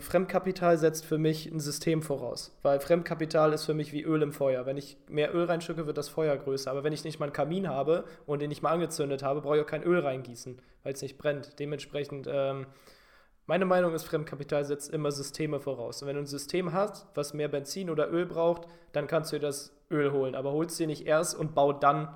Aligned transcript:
Fremdkapital 0.00 0.76
setzt 0.76 1.04
für 1.04 1.18
mich 1.18 1.46
ein 1.46 1.60
System 1.60 2.02
voraus, 2.02 2.58
weil 2.62 2.80
Fremdkapital 2.80 3.52
ist 3.52 3.64
für 3.64 3.74
mich 3.74 3.92
wie 3.92 4.02
Öl 4.02 4.22
im 4.22 4.32
Feuer. 4.32 4.66
Wenn 4.66 4.76
ich 4.76 4.96
mehr 5.08 5.32
Öl 5.32 5.44
reinschücke, 5.44 5.86
wird 5.86 5.96
das 5.96 6.08
Feuer 6.08 6.36
größer. 6.36 6.68
Aber 6.68 6.82
wenn 6.82 6.92
ich 6.92 7.04
nicht 7.04 7.20
mal 7.20 7.26
einen 7.26 7.32
Kamin 7.32 7.68
habe 7.68 8.02
und 8.26 8.42
den 8.42 8.48
nicht 8.48 8.60
mal 8.60 8.72
angezündet 8.72 9.22
habe, 9.22 9.40
brauche 9.40 9.56
ich 9.56 9.62
auch 9.62 9.68
kein 9.68 9.84
Öl 9.84 10.00
reingießen, 10.00 10.60
weil 10.82 10.94
es 10.94 11.00
nicht 11.00 11.16
brennt. 11.16 11.60
Dementsprechend, 11.60 12.26
ähm, 12.28 12.66
meine 13.46 13.66
Meinung 13.66 13.94
ist, 13.94 14.02
Fremdkapital 14.02 14.64
setzt 14.64 14.90
immer 14.90 15.12
Systeme 15.12 15.60
voraus. 15.60 16.02
Und 16.02 16.08
wenn 16.08 16.16
du 16.16 16.22
ein 16.22 16.26
System 16.26 16.72
hast, 16.72 17.06
was 17.14 17.32
mehr 17.32 17.46
Benzin 17.46 17.88
oder 17.88 18.10
Öl 18.10 18.26
braucht, 18.26 18.66
dann 18.90 19.06
kannst 19.06 19.30
du 19.30 19.36
dir 19.36 19.46
das 19.46 19.76
Öl 19.92 20.10
holen. 20.10 20.34
Aber 20.34 20.50
holst 20.50 20.76
dir 20.80 20.88
nicht 20.88 21.06
erst 21.06 21.38
und 21.38 21.54
bau 21.54 21.72
dann 21.72 22.08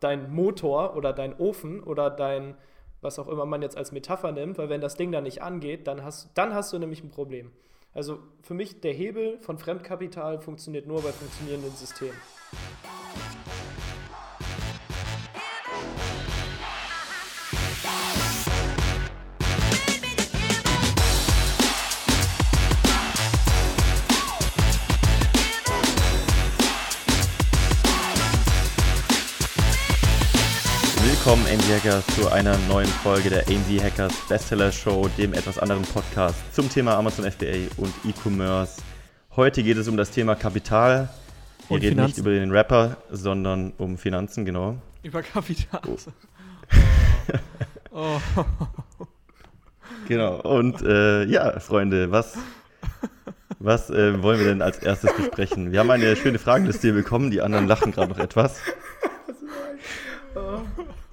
deinen 0.00 0.32
Motor 0.32 0.96
oder 0.96 1.12
deinen 1.12 1.34
Ofen 1.34 1.82
oder 1.82 2.08
dein 2.08 2.56
was 3.04 3.18
auch 3.18 3.28
immer 3.28 3.46
man 3.46 3.62
jetzt 3.62 3.76
als 3.76 3.92
Metapher 3.92 4.32
nimmt, 4.32 4.58
weil 4.58 4.68
wenn 4.68 4.80
das 4.80 4.96
Ding 4.96 5.12
dann 5.12 5.24
nicht 5.24 5.42
angeht, 5.42 5.86
dann 5.86 6.02
hast, 6.02 6.30
dann 6.34 6.54
hast 6.54 6.72
du 6.72 6.78
nämlich 6.78 7.04
ein 7.04 7.10
Problem. 7.10 7.52
Also 7.92 8.18
für 8.42 8.54
mich 8.54 8.80
der 8.80 8.92
Hebel 8.92 9.38
von 9.38 9.58
Fremdkapital 9.58 10.40
funktioniert 10.40 10.86
nur 10.86 11.02
bei 11.02 11.12
funktionierenden 11.12 11.72
Systemen. 11.76 12.16
Willkommen, 31.34 31.52
AMZ 31.52 31.68
Hackers, 31.68 32.06
zu 32.14 32.30
einer 32.30 32.56
neuen 32.68 32.86
Folge 32.86 33.28
der 33.28 33.48
AMZ 33.48 33.82
Hackers 33.82 34.14
Bestseller 34.28 34.70
Show, 34.70 35.08
dem 35.18 35.32
etwas 35.34 35.58
anderen 35.58 35.82
Podcast 35.82 36.36
zum 36.54 36.70
Thema 36.70 36.96
Amazon 36.96 37.28
FBA 37.28 37.66
und 37.76 37.92
E-Commerce. 38.04 38.80
Heute 39.34 39.64
geht 39.64 39.76
es 39.76 39.88
um 39.88 39.96
das 39.96 40.12
Thema 40.12 40.36
Kapital. 40.36 41.08
Wir 41.66 41.74
und 41.74 41.82
reden 41.82 41.94
Finanzen. 41.94 42.10
nicht 42.10 42.18
über 42.18 42.30
den 42.30 42.52
Rapper, 42.52 42.98
sondern 43.10 43.72
um 43.78 43.98
Finanzen, 43.98 44.44
genau. 44.44 44.76
Über 45.02 45.22
Kapital. 45.22 45.80
Oh. 47.90 48.20
oh. 48.36 48.44
Genau, 50.06 50.40
und 50.40 50.82
äh, 50.82 51.24
ja, 51.24 51.58
Freunde, 51.58 52.12
was, 52.12 52.36
was 53.58 53.90
äh, 53.90 54.22
wollen 54.22 54.38
wir 54.38 54.46
denn 54.46 54.62
als 54.62 54.78
erstes 54.78 55.12
besprechen? 55.14 55.72
Wir 55.72 55.80
haben 55.80 55.90
eine 55.90 56.14
schöne 56.14 56.38
Fragenliste 56.38 56.92
bekommen, 56.92 57.30
die 57.32 57.40
anderen 57.40 57.66
lachen 57.66 57.90
gerade 57.90 58.12
noch 58.12 58.18
etwas. 58.18 58.60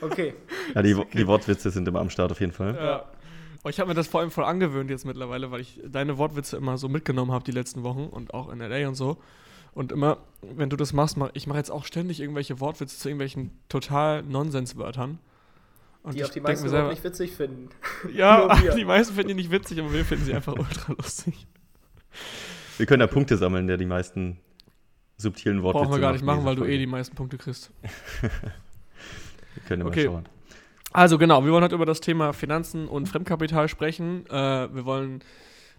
Okay. 0.00 0.34
Ja, 0.74 0.82
die, 0.82 0.94
die 1.14 1.26
Wortwitze 1.26 1.70
sind 1.70 1.88
immer 1.88 2.00
am 2.00 2.10
Start 2.10 2.30
auf 2.30 2.40
jeden 2.40 2.52
Fall. 2.52 2.76
Ja. 2.76 3.04
Oh, 3.64 3.68
ich 3.68 3.80
habe 3.80 3.88
mir 3.88 3.94
das 3.94 4.06
vor 4.06 4.20
allem 4.20 4.30
voll 4.30 4.44
angewöhnt 4.44 4.88
jetzt 4.88 5.04
mittlerweile, 5.04 5.50
weil 5.50 5.60
ich 5.60 5.80
deine 5.84 6.16
Wortwitze 6.16 6.56
immer 6.56 6.78
so 6.78 6.88
mitgenommen 6.88 7.32
habe 7.32 7.44
die 7.44 7.50
letzten 7.50 7.82
Wochen 7.82 8.04
und 8.04 8.32
auch 8.32 8.50
in 8.50 8.60
LA 8.60 8.88
und 8.88 8.94
so. 8.94 9.18
Und 9.72 9.92
immer, 9.92 10.18
wenn 10.42 10.70
du 10.70 10.76
das 10.76 10.92
machst, 10.92 11.16
mach, 11.16 11.30
ich 11.34 11.46
mache 11.46 11.58
jetzt 11.58 11.70
auch 11.70 11.84
ständig 11.84 12.20
irgendwelche 12.20 12.60
Wortwitze 12.60 12.98
zu 12.98 13.08
irgendwelchen 13.08 13.50
total 13.68 14.22
Nonsenswörtern. 14.22 15.18
Und 16.02 16.14
die 16.14 16.24
auch 16.24 16.30
die 16.30 16.40
meisten 16.40 16.68
selber, 16.68 16.90
nicht 16.90 17.04
witzig 17.04 17.32
finden. 17.32 17.68
Ja, 18.14 18.54
die 18.76 18.84
meisten 18.84 19.14
finden 19.14 19.28
die 19.28 19.34
nicht 19.34 19.50
witzig, 19.50 19.78
aber 19.80 19.92
wir 19.92 20.04
finden 20.04 20.24
sie 20.24 20.34
einfach 20.34 20.54
ultra 20.54 20.94
lustig. 20.94 21.46
Wir 22.78 22.86
können 22.86 23.00
da 23.00 23.06
Punkte 23.06 23.36
sammeln, 23.36 23.66
der 23.66 23.76
die 23.76 23.86
meisten 23.86 24.38
subtilen 25.18 25.62
Wortwitze 25.62 25.84
Brauchen 25.84 25.96
wir 25.96 26.00
gar 26.00 26.12
nicht 26.12 26.24
machen, 26.24 26.44
weil 26.44 26.56
du 26.56 26.64
eh 26.64 26.78
die 26.78 26.86
meisten 26.86 27.14
Punkte 27.14 27.36
kriegst. 27.36 27.70
Wir 29.54 29.62
können 29.64 29.82
okay. 29.82 30.06
mal 30.06 30.12
schauen. 30.12 30.28
Also 30.92 31.18
genau, 31.18 31.44
wir 31.44 31.52
wollen 31.52 31.62
heute 31.62 31.76
über 31.76 31.86
das 31.86 32.00
Thema 32.00 32.32
Finanzen 32.32 32.88
und 32.88 33.06
Fremdkapital 33.06 33.68
sprechen. 33.68 34.26
Äh, 34.26 34.32
wir 34.74 34.84
wollen 34.84 35.22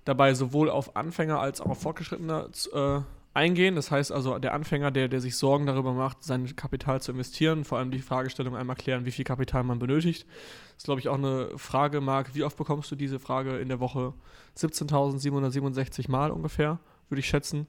dabei 0.05 0.33
sowohl 0.33 0.69
auf 0.69 0.95
Anfänger 0.95 1.39
als 1.39 1.59
auch 1.59 1.67
auf 1.67 1.81
Fortgeschrittene 1.81 2.50
äh, 2.73 3.00
eingehen. 3.33 3.75
Das 3.75 3.91
heißt 3.91 4.11
also, 4.11 4.39
der 4.39 4.53
Anfänger, 4.53 4.91
der, 4.91 5.07
der 5.09 5.19
sich 5.19 5.35
Sorgen 5.35 5.66
darüber 5.66 5.94
macht, 5.94 6.23
sein 6.23 6.56
Kapital 6.56 7.01
zu 7.01 7.12
investieren, 7.12 7.66
vor 7.66 7.78
allem 7.78 7.91
die 7.91 8.00
Fragestellung 8.00 8.56
einmal 8.56 8.75
klären, 8.75 9.06
wie 9.06 9.12
viel 9.12 9.25
Kapital 9.25 9.63
man 9.63 9.79
benötigt. 9.79 10.25
Das 10.69 10.78
ist, 10.78 10.85
glaube 10.85 11.01
ich, 11.01 11.09
auch 11.09 11.18
eine 11.18 11.50
Frage, 11.57 12.01
Marc. 12.01 12.34
Wie 12.34 12.44
oft 12.44 12.57
bekommst 12.57 12.90
du 12.91 12.95
diese 12.95 13.19
Frage 13.19 13.57
in 13.57 13.68
der 13.68 13.79
Woche? 13.79 14.13
17.767 14.57 16.09
Mal 16.09 16.31
ungefähr, 16.31 16.79
würde 17.09 17.19
ich 17.19 17.28
schätzen. 17.28 17.68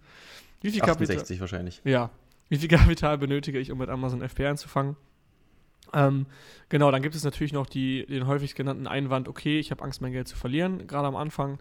Wie 0.61 0.71
viel 0.71 0.83
68 0.83 1.19
Kapital? 1.19 1.41
wahrscheinlich. 1.41 1.81
Ja. 1.85 2.11
Wie 2.49 2.59
viel 2.59 2.69
Kapital 2.69 3.19
benötige 3.19 3.59
ich, 3.59 3.71
um 3.73 3.79
mit 3.79 3.89
Amazon 3.89 4.27
FBA 4.29 4.51
anzufangen? 4.51 4.97
Ähm, 5.93 6.27
genau, 6.69 6.91
dann 6.91 7.03
gibt 7.03 7.15
es 7.15 7.25
natürlich 7.25 7.53
noch 7.53 7.67
die, 7.67 8.07
den 8.07 8.27
häufig 8.27 8.55
genannten 8.55 8.87
Einwand, 8.87 9.29
okay, 9.29 9.59
ich 9.59 9.71
habe 9.71 9.83
Angst, 9.85 10.01
mein 10.01 10.13
Geld 10.13 10.29
zu 10.29 10.37
verlieren, 10.37 10.87
gerade 10.87 11.09
am 11.09 11.17
Anfang. 11.17 11.59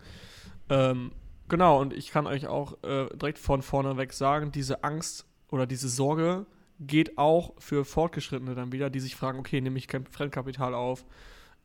Ähm, 0.69 1.11
genau, 1.49 1.81
und 1.81 1.93
ich 1.93 2.11
kann 2.11 2.27
euch 2.27 2.47
auch 2.47 2.81
äh, 2.83 3.07
direkt 3.15 3.39
von 3.39 3.61
vorne 3.61 3.97
weg 3.97 4.13
sagen, 4.13 4.51
diese 4.51 4.83
Angst 4.83 5.25
oder 5.49 5.67
diese 5.67 5.89
Sorge 5.89 6.45
geht 6.79 7.17
auch 7.17 7.53
für 7.59 7.85
Fortgeschrittene 7.85 8.55
dann 8.55 8.71
wieder, 8.71 8.89
die 8.89 8.99
sich 8.99 9.15
fragen, 9.15 9.39
okay, 9.39 9.61
nehme 9.61 9.77
ich 9.77 9.87
Fremdkapital 9.87 10.73
auf, 10.73 11.05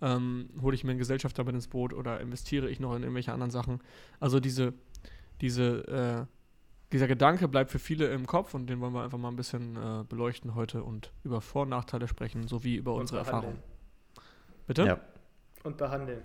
ähm, 0.03 0.51
hole 0.61 0.75
ich 0.75 0.85
mir 0.85 0.91
einen 0.91 0.99
Gesellschafter 0.99 1.45
mit 1.45 1.55
ins 1.55 1.69
Boot 1.69 1.95
oder 1.95 2.21
investiere 2.21 2.69
ich 2.69 2.81
noch 2.81 2.95
in 2.95 3.03
irgendwelche 3.03 3.33
anderen 3.33 3.51
Sachen. 3.51 3.81
Also 4.21 4.41
diese, 4.41 4.75
diese 5.41 6.27
äh, 6.29 6.36
dieser 6.93 7.09
Gedanke 7.09 7.49
bleibt 7.49 7.71
für 7.71 7.79
viele 7.79 8.07
im 8.09 8.27
Kopf 8.27 8.55
und 8.55 8.69
den 8.69 8.81
wollen 8.81 8.93
wir 8.93 9.03
einfach 9.03 9.19
mal 9.19 9.29
ein 9.29 9.37
bisschen 9.37 9.77
äh, 9.77 10.05
beleuchten 10.05 10.55
heute 10.55 10.83
und 10.83 11.13
über 11.25 11.41
Vor- 11.41 11.63
und 11.63 11.71
Nachteile 11.71 12.07
sprechen, 12.09 12.47
sowie 12.47 12.77
über 12.77 12.95
und 12.95 13.03
unsere 13.03 13.19
Erfahrungen. 13.19 13.59
Bitte? 14.67 14.85
Ja. 14.85 15.01
Und 15.65 15.77
behandeln. 15.77 16.23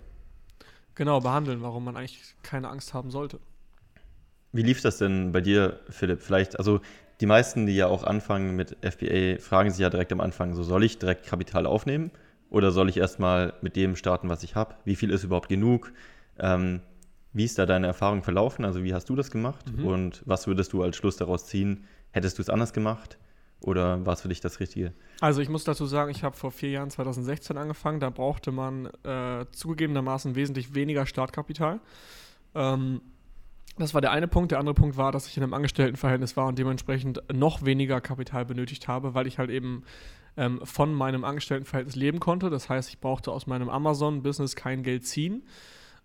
Genau, 0.94 1.20
behandeln, 1.20 1.62
warum 1.62 1.84
man 1.84 1.96
eigentlich 1.96 2.34
keine 2.42 2.68
Angst 2.68 2.94
haben 2.94 3.10
sollte. 3.10 3.40
Wie 4.52 4.62
lief 4.62 4.82
das 4.82 4.98
denn 4.98 5.32
bei 5.32 5.40
dir, 5.40 5.80
Philipp? 5.88 6.20
Vielleicht, 6.20 6.58
also 6.58 6.80
die 7.20 7.26
meisten, 7.26 7.66
die 7.66 7.74
ja 7.74 7.86
auch 7.86 8.04
anfangen 8.04 8.54
mit 8.54 8.76
FBA, 8.82 9.38
fragen 9.40 9.70
sich 9.70 9.80
ja 9.80 9.90
direkt 9.90 10.12
am 10.12 10.20
Anfang, 10.20 10.54
so 10.54 10.62
soll 10.62 10.84
ich 10.84 10.98
direkt 10.98 11.26
Kapital 11.26 11.66
aufnehmen 11.66 12.10
oder 12.50 12.70
soll 12.70 12.88
ich 12.90 12.98
erstmal 12.98 13.54
mit 13.62 13.76
dem 13.76 13.96
starten, 13.96 14.28
was 14.28 14.42
ich 14.42 14.54
habe? 14.54 14.74
Wie 14.84 14.96
viel 14.96 15.10
ist 15.10 15.24
überhaupt 15.24 15.48
genug? 15.48 15.92
Ähm, 16.38 16.82
wie 17.32 17.44
ist 17.44 17.58
da 17.58 17.66
deine 17.66 17.86
Erfahrung 17.86 18.22
verlaufen? 18.22 18.64
Also 18.64 18.84
wie 18.84 18.92
hast 18.92 19.08
du 19.08 19.16
das 19.16 19.30
gemacht? 19.30 19.64
Mhm. 19.74 19.86
Und 19.86 20.22
was 20.26 20.46
würdest 20.46 20.72
du 20.72 20.82
als 20.82 20.96
Schluss 20.96 21.16
daraus 21.16 21.46
ziehen? 21.46 21.84
Hättest 22.10 22.38
du 22.38 22.42
es 22.42 22.50
anders 22.50 22.72
gemacht? 22.72 23.18
Oder 23.60 24.04
war 24.04 24.14
es 24.14 24.22
für 24.22 24.28
dich 24.28 24.40
das 24.40 24.60
Richtige? 24.60 24.92
Also 25.20 25.40
ich 25.40 25.48
muss 25.48 25.64
dazu 25.64 25.86
sagen, 25.86 26.10
ich 26.10 26.24
habe 26.24 26.36
vor 26.36 26.50
vier 26.50 26.70
Jahren, 26.70 26.90
2016, 26.90 27.56
angefangen. 27.56 28.00
Da 28.00 28.10
brauchte 28.10 28.50
man 28.50 28.86
äh, 29.04 29.46
zugegebenermaßen 29.52 30.34
wesentlich 30.34 30.74
weniger 30.74 31.06
Startkapital. 31.06 31.80
Ähm, 32.54 33.00
das 33.78 33.94
war 33.94 34.00
der 34.00 34.10
eine 34.10 34.28
Punkt. 34.28 34.50
Der 34.50 34.58
andere 34.58 34.74
Punkt 34.74 34.96
war, 34.96 35.12
dass 35.12 35.26
ich 35.26 35.36
in 35.36 35.42
einem 35.42 35.54
Angestelltenverhältnis 35.54 36.36
war 36.36 36.48
und 36.48 36.58
dementsprechend 36.58 37.22
noch 37.32 37.64
weniger 37.64 38.00
Kapital 38.00 38.44
benötigt 38.44 38.88
habe, 38.88 39.14
weil 39.14 39.26
ich 39.26 39.38
halt 39.38 39.48
eben 39.48 39.84
ähm, 40.36 40.60
von 40.64 40.92
meinem 40.92 41.24
Angestelltenverhältnis 41.24 41.96
leben 41.96 42.20
konnte. 42.20 42.50
Das 42.50 42.68
heißt, 42.68 42.90
ich 42.90 42.98
brauchte 42.98 43.30
aus 43.30 43.46
meinem 43.46 43.70
Amazon-Business 43.70 44.56
kein 44.56 44.82
Geld 44.82 45.06
ziehen 45.06 45.44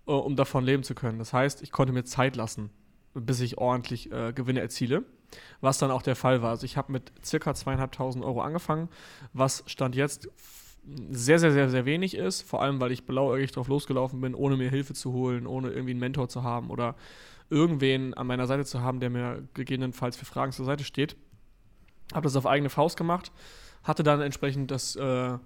äh, 0.08 0.12
um 0.12 0.36
davon 0.36 0.64
leben 0.64 0.84
zu 0.84 0.96
können. 0.96 1.20
Das 1.20 1.34
heißt, 1.34 1.62
ich 1.62 1.72
konnte 1.72 1.94
mir 1.94 2.04
Zeit 2.04 2.36
lassen, 2.36 2.70
bis 3.14 3.40
ich 3.40 3.58
ordentlich 3.58 4.12
äh, 4.12 4.34
Gewinne 4.34 4.62
erziele, 4.62 5.04
was 5.62 5.78
dann 5.78 5.92
auch 5.92 6.02
der 6.02 6.16
Fall 6.16 6.42
war. 6.42 6.52
Also 6.52 6.66
ich 6.66 6.78
habe 6.78 6.92
mit 6.92 7.12
circa 7.24 7.54
zweieinhalbtausend 7.54 8.24
Euro 8.24 8.42
angefangen, 8.42 8.90
was 9.34 9.64
Stand 9.68 9.96
jetzt 9.96 10.30
sehr, 11.10 11.40
sehr, 11.40 11.52
sehr, 11.52 11.70
sehr 11.70 11.86
wenig 11.86 12.16
ist, 12.16 12.44
vor 12.44 12.62
allem, 12.62 12.80
weil 12.80 12.92
ich 12.92 13.06
blauäugig 13.06 13.52
drauf 13.52 13.68
losgelaufen 13.68 14.22
bin, 14.22 14.34
ohne 14.34 14.56
mir 14.56 14.70
Hilfe 14.70 14.94
zu 14.94 15.12
holen, 15.12 15.46
ohne 15.46 15.70
irgendwie 15.70 15.92
einen 15.92 16.00
Mentor 16.00 16.30
zu 16.30 16.44
haben 16.44 16.70
oder 16.70 16.96
irgendwen 17.50 18.14
an 18.14 18.28
meiner 18.28 18.48
Seite 18.48 18.66
zu 18.66 18.82
haben, 18.82 19.00
der 19.00 19.10
mir 19.10 19.44
gegebenenfalls 19.54 20.16
für 20.16 20.26
Fragen 20.26 20.52
zur 20.52 20.66
Seite 20.66 20.84
steht. 20.84 21.18
Habe 22.14 22.24
das 22.24 22.38
auf 22.38 22.46
eigene 22.46 22.70
Faust 22.70 22.98
gemacht, 22.98 23.32
hatte 23.84 24.04
dann 24.04 24.22
entsprechend 24.22 24.72
das 24.72 24.96
äh, 24.96 25.38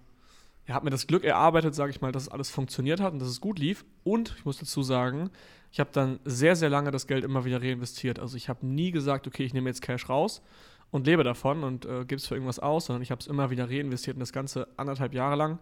er 0.72 0.76
hat 0.76 0.86
mir 0.86 0.90
das 0.90 1.06
Glück 1.06 1.26
erarbeitet, 1.26 1.76
sage 1.76 1.92
ich 1.92 2.00
mal, 2.00 2.14
dass 2.14 2.30
alles 2.30 2.50
funktioniert 2.50 3.02
hat 3.02 3.12
und 3.12 3.20
dass 3.20 3.28
es 3.28 3.42
gut 3.42 3.60
lief. 3.60 3.84
Und 4.06 4.34
ich 4.38 4.46
muss 4.46 4.58
dazu 4.58 4.84
sagen, 4.84 5.30
ich 5.70 5.82
habe 5.82 5.90
dann 5.92 6.22
sehr, 6.24 6.56
sehr 6.56 6.70
lange 6.70 6.92
das 6.92 7.08
Geld 7.08 7.26
immer 7.26 7.44
wieder 7.44 7.62
reinvestiert. 7.62 8.20
Also 8.20 8.38
ich 8.38 8.48
habe 8.48 8.66
nie 8.66 8.92
gesagt, 8.92 9.28
okay, 9.28 9.44
ich 9.44 9.54
nehme 9.54 9.70
jetzt 9.70 9.82
Cash 9.82 10.08
raus 10.08 10.42
und 10.90 11.06
lebe 11.08 11.26
davon 11.26 11.66
und 11.66 11.84
äh, 11.84 12.06
gebe 12.06 12.16
es 12.16 12.26
für 12.26 12.36
irgendwas 12.36 12.60
aus, 12.60 12.86
sondern 12.86 13.02
ich 13.04 13.12
habe 13.12 13.20
es 13.20 13.28
immer 13.28 13.50
wieder 13.50 13.70
reinvestiert 13.70 14.16
und 14.16 14.22
das 14.22 14.32
Ganze 14.32 14.66
anderthalb 14.78 15.14
Jahre 15.14 15.36
lang 15.36 15.60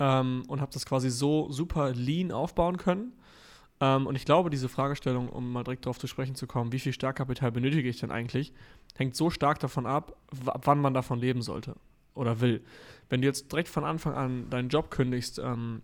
ähm, 0.00 0.42
und 0.48 0.60
habe 0.60 0.72
das 0.72 0.86
quasi 0.86 1.08
so 1.08 1.48
super 1.52 1.92
lean 1.92 2.32
aufbauen 2.32 2.78
können. 2.78 3.12
Ähm, 3.80 4.08
und 4.08 4.16
ich 4.16 4.24
glaube, 4.24 4.50
diese 4.50 4.68
Fragestellung, 4.68 5.28
um 5.28 5.52
mal 5.52 5.62
direkt 5.62 5.86
darauf 5.86 6.00
zu 6.00 6.08
sprechen 6.08 6.34
zu 6.34 6.48
kommen, 6.48 6.72
wie 6.72 6.80
viel 6.80 6.92
Startkapital 6.92 7.52
benötige 7.52 7.88
ich 7.88 8.00
denn 8.00 8.10
eigentlich, 8.10 8.52
hängt 8.96 9.14
so 9.14 9.30
stark 9.30 9.60
davon 9.60 9.86
ab, 9.86 10.16
ab 10.46 10.62
wann 10.64 10.80
man 10.80 10.94
davon 10.94 11.20
leben 11.20 11.42
sollte 11.42 11.76
oder 12.16 12.40
will. 12.40 12.64
Wenn 13.08 13.22
du 13.22 13.26
jetzt 13.26 13.50
direkt 13.52 13.68
von 13.68 13.84
Anfang 13.84 14.14
an 14.14 14.50
deinen 14.50 14.68
Job 14.68 14.90
kündigst, 14.90 15.38
ähm, 15.38 15.82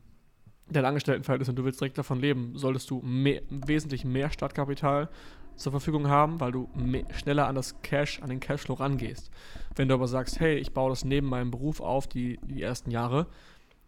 dein 0.69 0.85
Angestelltenverhältnis 0.85 1.49
und 1.49 1.57
du 1.57 1.65
willst 1.65 1.81
direkt 1.81 1.99
davon 1.99 2.21
leben, 2.21 2.53
solltest 2.57 2.91
du 2.91 3.01
mehr, 3.03 3.43
wesentlich 3.49 4.05
mehr 4.05 4.31
Startkapital 4.31 5.09
zur 5.57 5.73
Verfügung 5.73 6.09
haben, 6.09 6.41
weil 6.41 6.53
du 6.53 6.69
mehr, 6.75 7.05
schneller 7.15 7.47
an 7.47 7.55
das 7.55 7.81
Cash, 7.83 8.21
an 8.23 8.31
den 8.31 8.41
Cashflow 8.41 8.75
rangehst. 8.75 9.31
Wenn 9.77 9.89
du 9.89 9.95
aber 9.95 10.09
sagst, 10.09 10.41
hey, 10.41 10.57
ich 10.57 10.73
baue 10.73 10.91
das 10.91 11.05
neben 11.05 11.29
meinem 11.29 11.51
Beruf 11.51 11.81
auf, 11.81 12.07
die, 12.07 12.39
die 12.43 12.63
ersten 12.63 12.91
Jahre, 12.91 13.27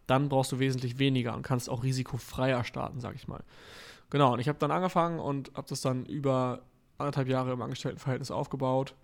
dann 0.06 0.28
brauchst 0.28 0.52
du 0.52 0.58
wesentlich 0.58 0.98
weniger 0.98 1.34
und 1.34 1.42
kannst 1.42 1.70
auch 1.70 1.82
risikofreier 1.82 2.64
starten, 2.64 3.00
sag 3.00 3.14
ich 3.14 3.26
mal. 3.26 3.42
Genau, 4.10 4.34
und 4.34 4.40
ich 4.40 4.48
habe 4.48 4.58
dann 4.58 4.70
angefangen 4.70 5.19
und 5.19 5.52
habe 5.54 5.66
das 5.69 5.80
dann 5.80 6.04
über 6.04 6.62
anderthalb 6.98 7.28
Jahre 7.28 7.52
im 7.52 7.62
Angestelltenverhältnis 7.62 8.30
aufgebaut. 8.30 8.94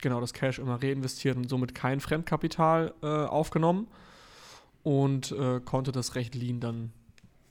Genau, 0.00 0.20
das 0.20 0.32
Cash 0.32 0.58
immer 0.58 0.82
reinvestiert 0.82 1.36
und 1.36 1.48
somit 1.48 1.74
kein 1.74 2.00
Fremdkapital 2.00 2.94
äh, 3.02 3.06
aufgenommen 3.06 3.88
und 4.82 5.32
äh, 5.32 5.60
konnte 5.60 5.90
das 5.90 6.14
recht 6.14 6.34
lean 6.34 6.60
dann 6.60 6.92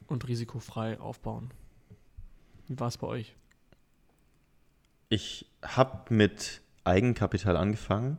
und 0.08 0.28
risikofrei 0.28 1.00
aufbauen. 1.00 1.52
Wie 2.68 2.80
war 2.80 2.88
es 2.88 2.98
bei 2.98 3.08
euch? 3.08 3.36
Ich 5.10 5.50
habe 5.62 6.14
mit 6.14 6.62
Eigenkapital 6.84 7.58
angefangen, 7.58 8.18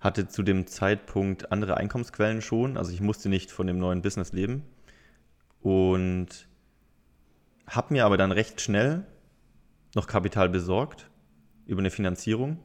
hatte 0.00 0.28
zu 0.28 0.42
dem 0.42 0.66
Zeitpunkt 0.66 1.52
andere 1.52 1.76
Einkommensquellen 1.76 2.42
schon, 2.42 2.76
also 2.76 2.92
ich 2.92 3.00
musste 3.00 3.28
nicht 3.28 3.50
von 3.50 3.66
dem 3.66 3.78
neuen 3.78 4.02
Business 4.02 4.32
leben 4.32 4.64
und 5.60 6.48
habe 7.66 7.92
mir 7.92 8.04
aber 8.04 8.16
dann 8.16 8.32
recht 8.32 8.60
schnell 8.60 9.04
noch 9.94 10.06
Kapital 10.06 10.48
besorgt 10.48 11.10
über 11.66 11.80
eine 11.80 11.90
Finanzierung. 11.90 12.58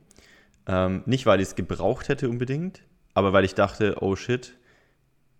Ähm, 0.67 1.03
nicht, 1.05 1.25
weil 1.25 1.39
ich 1.41 1.49
es 1.49 1.55
gebraucht 1.55 2.09
hätte 2.09 2.29
unbedingt, 2.29 2.81
aber 3.13 3.33
weil 3.33 3.45
ich 3.45 3.55
dachte, 3.55 3.97
oh 4.01 4.15
shit, 4.15 4.53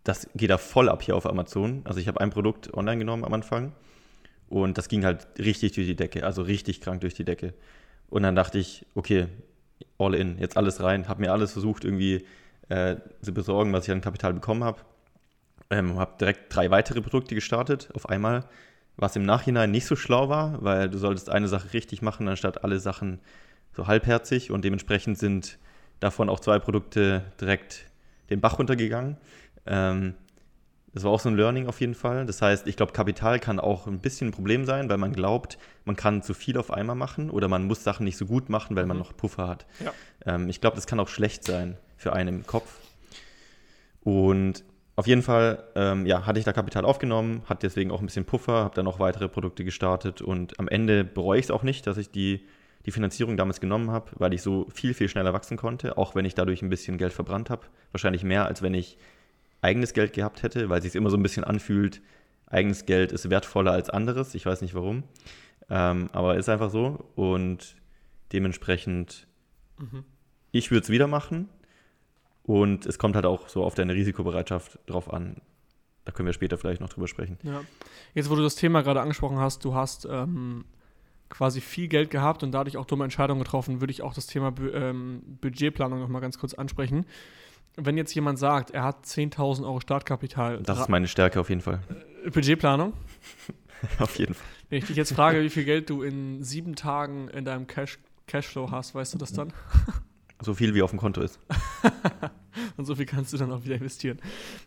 das 0.04 0.28
geht 0.36 0.50
da 0.50 0.58
voll 0.58 0.90
ab 0.90 1.04
hier 1.04 1.16
auf 1.16 1.26
Amazon. 1.26 1.82
Also 1.84 2.00
ich 2.00 2.08
habe 2.08 2.20
ein 2.22 2.32
Produkt 2.32 2.74
online 2.74 2.98
genommen 2.98 3.24
am 3.24 3.34
Anfang 3.34 3.74
und 4.50 4.78
das 4.78 4.90
ging 4.90 5.06
halt 5.06 5.28
richtig 5.38 5.74
durch 5.74 5.88
die 5.88 5.96
Decke, 5.96 6.26
also 6.26 6.42
richtig 6.42 6.82
krank 6.82 7.02
durch 7.02 7.14
die 7.14 7.24
Decke. 7.24 7.54
Und 8.10 8.24
dann 8.24 8.36
dachte 8.36 8.58
ich, 8.58 8.86
okay, 8.96 9.28
all 9.98 10.16
in, 10.16 10.38
jetzt 10.40 10.58
alles 10.58 10.82
rein, 10.82 11.08
habe 11.08 11.22
mir 11.22 11.32
alles 11.32 11.54
versucht 11.54 11.86
irgendwie 11.86 12.26
äh, 12.70 12.98
zu 13.22 13.34
besorgen, 13.34 13.72
was 13.74 13.86
ich 13.86 13.92
an 13.92 14.02
Kapital 14.02 14.34
bekommen 14.34 14.64
habe. 14.64 14.82
Ähm, 15.70 15.98
habe 15.98 16.14
direkt 16.20 16.54
drei 16.54 16.70
weitere 16.72 17.02
Produkte 17.02 17.36
gestartet 17.36 17.90
auf 17.94 18.10
einmal, 18.10 18.46
was 18.98 19.16
im 19.16 19.24
Nachhinein 19.24 19.72
nicht 19.72 19.86
so 19.86 19.96
schlau 19.96 20.28
war, 20.28 20.62
weil 20.62 20.90
du 20.90 20.98
solltest 20.98 21.30
eine 21.30 21.48
Sache 21.48 21.74
richtig 21.74 22.02
machen, 22.02 22.28
anstatt 22.28 22.64
alle 22.64 22.80
Sachen 22.80 23.20
so 23.76 23.88
halbherzig 23.88 24.52
und 24.52 24.66
dementsprechend 24.66 25.18
sind 25.18 25.58
davon 26.00 26.30
auch 26.30 26.40
zwei 26.40 26.60
Produkte 26.60 27.24
direkt 27.40 27.86
den 28.30 28.42
Bach 28.42 28.60
runtergegangen. 28.60 29.18
Ähm, 29.66 30.16
das 30.94 31.04
war 31.04 31.12
auch 31.12 31.20
so 31.22 31.30
ein 31.30 31.38
Learning 31.38 31.68
auf 31.68 31.80
jeden 31.80 31.96
Fall. 31.96 32.26
Das 32.26 32.42
heißt, 32.42 32.68
ich 32.68 32.76
glaube, 32.76 32.92
Kapital 32.92 33.40
kann 33.40 33.60
auch 33.60 33.88
ein 33.88 34.00
bisschen 34.00 34.30
ein 34.30 34.32
Problem 34.32 34.66
sein, 34.66 34.90
weil 34.90 34.98
man 34.98 35.14
glaubt, 35.14 35.58
man 35.86 35.96
kann 35.96 36.22
zu 36.22 36.34
viel 36.34 36.58
auf 36.58 36.72
einmal 36.72 36.98
machen 36.98 37.30
oder 37.30 37.48
man 37.48 37.66
muss 37.66 37.84
Sachen 37.84 38.04
nicht 38.04 38.18
so 38.18 38.26
gut 38.26 38.50
machen, 38.50 38.76
weil 38.76 38.86
man 38.86 38.98
mhm. 38.98 39.04
noch 39.04 39.16
Puffer 39.16 39.48
hat. 39.48 39.66
Ja. 39.84 39.94
Ähm, 40.26 40.50
ich 40.50 40.60
glaube, 40.60 40.76
das 40.76 40.88
kann 40.88 41.00
auch 41.00 41.08
schlecht 41.08 41.46
sein 41.46 41.78
für 41.96 42.14
einen 42.14 42.40
im 42.40 42.46
Kopf. 42.46 42.80
Und 44.02 44.66
auf 44.98 45.08
jeden 45.08 45.22
Fall 45.22 45.64
ähm, 45.76 46.06
ja, 46.06 46.26
hatte 46.26 46.40
ich 46.40 46.46
da 46.46 46.52
Kapital 46.52 46.84
aufgenommen, 46.84 47.44
hatte 47.46 47.66
deswegen 47.68 47.92
auch 47.92 48.02
ein 48.02 48.06
bisschen 48.06 48.26
Puffer, 48.26 48.64
habe 48.64 48.76
dann 48.76 48.86
noch 48.86 49.00
weitere 49.00 49.30
Produkte 49.30 49.64
gestartet 49.64 50.22
und 50.22 50.60
am 50.60 50.68
Ende 50.68 51.06
bereue 51.06 51.40
ich 51.40 51.46
es 51.46 51.52
auch 51.52 51.64
nicht, 51.64 51.88
dass 51.88 51.98
ich 51.98 52.12
die, 52.12 52.46
die 52.86 52.92
Finanzierung 52.92 53.38
damals 53.38 53.60
genommen 53.60 53.92
habe, 53.92 54.12
weil 54.16 54.34
ich 54.34 54.42
so 54.42 54.68
viel, 54.74 54.94
viel 54.94 55.10
schneller 55.10 55.34
wachsen 55.34 55.58
konnte, 55.58 55.98
auch 55.98 56.16
wenn 56.16 56.26
ich 56.26 56.36
dadurch 56.36 56.62
ein 56.62 56.70
bisschen 56.70 56.98
Geld 56.98 57.14
verbrannt 57.14 57.50
habe. 57.50 57.68
Wahrscheinlich 57.92 58.24
mehr, 58.24 58.46
als 58.46 58.62
wenn 58.62 58.74
ich 58.74 58.98
eigenes 59.62 59.94
Geld 59.94 60.14
gehabt 60.14 60.44
hätte, 60.44 60.70
weil 60.70 60.80
es 60.80 60.86
sich 60.86 60.96
immer 60.96 61.10
so 61.10 61.18
ein 61.18 61.24
bisschen 61.24 61.44
anfühlt, 61.44 62.02
eigenes 62.48 62.86
Geld 62.86 63.12
ist 63.12 63.30
wertvoller 63.30 63.72
als 63.72 63.90
anderes. 63.90 64.36
Ich 64.36 64.46
weiß 64.46 64.62
nicht 64.62 64.74
warum. 64.74 65.04
Ähm, 65.70 66.10
aber 66.12 66.38
ist 66.38 66.50
einfach 66.50 66.70
so. 66.70 67.10
Und 67.16 67.76
dementsprechend, 68.34 69.28
mhm. 69.80 70.04
ich 70.52 70.72
würde 70.72 70.84
es 70.84 70.90
wieder 70.90 71.08
machen. 71.08 71.50
Und 72.44 72.86
es 72.86 72.98
kommt 72.98 73.16
halt 73.16 73.26
auch 73.26 73.48
so 73.48 73.64
auf 73.64 73.76
deine 73.76 73.94
Risikobereitschaft 73.94 74.80
drauf 74.88 75.14
an. 75.14 75.38
Da 76.06 76.12
können 76.12 76.26
wir 76.26 76.34
später 76.34 76.58
vielleicht 76.58 76.82
noch 76.82 76.90
drüber 76.90 77.08
sprechen. 77.08 77.38
Ja. 77.44 77.62
Jetzt, 78.16 78.30
wo 78.30 78.36
du 78.36 78.42
das 78.42 78.56
Thema 78.56 78.82
gerade 78.82 79.00
angesprochen 79.00 79.38
hast, 79.38 79.64
du 79.64 79.76
hast 79.76 80.08
ähm, 80.10 80.66
quasi 81.32 81.62
viel 81.62 81.88
Geld 81.88 82.12
gehabt 82.12 82.44
und 82.44 82.52
dadurch 82.52 82.78
auch 82.78 82.86
dumme 82.86 83.06
Entscheidungen 83.06 83.42
getroffen, 83.42 83.82
würde 83.82 83.92
ich 83.92 84.04
auch 84.04 84.14
das 84.14 84.28
Thema 84.28 84.52
Bu 84.52 84.68
ähm, 84.68 85.24
Budgetplanung 85.42 86.00
noch 86.00 86.10
mal 86.10 86.20
ganz 86.20 86.38
kurz 86.38 86.54
ansprechen 86.54 87.06
wenn 87.76 87.98
jetzt 87.98 88.14
jemand 88.14 88.40
sagt, 88.40 88.72
er 88.72 88.84
hat 88.84 89.06
10.000 89.06 89.64
Euro 89.64 89.80
Startkapital. 89.80 90.62
Das 90.64 90.80
ist 90.80 90.90
meine 90.90 91.08
Stärke 91.08 91.40
auf 91.40 91.50
jeden 91.50 91.62
Fall. 91.62 91.80
Äh, 92.26 92.30
Budgetplanung? 92.30 92.94
auf 94.00 94.18
jeden 94.18 94.34
Fall. 94.34 94.48
Wenn 94.70 94.80
ich 94.80 94.86
dich 94.86 94.96
jetzt 94.96 95.14
frage, 95.14 95.42
wie 95.42 95.50
viel 95.50 95.66
Geld 95.66 95.90
du 95.90 96.02
in 96.02 96.44
sieben 96.44 96.76
Tagen 96.76 97.28
in 97.30 97.46
deinem 97.46 97.68
Cash 97.68 98.00
Cashflow 98.28 98.72
hast, 98.72 98.96
weißt 98.96 99.14
du 99.14 99.18
das 99.18 99.34
dann? 99.34 99.54
So 100.44 100.56
viel 100.56 100.74
wie 100.74 100.82
auf 100.82 100.90
dem 100.90 100.98
Konto 100.98 101.22
ist. 101.22 101.40
Und 102.76 102.86
so 102.86 102.96
viel 102.96 103.06
kannst 103.06 103.32
du 103.32 103.38
dann 103.38 103.52
auch 103.52 103.64
wieder 103.64 103.76
investieren. 103.76 104.20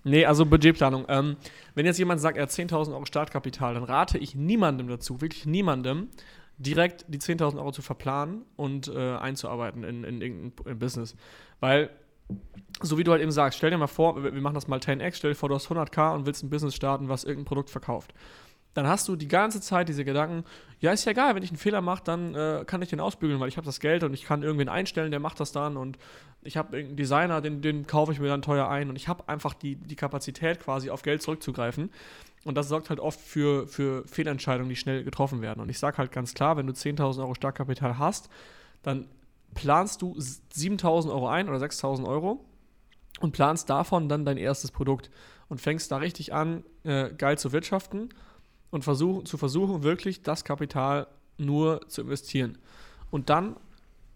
Nee, 0.05 0.25
also 0.25 0.47
Budgetplanung. 0.47 1.05
Ähm, 1.09 1.35
wenn 1.75 1.85
jetzt 1.85 1.99
jemand 1.99 2.21
sagt, 2.21 2.37
er 2.37 2.45
hat 2.45 2.51
10.000 2.51 2.93
Euro 2.93 3.05
Startkapital, 3.07 3.75
dann 3.75 3.83
rate 3.83 4.17
ich 4.19 4.37
niemandem 4.37 4.87
dazu, 4.87 5.21
wirklich 5.21 5.47
niemandem, 5.47 6.11
direkt 6.59 7.05
die 7.09 7.19
10.000 7.19 7.59
Euro 7.59 7.73
zu 7.73 7.83
verplanen 7.83 8.45
und 8.57 8.89
äh, 8.89 9.17
einzuarbeiten 9.17 9.85
in, 9.85 10.05
in 10.05 10.21
irgendein 10.21 10.79
Business. 10.79 11.17
Weil 11.61 11.91
so 12.81 12.99
wie 12.99 13.05
du 13.05 13.13
halt 13.13 13.23
eben 13.23 13.33
sagst, 13.33 13.59
stell 13.59 13.71
dir 13.71 13.79
mal 13.79 13.87
vor, 13.87 14.23
wir 14.23 14.33
machen 14.33 14.55
das 14.55 14.69
mal 14.69 14.79
10x, 14.79 15.15
stell 15.15 15.33
dir 15.33 15.37
vor, 15.37 15.49
du 15.49 15.55
hast 15.55 15.69
100k 15.69 16.15
und 16.15 16.27
willst 16.27 16.43
ein 16.43 16.51
Business 16.51 16.75
starten, 16.75 17.09
was 17.09 17.25
irgendein 17.25 17.45
Produkt 17.47 17.71
verkauft. 17.71 18.15
Dann 18.73 18.89
hast 18.89 19.07
du 19.07 19.15
die 19.15 19.29
ganze 19.29 19.61
Zeit 19.61 19.89
diese 19.89 20.05
Gedanken, 20.05 20.45
ja, 20.81 20.91
ist 20.91 21.05
ja 21.05 21.13
egal, 21.13 21.37
wenn 21.37 21.45
ich 21.45 21.51
einen 21.51 21.59
Fehler 21.59 21.81
mache, 21.81 22.03
dann 22.05 22.35
äh, 22.35 22.65
kann 22.67 22.83
ich 22.83 22.89
den 22.89 22.99
ausbügeln, 22.99 23.39
weil 23.39 23.49
ich 23.49 23.57
habe 23.57 23.65
das 23.65 23.79
Geld 23.79 24.03
und 24.03 24.13
ich 24.15 24.25
kann 24.25 24.43
irgendwen 24.43 24.69
einstellen, 24.69 25.13
der 25.13 25.21
macht 25.21 25.39
das 25.39 25.53
dann 25.53 25.77
und 25.77 25.97
ich 26.43 26.57
habe 26.57 26.77
irgendeinen 26.77 26.97
Designer, 26.97 27.41
den, 27.41 27.63
den 27.63 27.87
kaufe 27.87 28.13
ich 28.13 28.19
mir 28.19 28.29
dann 28.29 28.43
teuer 28.43 28.69
ein 28.69 28.91
und 28.91 28.97
ich 28.97 29.07
habe 29.07 29.29
einfach 29.29 29.55
die, 29.55 29.77
die 29.77 29.97
Kapazität 29.97 30.61
quasi 30.61 30.91
auf 30.91 31.03
Geld 31.03 31.23
zurückzugreifen. 31.23 31.91
Und 32.45 32.57
das 32.57 32.69
sorgt 32.69 32.91
halt 32.91 33.01
oft 33.01 33.21
für, 33.21 33.67
für 33.67 34.07
Fehlentscheidungen, 34.07 34.69
die 34.69 34.77
schnell 34.77 35.03
getroffen 35.03 35.41
werden. 35.41 35.61
Und 35.61 35.71
ich 35.71 35.79
sage 35.79 35.99
halt 35.99 36.13
ganz 36.13 36.35
klar, 36.35 36.57
wenn 36.57 36.67
du 36.67 36.73
10.000 36.73 37.21
Euro 37.21 37.35
Startkapital 37.35 37.99
hast, 37.99 38.29
dann 38.83 39.09
planst 39.55 40.03
du 40.03 40.15
7000 40.19 41.13
Euro 41.13 41.29
ein 41.29 41.49
oder 41.49 41.59
6000 41.59 42.07
Euro 42.07 42.45
und 43.21 43.33
planst 43.33 43.71
davon 43.71 44.09
dann 44.09 44.25
dein 44.25 44.37
erstes 44.37 44.71
Produkt 44.71 45.11
und 45.49 45.61
fängst 45.61 45.91
da 45.91 45.99
richtig 45.99 46.35
an, 46.35 46.65
äh, 46.83 47.11
geil 47.11 47.39
zu 47.39 47.53
wirtschaften 47.53 48.11
und 48.71 48.85
versuch, 48.85 49.25
zu 49.25 49.39
versuchen, 49.39 49.83
wirklich 49.83 50.23
das 50.23 50.45
Kapital 50.45 51.07
nur 51.39 51.89
zu 51.89 52.03
investieren. 52.03 52.59
Und 53.11 53.31
dann, 53.31 53.57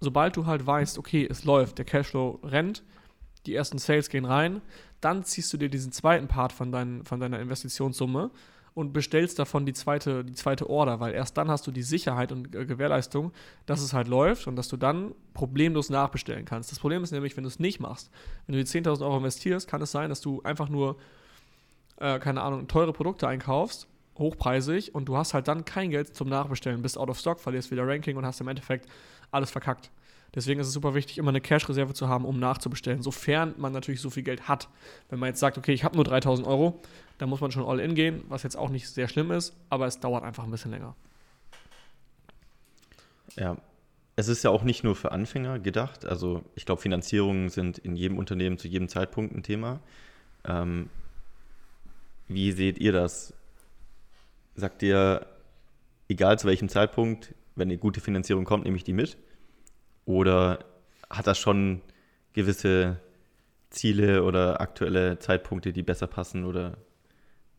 sobald 0.00 0.36
du 0.36 0.46
halt 0.46 0.66
weißt, 0.66 0.98
okay, 0.98 1.26
es 1.28 1.44
läuft, 1.44 1.78
der 1.78 1.84
Cashflow 1.84 2.40
rennt, 2.42 2.82
die 3.46 3.54
ersten 3.54 3.78
Sales 3.78 4.08
gehen 4.08 4.24
rein, 4.24 4.60
dann 5.00 5.24
ziehst 5.24 5.52
du 5.52 5.56
dir 5.56 5.68
diesen 5.68 5.92
zweiten 5.92 6.28
Part 6.28 6.52
von, 6.52 6.72
dein, 6.72 7.04
von 7.04 7.20
deiner 7.20 7.38
Investitionssumme 7.40 8.30
und 8.74 8.92
bestellst 8.92 9.38
davon 9.38 9.66
die 9.66 9.72
zweite, 9.72 10.24
die 10.24 10.34
zweite 10.34 10.70
Order, 10.70 11.00
weil 11.00 11.12
erst 11.12 11.36
dann 11.36 11.50
hast 11.50 11.66
du 11.66 11.72
die 11.72 11.82
Sicherheit 11.82 12.30
und 12.30 12.54
äh, 12.54 12.64
Gewährleistung, 12.64 13.32
dass 13.66 13.80
es 13.80 13.92
halt 13.92 14.06
läuft 14.06 14.46
und 14.46 14.56
dass 14.56 14.68
du 14.68 14.76
dann 14.76 15.16
problemlos 15.34 15.90
nachbestellen 15.90 16.44
kannst. 16.44 16.70
Das 16.70 16.78
Problem 16.78 17.02
ist 17.02 17.10
nämlich, 17.10 17.36
wenn 17.36 17.44
du 17.44 17.48
es 17.48 17.58
nicht 17.58 17.80
machst, 17.80 18.10
wenn 18.46 18.54
du 18.54 18.62
die 18.62 18.70
10.000 18.70 19.02
Euro 19.02 19.16
investierst, 19.16 19.68
kann 19.68 19.82
es 19.82 19.90
sein, 19.90 20.10
dass 20.10 20.20
du 20.20 20.42
einfach 20.42 20.68
nur, 20.68 20.96
äh, 21.96 22.20
keine 22.20 22.42
Ahnung, 22.42 22.68
teure 22.68 22.92
Produkte 22.92 23.26
einkaufst, 23.26 23.88
hochpreisig 24.16 24.94
und 24.94 25.06
du 25.06 25.16
hast 25.16 25.34
halt 25.34 25.48
dann 25.48 25.64
kein 25.64 25.90
Geld 25.90 26.14
zum 26.14 26.28
Nachbestellen, 26.28 26.82
bist 26.82 26.98
out 26.98 27.10
of 27.10 27.18
stock, 27.18 27.40
verlierst 27.40 27.72
wieder 27.72 27.86
Ranking 27.86 28.16
und 28.16 28.26
hast 28.26 28.40
im 28.40 28.46
Endeffekt 28.46 28.88
alles 29.30 29.50
verkackt. 29.50 29.90
Deswegen 30.34 30.60
ist 30.60 30.66
es 30.66 30.72
super 30.72 30.94
wichtig, 30.94 31.18
immer 31.18 31.30
eine 31.30 31.40
Cash-Reserve 31.40 31.94
zu 31.94 32.08
haben, 32.08 32.24
um 32.24 32.38
nachzubestellen, 32.38 33.02
sofern 33.02 33.54
man 33.56 33.72
natürlich 33.72 34.00
so 34.00 34.10
viel 34.10 34.22
Geld 34.22 34.46
hat. 34.46 34.68
Wenn 35.08 35.18
man 35.18 35.28
jetzt 35.28 35.40
sagt, 35.40 35.56
okay, 35.56 35.72
ich 35.72 35.84
habe 35.84 35.96
nur 35.96 36.04
3000 36.04 36.46
Euro, 36.46 36.80
dann 37.16 37.28
muss 37.28 37.40
man 37.40 37.50
schon 37.50 37.64
all 37.64 37.80
in 37.80 37.94
gehen, 37.94 38.22
was 38.28 38.42
jetzt 38.42 38.56
auch 38.56 38.68
nicht 38.68 38.88
sehr 38.88 39.08
schlimm 39.08 39.30
ist, 39.30 39.54
aber 39.70 39.86
es 39.86 40.00
dauert 40.00 40.24
einfach 40.24 40.44
ein 40.44 40.50
bisschen 40.50 40.70
länger. 40.70 40.94
Ja, 43.36 43.56
es 44.16 44.28
ist 44.28 44.42
ja 44.42 44.50
auch 44.50 44.64
nicht 44.64 44.84
nur 44.84 44.96
für 44.96 45.12
Anfänger 45.12 45.58
gedacht. 45.58 46.04
Also 46.04 46.42
ich 46.54 46.66
glaube, 46.66 46.82
Finanzierungen 46.82 47.48
sind 47.48 47.78
in 47.78 47.96
jedem 47.96 48.18
Unternehmen 48.18 48.58
zu 48.58 48.68
jedem 48.68 48.88
Zeitpunkt 48.88 49.34
ein 49.34 49.42
Thema. 49.42 49.80
Ähm, 50.44 50.90
wie 52.26 52.52
seht 52.52 52.78
ihr 52.78 52.92
das? 52.92 53.32
Sagt 54.54 54.82
ihr, 54.82 55.26
egal 56.08 56.38
zu 56.38 56.46
welchem 56.46 56.68
Zeitpunkt, 56.68 57.34
wenn 57.54 57.68
eine 57.68 57.78
gute 57.78 58.00
Finanzierung 58.00 58.44
kommt, 58.44 58.64
nehme 58.64 58.76
ich 58.76 58.84
die 58.84 58.92
mit? 58.92 59.16
Oder 60.08 60.60
hat 61.10 61.26
das 61.26 61.38
schon 61.38 61.82
gewisse 62.32 62.98
Ziele 63.68 64.24
oder 64.24 64.58
aktuelle 64.58 65.18
Zeitpunkte, 65.18 65.70
die 65.74 65.82
besser 65.82 66.06
passen 66.06 66.46
oder 66.46 66.78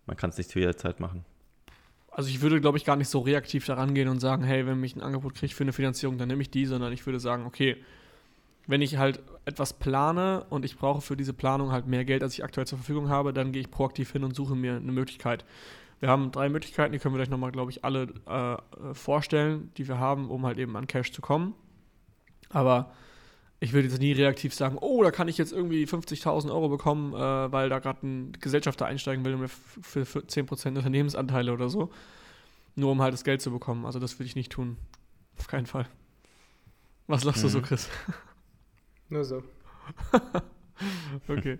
man 0.07 0.17
kann 0.17 0.31
es 0.31 0.37
nicht 0.39 0.49
zu 0.49 0.57
jeder 0.57 0.75
Zeit 0.75 0.99
machen? 0.99 1.25
Also 2.09 2.27
ich 2.31 2.41
würde, 2.41 2.59
glaube 2.59 2.79
ich, 2.79 2.85
gar 2.85 2.95
nicht 2.95 3.07
so 3.07 3.19
reaktiv 3.19 3.67
daran 3.67 3.93
gehen 3.93 4.07
und 4.07 4.19
sagen, 4.19 4.43
hey, 4.43 4.65
wenn 4.65 4.79
mich 4.79 4.95
ein 4.95 5.01
Angebot 5.01 5.35
kriegt 5.35 5.53
für 5.53 5.63
eine 5.63 5.73
Finanzierung, 5.73 6.17
dann 6.17 6.27
nehme 6.27 6.41
ich 6.41 6.49
die, 6.49 6.65
sondern 6.65 6.91
ich 6.91 7.05
würde 7.05 7.19
sagen, 7.19 7.45
okay, 7.45 7.77
wenn 8.65 8.81
ich 8.81 8.97
halt 8.97 9.21
etwas 9.45 9.73
plane 9.73 10.43
und 10.49 10.65
ich 10.65 10.75
brauche 10.75 11.01
für 11.01 11.15
diese 11.15 11.33
Planung 11.33 11.71
halt 11.71 11.85
mehr 11.85 12.03
Geld, 12.03 12.23
als 12.23 12.33
ich 12.33 12.43
aktuell 12.43 12.65
zur 12.65 12.79
Verfügung 12.79 13.09
habe, 13.09 13.31
dann 13.31 13.51
gehe 13.51 13.61
ich 13.61 13.69
proaktiv 13.69 14.11
hin 14.11 14.23
und 14.23 14.35
suche 14.35 14.55
mir 14.55 14.77
eine 14.77 14.91
Möglichkeit. 14.91 15.45
Wir 15.99 16.09
haben 16.09 16.31
drei 16.31 16.49
Möglichkeiten, 16.49 16.93
die 16.93 16.97
können 16.97 17.13
wir 17.13 17.19
gleich 17.19 17.29
nochmal, 17.29 17.51
glaube 17.51 17.69
ich, 17.69 17.85
alle 17.85 18.07
äh, 18.25 18.93
vorstellen, 18.95 19.71
die 19.77 19.87
wir 19.87 19.99
haben, 19.99 20.31
um 20.31 20.47
halt 20.47 20.57
eben 20.57 20.75
an 20.75 20.87
Cash 20.87 21.11
zu 21.11 21.21
kommen. 21.21 21.53
Aber 22.49 22.91
ich 23.59 23.73
würde 23.73 23.87
jetzt 23.87 23.99
nie 23.99 24.13
reaktiv 24.13 24.53
sagen, 24.53 24.77
oh, 24.79 25.03
da 25.03 25.11
kann 25.11 25.27
ich 25.27 25.37
jetzt 25.37 25.51
irgendwie 25.51 25.85
50.000 25.85 26.49
Euro 26.49 26.69
bekommen, 26.69 27.13
äh, 27.13 27.51
weil 27.51 27.69
da 27.69 27.79
gerade 27.79 28.05
ein 28.05 28.31
Gesellschafter 28.39 28.85
einsteigen 28.85 29.25
will 29.25 29.47
für, 29.47 30.05
für 30.05 30.19
10% 30.19 30.77
Unternehmensanteile 30.77 31.51
oder 31.51 31.69
so. 31.69 31.91
Nur 32.75 32.91
um 32.91 33.01
halt 33.01 33.13
das 33.13 33.23
Geld 33.23 33.41
zu 33.41 33.51
bekommen. 33.51 33.85
Also 33.85 33.99
das 33.99 34.17
würde 34.17 34.27
ich 34.27 34.35
nicht 34.35 34.51
tun. 34.51 34.77
Auf 35.37 35.47
keinen 35.47 35.65
Fall. 35.65 35.87
Was 37.07 37.23
lachst 37.23 37.39
mhm. 37.39 37.47
du 37.47 37.49
so, 37.49 37.57
mhm. 37.59 37.63
Chris? 37.63 37.89
Nur 39.09 39.25
so. 39.25 39.43
okay. 41.27 41.59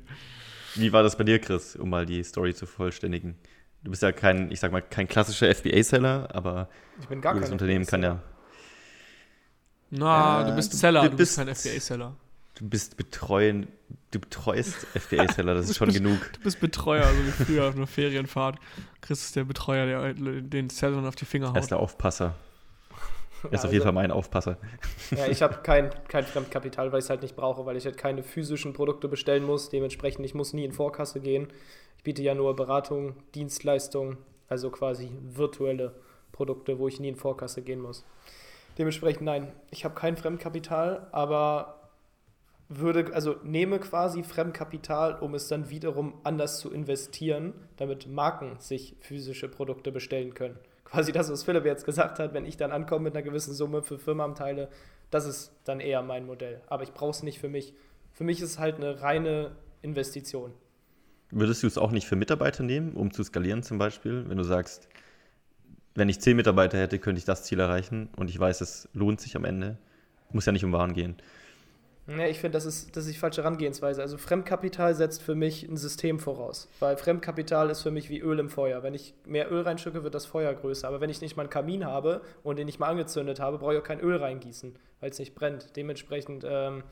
Wie 0.76 0.94
war 0.94 1.04
das 1.04 1.18
bei 1.18 1.24
dir, 1.24 1.40
Chris, 1.40 1.76
um 1.76 1.90
mal 1.90 2.06
die 2.06 2.24
Story 2.24 2.54
zu 2.54 2.66
vollständigen? 2.66 3.36
Du 3.84 3.92
bist 3.92 4.04
ja 4.04 4.12
kein, 4.12 4.52
ich 4.52 4.60
sag 4.60 4.72
mal, 4.72 4.82
kein 4.82 5.08
klassischer 5.08 5.54
FBA-Seller, 5.54 6.30
aber 6.34 6.70
ich 7.00 7.08
bin 7.08 7.22
gar 7.22 7.34
jedes 7.34 7.50
Unternehmen 7.50 7.86
kann 7.86 8.04
ja. 8.04 8.22
Na, 9.92 10.44
äh, 10.44 10.50
du 10.50 10.56
bist 10.56 10.74
Seller, 10.74 11.04
du, 11.04 11.10
du 11.10 11.18
bist, 11.18 11.38
kein 11.38 11.54
FBA-Seller. 11.54 12.16
Du 12.56 12.70
bist 12.70 12.98
betreuen, 12.98 13.68
du 14.12 14.20
betreust 14.20 14.76
FBA-Seller, 14.96 15.56
das 15.56 15.70
ist 15.70 15.78
schon 15.78 15.92
genug. 15.92 16.20
Du 16.34 16.42
bist 16.42 16.60
Betreuer, 16.60 17.06
so 17.06 17.26
wie 17.26 17.46
früher 17.46 17.66
auf 17.70 17.76
einer 17.76 17.88
Ferienfahrt. 17.88 18.60
Chris 19.02 19.24
ist 19.24 19.36
der 19.36 19.46
Betreuer, 19.46 19.86
der 19.86 20.14
den 20.14 20.70
Sellern 20.70 21.06
auf 21.06 21.16
die 21.16 21.26
Finger 21.26 21.50
haut. 21.50 21.56
Er 21.56 21.62
ist 21.62 21.72
der 21.72 21.80
Aufpasser. 21.80 22.36
Er 23.44 23.54
ist 23.54 23.64
ja, 23.64 23.68
auf 23.68 23.74
jeden 23.74 23.82
also, 23.82 23.84
Fall 23.84 23.94
mein 23.94 24.12
Aufpasser. 24.12 24.58
Ja, 25.12 25.28
ich 25.28 25.42
habe 25.42 25.60
kein, 25.64 25.90
kein 26.08 26.26
Fremdkapital, 26.26 26.92
weil 26.92 27.00
ich 27.00 27.06
es 27.06 27.10
halt 27.10 27.22
nicht 27.22 27.36
brauche, 27.36 27.66
weil 27.66 27.78
ich 27.78 27.86
halt 27.86 27.98
keine 27.98 28.24
physischen 28.24 28.74
Produkte 28.74 29.08
bestellen 29.08 29.44
muss. 29.44 29.70
Dementsprechend, 29.70 30.26
ich 30.26 30.34
muss 30.34 30.54
nie 30.54 30.66
in 30.66 30.74
Vorkasse 30.74 31.22
gehen. 31.22 31.48
Ich 31.98 32.04
biete 32.04 32.22
ja 32.22 32.36
nur 32.36 32.56
Beratung, 32.56 33.16
Dienstleistung, 33.36 34.18
also 34.48 34.70
quasi 34.70 35.10
virtuelle 35.22 35.96
Produkte, 36.32 36.80
wo 36.80 36.88
ich 36.88 37.00
nie 37.00 37.10
in 37.10 37.16
Vorkasse 37.16 37.62
gehen 37.62 37.82
muss. 37.82 38.06
Dementsprechend 38.80 39.22
nein, 39.22 39.52
ich 39.70 39.86
habe 39.86 39.94
kein 39.94 40.18
Fremdkapital, 40.18 41.08
aber 41.12 41.92
würde, 42.68 43.14
also 43.14 43.36
nehme 43.44 43.80
quasi 43.80 44.24
Fremdkapital, 44.24 45.20
um 45.20 45.36
es 45.36 45.48
dann 45.48 45.70
wiederum 45.70 46.20
anders 46.24 46.60
zu 46.60 46.72
investieren, 46.72 47.54
damit 47.78 48.08
Marken 48.08 48.58
sich 48.60 48.96
physische 49.00 49.48
Produkte 49.48 49.92
bestellen 49.92 50.34
können 50.34 50.58
quasi 50.90 51.12
das, 51.12 51.32
was 51.32 51.44
Philipp 51.44 51.66
jetzt 51.66 51.86
gesagt 51.86 52.20
hat, 52.20 52.34
wenn 52.34 52.46
ich 52.46 52.58
dann 52.58 52.72
ankomme 52.72 53.06
mit 53.06 53.16
einer 53.16 53.24
gewissen 53.24 53.54
Summe 53.54 53.82
für 53.82 54.00
Firmenanteile, 54.00 54.70
das 55.12 55.26
ist 55.26 55.52
dann 55.66 55.80
eher 55.80 56.02
mein 56.02 56.26
Modell. 56.26 56.62
Aber 56.68 56.84
ich 56.84 56.94
brauche 56.94 57.12
es 57.12 57.24
nicht 57.24 57.40
für 57.40 57.50
mich. 57.50 57.74
Für 58.12 58.24
mich 58.24 58.42
ist 58.42 58.52
es 58.52 58.60
halt 58.60 58.76
eine 58.76 59.02
reine 59.02 59.52
Investition. 59.82 60.52
Würdest 61.32 61.62
du 61.62 61.68
es 61.68 61.78
auch 61.78 61.92
nicht 61.92 62.08
für 62.08 62.16
Mitarbeiter 62.16 62.64
nehmen, 62.64 62.94
um 62.94 63.12
zu 63.12 63.24
skalieren 63.24 63.62
zum 63.62 63.78
Beispiel? 63.78 64.28
Wenn 64.28 64.38
du 64.38 64.44
sagst, 64.44 64.90
wenn 65.96 66.10
ich 66.10 66.20
zehn 66.20 66.36
Mitarbeiter 66.36 66.78
hätte, 66.78 67.00
könnte 67.00 67.20
ich 67.20 67.26
das 67.26 67.44
Ziel 67.44 67.60
erreichen 67.60 68.10
und 68.16 68.30
ich 68.30 68.40
weiß, 68.40 68.62
es 68.62 68.90
lohnt 68.94 69.22
sich 69.22 69.36
am 69.36 69.46
Ende. 69.46 69.78
Muss 70.32 70.46
ja 70.46 70.52
nicht 70.52 70.64
um 70.64 70.72
Waren 70.72 70.94
gehen. 70.94 71.16
Ja, 72.18 72.26
ich 72.26 72.40
finde, 72.40 72.56
das 72.58 72.66
ist, 72.66 72.96
das 72.96 73.06
ist 73.06 73.14
die 73.14 73.20
falsche 73.20 73.44
Herangehensweise. 73.44 74.02
Also 74.02 74.18
Fremdkapital 74.18 74.96
setzt 74.96 75.22
für 75.22 75.36
mich 75.36 75.68
ein 75.68 75.78
System 75.78 76.20
voraus. 76.20 76.68
Weil 76.80 76.98
Fremdkapital 76.98 77.70
ist 77.70 77.84
für 77.84 77.92
mich 77.92 78.10
wie 78.10 78.20
Öl 78.20 78.40
im 78.40 78.50
Feuer. 78.50 78.82
Wenn 78.82 78.96
ich 78.96 79.14
mehr 79.26 79.52
Öl 79.52 79.62
reinschicke, 79.62 80.04
wird 80.04 80.16
das 80.16 80.26
Feuer 80.26 80.54
größer. 80.54 80.88
Aber 80.88 81.02
wenn 81.02 81.12
ich 81.12 81.22
nicht 81.22 81.38
mal 81.38 81.44
einen 81.44 81.52
Kamin 81.52 81.86
habe 81.86 82.22
und 82.42 82.58
den 82.58 82.66
nicht 82.66 82.80
mal 82.80 82.88
angezündet 82.88 83.40
habe, 83.40 83.60
brauche 83.60 83.74
ich 83.74 83.80
auch 83.80 83.84
kein 83.84 84.00
Öl 84.00 84.18
reingießen, 84.18 84.76
weil 85.00 85.12
es 85.12 85.20
nicht 85.20 85.36
brennt. 85.36 85.76
Dementsprechend, 85.76 86.44
ähm, 86.48 86.84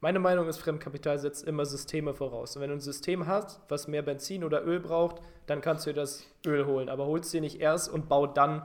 meine 0.00 0.18
Meinung 0.18 0.48
ist, 0.48 0.58
Fremdkapital 0.58 1.18
setzt 1.18 1.44
immer 1.44 1.64
Systeme 1.64 2.14
voraus. 2.14 2.56
Und 2.56 2.62
wenn 2.62 2.70
du 2.70 2.76
ein 2.76 2.80
System 2.80 3.26
hast, 3.26 3.60
was 3.68 3.88
mehr 3.88 4.02
Benzin 4.02 4.44
oder 4.44 4.64
Öl 4.64 4.80
braucht, 4.80 5.22
dann 5.46 5.60
kannst 5.60 5.86
du 5.86 5.90
dir 5.90 6.00
das 6.00 6.26
Öl 6.46 6.66
holen. 6.66 6.88
Aber 6.88 7.06
holst 7.06 7.32
dir 7.32 7.40
nicht 7.40 7.60
erst 7.60 7.90
und 7.90 8.08
bau 8.08 8.26
dann 8.26 8.62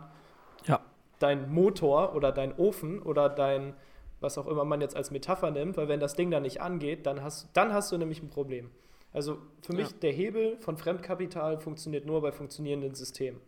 ja. 0.66 0.82
deinen 1.20 1.54
Motor 1.54 2.16
oder 2.16 2.32
deinen 2.32 2.54
Ofen 2.54 3.02
oder 3.02 3.30
dein 3.30 3.76
was 4.22 4.38
auch 4.38 4.48
immer 4.48 4.64
man 4.64 4.80
jetzt 4.80 4.96
als 4.96 5.12
Metapher 5.12 5.52
nimmt, 5.52 5.76
weil 5.78 5.88
wenn 5.88 6.00
das 6.00 6.14
Ding 6.14 6.32
dann 6.32 6.44
nicht 6.44 6.62
angeht, 6.62 7.06
dann 7.06 7.22
hast, 7.22 7.50
dann 7.54 7.74
hast 7.74 7.92
du 7.92 7.98
nämlich 7.98 8.22
ein 8.22 8.30
Problem. 8.30 8.70
Also 9.12 9.40
für 9.62 9.74
mich, 9.74 9.90
ja. 9.90 9.98
der 10.04 10.12
Hebel 10.14 10.58
von 10.60 10.78
Fremdkapital 10.78 11.60
funktioniert 11.60 12.06
nur 12.06 12.22
bei 12.22 12.32
funktionierenden 12.32 12.96
Systemen. 12.96 13.42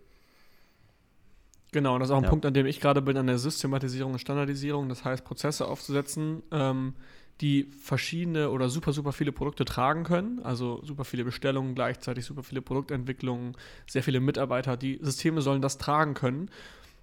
Genau, 1.72 1.94
und 1.94 2.02
das 2.02 2.10
ist 2.10 2.14
auch 2.14 2.18
ein 2.18 2.24
ja. 2.24 2.30
Punkt, 2.30 2.46
an 2.46 2.54
dem 2.54 2.66
ich 2.66 2.82
gerade 2.82 3.02
bin, 3.02 3.18
an 3.18 3.28
der 3.28 3.38
Systematisierung 3.38 4.14
und 4.14 4.20
Standardisierung, 4.20 4.90
das 4.90 5.06
heißt 5.06 5.24
Prozesse 5.24 5.68
aufzusetzen, 5.68 6.44
ähm, 6.52 6.96
die 7.42 7.64
verschiedene 7.64 8.50
oder 8.50 8.70
super, 8.70 8.94
super 8.94 9.12
viele 9.12 9.32
Produkte 9.32 9.66
tragen 9.66 10.04
können, 10.04 10.40
also 10.44 10.82
super 10.84 11.04
viele 11.04 11.24
Bestellungen 11.24 11.76
gleichzeitig, 11.76 12.26
super 12.26 12.44
viele 12.44 12.62
Produktentwicklungen, 12.62 13.56
sehr 13.88 14.04
viele 14.04 14.20
Mitarbeiter, 14.20 14.78
die 14.78 15.00
Systeme 15.02 15.42
sollen 15.42 15.62
das 15.62 15.78
tragen 15.78 16.14
können. 16.14 16.50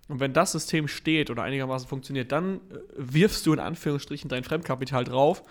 Und 0.08 0.20
wenn 0.20 0.32
das 0.32 0.52
System 0.52 0.88
steht 0.88 1.30
oder 1.30 1.42
einigermaßen 1.42 1.88
funktioniert, 1.88 2.32
dann 2.32 2.56
äh, 2.56 2.78
wirfst 2.96 3.46
du 3.46 3.52
in 3.52 3.60
Anführungsstrichen 3.60 4.28
dein 4.28 4.44
Fremdkapital 4.44 5.04
drauf 5.04 5.42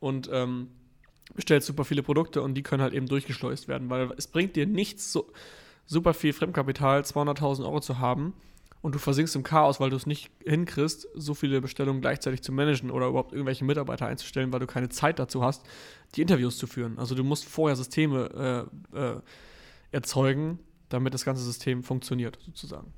und 0.00 0.28
ähm, 0.32 0.68
bestellst 1.34 1.66
super 1.66 1.84
viele 1.84 2.02
Produkte 2.02 2.42
und 2.42 2.54
die 2.54 2.62
können 2.62 2.82
halt 2.82 2.94
eben 2.94 3.06
durchgeschleust 3.06 3.68
werden, 3.68 3.90
weil 3.90 4.10
es 4.16 4.26
bringt 4.26 4.56
dir 4.56 4.66
nichts, 4.66 5.12
so, 5.12 5.30
super 5.86 6.14
viel 6.14 6.32
Fremdkapital, 6.32 7.02
200.000 7.02 7.64
Euro 7.64 7.80
zu 7.80 7.98
haben 7.98 8.34
und 8.80 8.94
du 8.94 8.98
versinkst 8.98 9.34
im 9.34 9.42
Chaos, 9.42 9.80
weil 9.80 9.90
du 9.90 9.96
es 9.96 10.06
nicht 10.06 10.30
hinkriegst, 10.44 11.08
so 11.14 11.34
viele 11.34 11.60
Bestellungen 11.60 12.00
gleichzeitig 12.00 12.42
zu 12.42 12.52
managen 12.52 12.90
oder 12.90 13.08
überhaupt 13.08 13.32
irgendwelche 13.32 13.64
Mitarbeiter 13.64 14.06
einzustellen, 14.06 14.52
weil 14.52 14.60
du 14.60 14.66
keine 14.66 14.88
Zeit 14.88 15.18
dazu 15.18 15.42
hast, 15.42 15.66
die 16.14 16.22
Interviews 16.22 16.58
zu 16.58 16.66
führen. 16.66 16.98
Also 16.98 17.14
du 17.14 17.24
musst 17.24 17.44
vorher 17.44 17.76
Systeme 17.76 18.68
äh, 18.94 18.98
äh, 18.98 19.20
erzeugen, 19.90 20.60
damit 20.88 21.14
das 21.14 21.24
ganze 21.24 21.42
System 21.42 21.82
funktioniert, 21.82 22.38
sozusagen. 22.44 22.92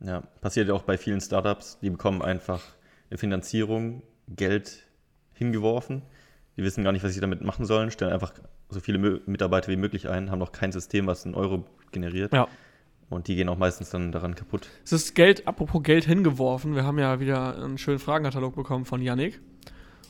Ja, 0.00 0.20
passiert 0.40 0.68
ja 0.68 0.74
auch 0.74 0.82
bei 0.82 0.96
vielen 0.96 1.20
Startups, 1.20 1.78
die 1.80 1.90
bekommen 1.90 2.22
einfach 2.22 2.62
eine 3.10 3.18
Finanzierung, 3.18 4.02
Geld 4.28 4.86
hingeworfen. 5.34 6.02
Die 6.56 6.62
wissen 6.62 6.84
gar 6.84 6.92
nicht, 6.92 7.04
was 7.04 7.12
sie 7.12 7.20
damit 7.20 7.42
machen 7.42 7.66
sollen, 7.66 7.90
stellen 7.90 8.12
einfach 8.12 8.32
so 8.68 8.80
viele 8.80 8.98
Mitarbeiter 9.26 9.68
wie 9.68 9.76
möglich 9.76 10.08
ein, 10.08 10.30
haben 10.30 10.38
noch 10.38 10.52
kein 10.52 10.72
System, 10.72 11.06
was 11.06 11.24
einen 11.24 11.34
Euro 11.34 11.64
generiert. 11.90 12.32
Ja. 12.32 12.48
Und 13.10 13.26
die 13.26 13.34
gehen 13.34 13.48
auch 13.48 13.58
meistens 13.58 13.90
dann 13.90 14.12
daran 14.12 14.36
kaputt. 14.36 14.68
Es 14.84 14.92
ist 14.92 15.14
Geld, 15.16 15.46
apropos 15.48 15.82
Geld 15.82 16.04
hingeworfen. 16.04 16.76
Wir 16.76 16.84
haben 16.84 16.98
ja 16.98 17.18
wieder 17.18 17.56
einen 17.56 17.76
schönen 17.76 17.98
Fragenkatalog 17.98 18.54
bekommen 18.54 18.84
von 18.84 19.02
Yannick. 19.02 19.40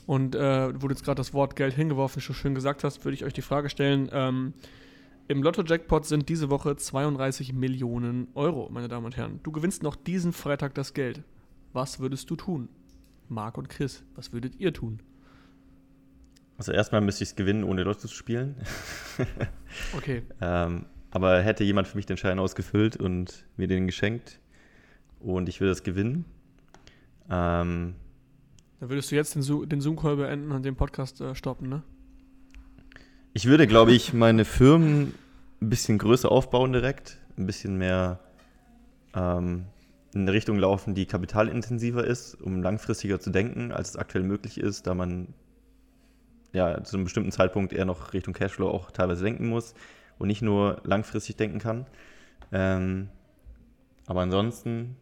Und 0.05 0.35
äh, 0.35 0.73
wo 0.81 0.87
du 0.87 0.93
jetzt 0.93 1.03
gerade 1.03 1.17
das 1.17 1.33
Wort 1.33 1.55
Geld 1.55 1.73
hingeworfen 1.73 2.21
schon 2.21 2.35
schön 2.35 2.53
gesagt 2.53 2.83
hast, 2.83 3.03
würde 3.03 3.15
ich 3.15 3.25
euch 3.25 3.33
die 3.33 3.41
Frage 3.41 3.69
stellen, 3.69 4.09
ähm, 4.11 4.53
im 5.27 5.41
Lotto-Jackpot 5.41 6.05
sind 6.05 6.29
diese 6.29 6.49
Woche 6.49 6.75
32 6.75 7.53
Millionen 7.53 8.27
Euro, 8.35 8.69
meine 8.69 8.87
Damen 8.87 9.05
und 9.05 9.17
Herren. 9.17 9.39
Du 9.43 9.51
gewinnst 9.51 9.81
noch 9.81 9.95
diesen 9.95 10.33
Freitag 10.33 10.75
das 10.75 10.93
Geld. 10.93 11.23
Was 11.73 11.99
würdest 11.99 12.29
du 12.29 12.35
tun? 12.35 12.69
Marc 13.29 13.57
und 13.57 13.69
Chris, 13.69 14.03
was 14.15 14.33
würdet 14.33 14.59
ihr 14.59 14.73
tun? 14.73 14.99
Also 16.57 16.73
erstmal 16.73 17.01
müsste 17.01 17.23
ich 17.23 17.31
es 17.31 17.35
gewinnen, 17.35 17.63
ohne 17.63 17.83
Lotto 17.83 18.01
zu 18.01 18.13
spielen. 18.13 18.55
okay. 19.97 20.23
ähm, 20.41 20.85
aber 21.11 21.41
hätte 21.41 21.63
jemand 21.63 21.87
für 21.87 21.97
mich 21.97 22.05
den 22.05 22.17
Schein 22.17 22.39
ausgefüllt 22.39 22.97
und 22.97 23.45
mir 23.57 23.67
den 23.67 23.85
geschenkt 23.85 24.39
und 25.19 25.49
ich 25.49 25.59
würde 25.59 25.71
das 25.71 25.83
gewinnen. 25.83 26.25
Ähm, 27.29 27.95
Dann 28.79 28.89
würdest 28.89 29.11
du 29.11 29.15
jetzt 29.15 29.35
den, 29.35 29.69
den 29.69 29.81
Zoom-Call 29.81 30.15
beenden 30.15 30.51
und 30.51 30.63
den 30.63 30.75
Podcast 30.75 31.21
äh, 31.21 31.35
stoppen, 31.35 31.69
ne? 31.69 31.83
Ich 33.33 33.45
würde, 33.45 33.65
glaube 33.65 33.93
ich, 33.93 34.13
meine 34.13 34.43
Firmen 34.43 35.13
ein 35.61 35.69
bisschen 35.69 35.97
größer 35.97 36.29
aufbauen 36.29 36.73
direkt, 36.73 37.17
ein 37.37 37.45
bisschen 37.45 37.77
mehr 37.77 38.19
ähm, 39.13 39.65
in 40.13 40.21
eine 40.21 40.33
Richtung 40.33 40.57
laufen, 40.57 40.95
die 40.95 41.05
kapitalintensiver 41.05 42.03
ist, 42.05 42.35
um 42.35 42.61
langfristiger 42.61 43.21
zu 43.21 43.29
denken, 43.29 43.71
als 43.71 43.91
es 43.91 43.95
aktuell 43.95 44.25
möglich 44.25 44.57
ist, 44.57 44.85
da 44.85 44.93
man 44.93 45.33
ja 46.51 46.83
zu 46.83 46.97
einem 46.97 47.05
bestimmten 47.05 47.31
Zeitpunkt 47.31 47.71
eher 47.71 47.85
noch 47.85 48.11
Richtung 48.11 48.33
Cashflow 48.33 48.67
auch 48.67 48.91
teilweise 48.91 49.23
denken 49.23 49.47
muss 49.47 49.73
und 50.21 50.27
nicht 50.27 50.41
nur 50.41 50.81
langfristig 50.83 51.35
denken 51.35 51.59
kann. 51.59 51.87
Ähm, 52.51 53.09
aber 54.05 54.21
ansonsten 54.21 54.95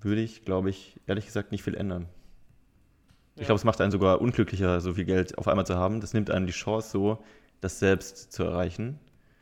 würde 0.00 0.20
ich, 0.20 0.44
glaube 0.44 0.70
ich, 0.70 1.00
ehrlich 1.06 1.26
gesagt 1.26 1.52
nicht 1.52 1.62
viel 1.62 1.74
ändern. 1.74 2.06
Ich 3.36 3.44
glaube, 3.46 3.58
es 3.58 3.64
macht 3.64 3.80
einen 3.80 3.92
sogar 3.92 4.20
unglücklicher, 4.20 4.80
so 4.80 4.94
viel 4.94 5.04
Geld 5.04 5.36
auf 5.36 5.46
einmal 5.46 5.66
zu 5.66 5.76
haben. 5.76 6.00
Das 6.00 6.14
nimmt 6.14 6.30
einem 6.30 6.46
die 6.46 6.52
Chance, 6.52 6.90
so 6.90 7.18
das 7.60 7.78
selbst 7.78 8.32
zu 8.32 8.44
erreichen. 8.44 8.98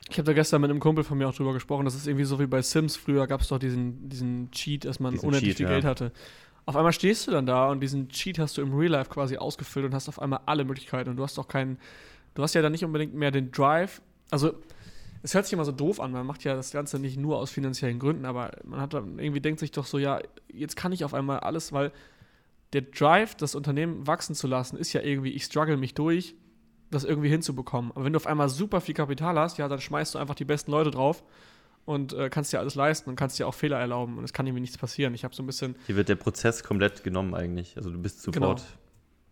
Ich 0.09 0.17
habe 0.17 0.25
da 0.25 0.33
gestern 0.33 0.61
mit 0.61 0.69
einem 0.69 0.79
Kumpel 0.79 1.03
von 1.03 1.17
mir 1.17 1.27
auch 1.27 1.33
drüber 1.33 1.53
gesprochen. 1.53 1.85
Das 1.85 1.95
ist 1.95 2.05
irgendwie 2.05 2.25
so 2.25 2.39
wie 2.39 2.45
bei 2.45 2.61
Sims. 2.61 2.97
Früher 2.97 3.25
gab 3.25 3.41
es 3.41 3.47
doch 3.47 3.57
diesen, 3.57 4.09
diesen 4.09 4.51
Cheat, 4.51 4.85
dass 4.85 4.99
man 4.99 5.13
diesen 5.13 5.27
unendlich 5.27 5.51
Cheat, 5.51 5.57
viel 5.57 5.65
ja. 5.65 5.71
Geld 5.71 5.85
hatte. 5.85 6.11
Auf 6.65 6.75
einmal 6.75 6.93
stehst 6.93 7.25
du 7.27 7.31
dann 7.31 7.45
da 7.45 7.69
und 7.69 7.79
diesen 7.79 8.09
Cheat 8.09 8.37
hast 8.37 8.57
du 8.57 8.61
im 8.61 8.73
Real 8.73 8.91
Life 8.91 9.09
quasi 9.09 9.37
ausgefüllt 9.37 9.85
und 9.85 9.95
hast 9.95 10.09
auf 10.09 10.21
einmal 10.21 10.41
alle 10.45 10.65
Möglichkeiten. 10.65 11.09
Und 11.09 11.15
du 11.15 11.23
hast 11.23 11.39
auch 11.39 11.47
keinen, 11.47 11.79
du 12.33 12.43
hast 12.43 12.53
ja 12.53 12.61
dann 12.61 12.71
nicht 12.71 12.83
unbedingt 12.83 13.13
mehr 13.13 13.31
den 13.31 13.51
Drive. 13.51 14.01
Also, 14.31 14.53
es 15.23 15.33
hört 15.33 15.45
sich 15.45 15.53
immer 15.53 15.65
so 15.65 15.71
doof 15.71 15.99
an. 15.99 16.11
Man 16.11 16.25
macht 16.25 16.43
ja 16.43 16.55
das 16.55 16.71
Ganze 16.71 16.99
nicht 16.99 17.17
nur 17.17 17.37
aus 17.37 17.49
finanziellen 17.49 17.99
Gründen, 17.99 18.25
aber 18.25 18.51
man 18.63 18.79
hat 18.79 18.93
dann 18.93 19.17
irgendwie 19.17 19.41
denkt 19.41 19.59
sich 19.59 19.71
doch 19.71 19.85
so, 19.85 19.97
ja, 19.97 20.19
jetzt 20.47 20.75
kann 20.75 20.91
ich 20.91 21.03
auf 21.03 21.13
einmal 21.13 21.39
alles, 21.39 21.73
weil 21.73 21.91
der 22.73 22.81
Drive, 22.81 23.35
das 23.35 23.55
Unternehmen 23.55 24.05
wachsen 24.05 24.35
zu 24.35 24.47
lassen, 24.47 24.77
ist 24.77 24.93
ja 24.93 25.01
irgendwie, 25.01 25.31
ich 25.31 25.45
struggle 25.45 25.77
mich 25.77 25.93
durch, 25.93 26.35
das 26.91 27.03
irgendwie 27.03 27.29
hinzubekommen. 27.29 27.91
Aber 27.91 28.05
wenn 28.05 28.13
du 28.13 28.17
auf 28.17 28.27
einmal 28.27 28.49
super 28.49 28.81
viel 28.81 28.93
Kapital 28.93 29.39
hast, 29.39 29.57
ja, 29.57 29.67
dann 29.67 29.79
schmeißt 29.79 30.15
du 30.15 30.19
einfach 30.19 30.35
die 30.35 30.45
besten 30.45 30.71
Leute 30.71 30.91
drauf 30.91 31.23
und 31.85 32.13
äh, 32.13 32.29
kannst 32.29 32.51
dir 32.53 32.59
alles 32.59 32.75
leisten 32.75 33.09
und 33.09 33.15
kannst 33.15 33.39
dir 33.39 33.47
auch 33.47 33.53
Fehler 33.53 33.79
erlauben 33.79 34.17
und 34.17 34.23
es 34.23 34.33
kann 34.33 34.45
irgendwie 34.45 34.61
nichts 34.61 34.77
passieren. 34.77 35.13
Ich 35.13 35.23
habe 35.23 35.33
so 35.33 35.41
ein 35.41 35.45
bisschen. 35.47 35.75
Hier 35.85 35.95
wird 35.95 36.09
der 36.09 36.15
Prozess 36.15 36.63
komplett 36.63 37.03
genommen 37.03 37.33
eigentlich. 37.33 37.77
Also 37.77 37.89
du 37.89 37.97
bist 37.97 38.21
sofort. 38.21 38.59
Genau. 38.59 38.84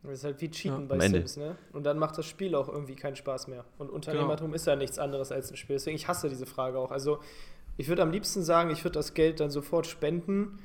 Das 0.04 0.12
ist 0.14 0.24
halt 0.26 0.42
wie 0.42 0.50
Cheaten 0.52 0.76
Am 0.78 0.88
bei 0.90 0.96
Ende. 0.98 1.20
Sims, 1.20 1.38
ne? 1.38 1.56
Und 1.72 1.86
dann 1.86 1.98
macht 1.98 2.18
das 2.18 2.26
Spiel 2.26 2.56
auch 2.56 2.68
irgendwie 2.68 2.96
keinen 2.96 3.16
Spaß 3.16 3.48
mehr. 3.48 3.64
Und 3.78 3.90
Unternehmertum 3.90 4.48
Genau. 4.48 4.56
ist 4.56 4.68
ja 4.68 4.76
nichts 4.76 5.00
anderes 5.00 5.32
als 5.32 5.50
ein 5.52 5.56
Spiel. 5.58 5.78
Deswegen, 5.78 5.96
ich 5.96 6.08
hasse 6.08 6.28
diese 6.30 6.46
Frage 6.46 6.78
auch. 6.78 6.92
Also, 6.92 7.20
ich 7.78 7.88
würde 7.88 8.02
am 8.02 8.12
liebsten 8.12 8.44
sagen, 8.44 8.70
ich 8.70 8.84
würde 8.84 8.96
das 9.00 9.14
Geld 9.14 9.40
dann 9.40 9.50
sofort 9.50 9.88
spenden. 9.88 10.60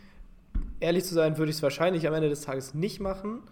Ehrlich 0.81 1.05
zu 1.05 1.15
sein, 1.15 1.39
würde 1.39 1.51
ich 1.51 1.57
es 1.57 1.63
wahrscheinlich 1.63 2.07
am 2.09 2.15
Ende 2.15 2.29
des 2.29 2.43
Tages 2.43 2.75
nicht 2.75 3.01
machen, 3.01 3.43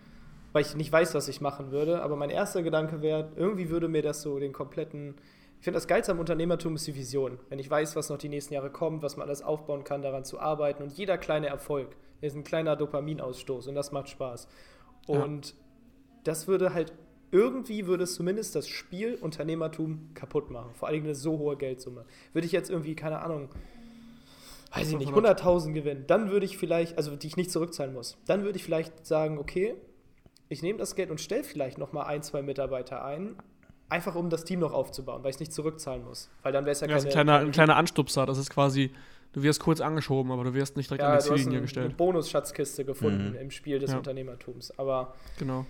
weil 0.52 0.62
ich 0.62 0.74
nicht 0.74 0.90
weiß, 0.90 1.14
was 1.14 1.28
ich 1.28 1.40
machen 1.40 1.70
würde. 1.70 2.02
Aber 2.02 2.16
mein 2.16 2.30
erster 2.30 2.62
Gedanke 2.62 3.00
wäre, 3.00 3.28
irgendwie 3.36 3.70
würde 3.70 3.86
mir 3.88 4.02
das 4.02 4.22
so 4.22 4.38
den 4.40 4.52
kompletten. 4.52 5.14
Ich 5.58 5.64
finde, 5.64 5.76
das 5.76 5.86
Geilste 5.86 6.12
am 6.12 6.18
Unternehmertum 6.18 6.74
ist 6.74 6.86
die 6.86 6.94
Vision. 6.96 7.38
Wenn 7.48 7.58
ich 7.60 7.70
weiß, 7.70 7.94
was 7.96 8.10
noch 8.10 8.18
die 8.18 8.28
nächsten 8.28 8.54
Jahre 8.54 8.70
kommt, 8.70 9.02
was 9.02 9.16
man 9.16 9.26
alles 9.28 9.42
aufbauen 9.42 9.84
kann, 9.84 10.02
daran 10.02 10.24
zu 10.24 10.38
arbeiten. 10.40 10.82
Und 10.82 10.92
jeder 10.92 11.16
kleine 11.16 11.46
Erfolg 11.46 11.96
ist 12.20 12.36
ein 12.36 12.44
kleiner 12.44 12.74
Dopaminausstoß 12.76 13.68
und 13.68 13.74
das 13.76 13.92
macht 13.92 14.08
Spaß. 14.08 14.48
Ja. 15.08 15.22
Das 16.26 16.48
würde 16.48 16.74
halt 16.74 16.92
irgendwie 17.32 17.86
würde 17.86 18.04
es 18.04 18.14
zumindest 18.14 18.54
das 18.54 18.68
Spiel 18.68 19.16
Unternehmertum 19.20 20.10
kaputt 20.14 20.50
machen. 20.50 20.70
Vor 20.74 20.88
allem 20.88 21.04
eine 21.04 21.14
so 21.14 21.38
hohe 21.38 21.56
Geldsumme. 21.56 22.04
Würde 22.32 22.46
ich 22.46 22.52
jetzt 22.52 22.70
irgendwie, 22.70 22.94
keine 22.94 23.20
Ahnung, 23.20 23.48
weiß 24.72 24.88
ich 24.90 24.96
nicht, 24.98 25.08
500. 25.08 25.42
100.000 25.42 25.72
gewinnen, 25.72 26.04
dann 26.06 26.30
würde 26.30 26.46
ich 26.46 26.56
vielleicht, 26.56 26.96
also 26.98 27.16
die 27.16 27.26
ich 27.26 27.36
nicht 27.36 27.50
zurückzahlen 27.50 27.92
muss, 27.92 28.16
dann 28.26 28.44
würde 28.44 28.56
ich 28.56 28.64
vielleicht 28.64 29.06
sagen, 29.06 29.38
okay, 29.38 29.74
ich 30.48 30.62
nehme 30.62 30.78
das 30.78 30.94
Geld 30.94 31.10
und 31.10 31.20
stelle 31.20 31.42
vielleicht 31.44 31.78
noch 31.78 31.92
mal 31.92 32.04
ein, 32.04 32.22
zwei 32.22 32.42
Mitarbeiter 32.42 33.04
ein, 33.04 33.34
einfach 33.88 34.14
um 34.14 34.30
das 34.30 34.44
Team 34.44 34.60
noch 34.60 34.72
aufzubauen, 34.72 35.22
weil 35.24 35.30
ich 35.30 35.36
es 35.36 35.40
nicht 35.40 35.52
zurückzahlen 35.52 36.04
muss. 36.04 36.30
Weil 36.42 36.52
dann 36.52 36.64
wäre 36.64 36.72
es 36.72 36.80
ja 36.80 36.86
Ja, 36.88 36.94
das 36.94 37.04
ist 37.04 37.12
keine... 37.12 37.20
ein 37.22 37.26
kleiner, 37.38 37.46
ein 37.46 37.52
kleiner 37.52 37.76
Anstupser. 37.76 38.26
Das 38.26 38.38
ist 38.38 38.50
quasi, 38.50 38.92
du 39.32 39.42
wirst 39.42 39.60
kurz 39.60 39.80
angeschoben, 39.80 40.30
aber 40.30 40.44
du 40.44 40.54
wirst 40.54 40.76
nicht 40.76 40.90
direkt 40.90 41.02
ja, 41.02 41.12
an 41.12 41.18
die 41.18 41.24
Ziellinie 41.24 41.44
eine, 41.46 41.52
eine 41.56 41.62
gestellt. 41.62 41.96
Bonusschatzkiste 41.96 42.84
gefunden 42.84 43.30
Mhm. 43.30 43.36
im 43.36 43.50
Spiel 43.50 43.78
des 43.80 43.90
Ja. 43.92 43.98
Unternehmertums. 43.98 44.76
Aber 44.78 45.14
Genau. 45.38 45.66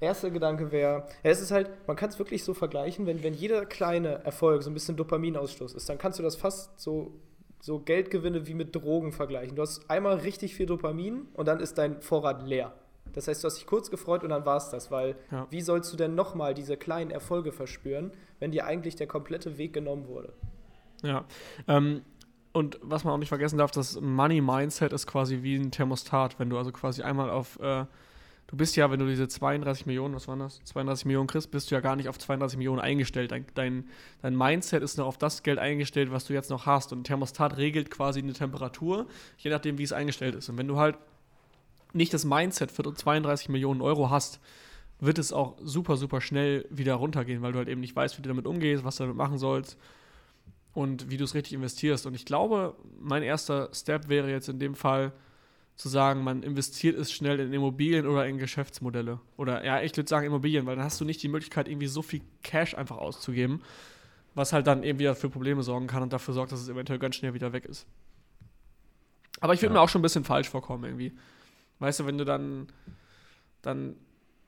Erster 0.00 0.30
Gedanke 0.30 0.70
wäre, 0.72 0.98
ja, 1.22 1.30
es 1.30 1.40
ist 1.40 1.50
halt, 1.50 1.70
man 1.86 1.96
kann 1.96 2.08
es 2.10 2.18
wirklich 2.18 2.44
so 2.44 2.54
vergleichen, 2.54 3.06
wenn, 3.06 3.22
wenn 3.22 3.34
jeder 3.34 3.66
kleine 3.66 4.24
Erfolg 4.24 4.62
so 4.62 4.70
ein 4.70 4.74
bisschen 4.74 4.96
Dopaminausstoß 4.96 5.74
ist, 5.74 5.88
dann 5.88 5.98
kannst 5.98 6.18
du 6.18 6.22
das 6.22 6.36
fast 6.36 6.78
so, 6.80 7.12
so 7.60 7.80
Geldgewinne 7.80 8.46
wie 8.46 8.54
mit 8.54 8.74
Drogen 8.74 9.12
vergleichen. 9.12 9.56
Du 9.56 9.62
hast 9.62 9.88
einmal 9.90 10.16
richtig 10.18 10.54
viel 10.54 10.66
Dopamin 10.66 11.26
und 11.34 11.46
dann 11.48 11.60
ist 11.60 11.78
dein 11.78 12.00
Vorrat 12.00 12.46
leer. 12.46 12.72
Das 13.14 13.26
heißt, 13.26 13.42
du 13.42 13.46
hast 13.46 13.56
dich 13.56 13.66
kurz 13.66 13.90
gefreut 13.90 14.22
und 14.22 14.28
dann 14.30 14.44
war 14.44 14.58
es 14.58 14.68
das, 14.70 14.90
weil 14.90 15.16
Ja. 15.30 15.46
wie 15.50 15.60
sollst 15.62 15.92
du 15.92 15.96
denn 15.96 16.14
nochmal 16.14 16.54
diese 16.54 16.76
kleinen 16.76 17.10
Erfolge 17.10 17.52
verspüren, 17.52 18.12
wenn 18.38 18.52
dir 18.52 18.66
eigentlich 18.66 18.96
der 18.96 19.06
komplette 19.06 19.58
Weg 19.58 19.72
genommen 19.72 20.06
wurde? 20.08 20.32
Ja. 21.02 21.24
Ähm, 21.66 22.02
und 22.52 22.78
was 22.82 23.04
man 23.04 23.14
auch 23.14 23.18
nicht 23.18 23.28
vergessen 23.28 23.58
darf, 23.58 23.70
das 23.70 24.00
Money 24.00 24.40
Mindset 24.40 24.92
ist 24.92 25.06
quasi 25.06 25.42
wie 25.42 25.56
ein 25.56 25.70
Thermostat. 25.70 26.38
Wenn 26.38 26.50
du 26.50 26.58
also 26.58 26.70
quasi 26.72 27.02
einmal 27.02 27.30
auf, 27.30 27.58
äh, 27.60 27.84
du 28.48 28.56
bist 28.56 28.74
ja, 28.76 28.90
wenn 28.90 28.98
du 28.98 29.06
diese 29.06 29.28
32 29.28 29.86
Millionen, 29.86 30.14
was 30.14 30.26
waren 30.26 30.40
das? 30.40 30.60
32 30.64 31.06
Millionen 31.06 31.28
kriegst, 31.28 31.50
bist 31.50 31.70
du 31.70 31.76
ja 31.76 31.80
gar 31.80 31.94
nicht 31.94 32.08
auf 32.08 32.18
32 32.18 32.58
Millionen 32.58 32.80
eingestellt. 32.80 33.30
Dein, 33.30 33.46
dein, 33.54 33.88
dein 34.22 34.36
Mindset 34.36 34.82
ist 34.82 34.98
noch 34.98 35.06
auf 35.06 35.18
das 35.18 35.42
Geld 35.42 35.58
eingestellt, 35.58 36.10
was 36.10 36.24
du 36.24 36.32
jetzt 36.32 36.50
noch 36.50 36.66
hast. 36.66 36.92
Und 36.92 37.00
ein 37.00 37.04
Thermostat 37.04 37.56
regelt 37.58 37.90
quasi 37.90 38.20
eine 38.20 38.32
Temperatur, 38.32 39.06
je 39.36 39.50
nachdem, 39.50 39.78
wie 39.78 39.84
es 39.84 39.92
eingestellt 39.92 40.34
ist. 40.34 40.48
Und 40.48 40.58
wenn 40.58 40.66
du 40.66 40.78
halt 40.78 40.96
nicht 41.92 42.12
das 42.12 42.24
Mindset 42.24 42.72
für 42.72 42.82
32 42.82 43.50
Millionen 43.50 43.82
Euro 43.82 44.10
hast, 44.10 44.40
wird 45.00 45.18
es 45.18 45.32
auch 45.32 45.56
super, 45.62 45.96
super 45.96 46.20
schnell 46.20 46.66
wieder 46.70 46.94
runtergehen, 46.94 47.42
weil 47.42 47.52
du 47.52 47.58
halt 47.58 47.68
eben 47.68 47.80
nicht 47.80 47.94
weißt, 47.94 48.18
wie 48.18 48.22
du 48.22 48.28
damit 48.28 48.46
umgehst, 48.46 48.82
was 48.82 48.96
du 48.96 49.04
damit 49.04 49.16
machen 49.16 49.38
sollst 49.38 49.78
und 50.74 51.10
wie 51.10 51.16
du 51.16 51.24
es 51.24 51.34
richtig 51.34 51.52
investierst. 51.52 52.06
Und 52.06 52.14
ich 52.14 52.24
glaube, 52.24 52.74
mein 52.98 53.22
erster 53.22 53.68
Step 53.72 54.08
wäre 54.08 54.30
jetzt 54.30 54.48
in 54.48 54.58
dem 54.58 54.74
Fall 54.74 55.12
zu 55.78 55.88
sagen, 55.88 56.24
man 56.24 56.42
investiert 56.42 56.98
es 56.98 57.12
schnell 57.12 57.38
in 57.38 57.52
Immobilien 57.52 58.06
oder 58.06 58.26
in 58.26 58.36
Geschäftsmodelle. 58.36 59.20
Oder 59.36 59.64
ja, 59.64 59.80
ich 59.80 59.96
würde 59.96 60.08
sagen 60.08 60.26
Immobilien, 60.26 60.66
weil 60.66 60.74
dann 60.74 60.84
hast 60.84 61.00
du 61.00 61.04
nicht 61.04 61.22
die 61.22 61.28
Möglichkeit, 61.28 61.68
irgendwie 61.68 61.86
so 61.86 62.02
viel 62.02 62.20
Cash 62.42 62.74
einfach 62.74 62.98
auszugeben, 62.98 63.62
was 64.34 64.52
halt 64.52 64.66
dann 64.66 64.82
eben 64.82 64.98
wieder 64.98 65.14
für 65.14 65.30
Probleme 65.30 65.62
sorgen 65.62 65.86
kann 65.86 66.02
und 66.02 66.12
dafür 66.12 66.34
sorgt, 66.34 66.50
dass 66.50 66.60
es 66.60 66.68
eventuell 66.68 66.98
ganz 66.98 67.14
schnell 67.14 67.32
wieder 67.32 67.52
weg 67.52 67.64
ist. 67.64 67.86
Aber 69.40 69.54
ich 69.54 69.62
würde 69.62 69.72
Ja. 69.72 69.78
mir 69.80 69.84
auch 69.84 69.88
schon 69.88 70.00
ein 70.00 70.02
bisschen 70.02 70.24
falsch 70.24 70.48
vorkommen 70.48 70.82
irgendwie. 70.82 71.12
Weißt 71.78 72.00
du, 72.00 72.06
wenn 72.06 72.18
du 72.18 72.24
dann, 72.24 72.66
dann 73.62 73.94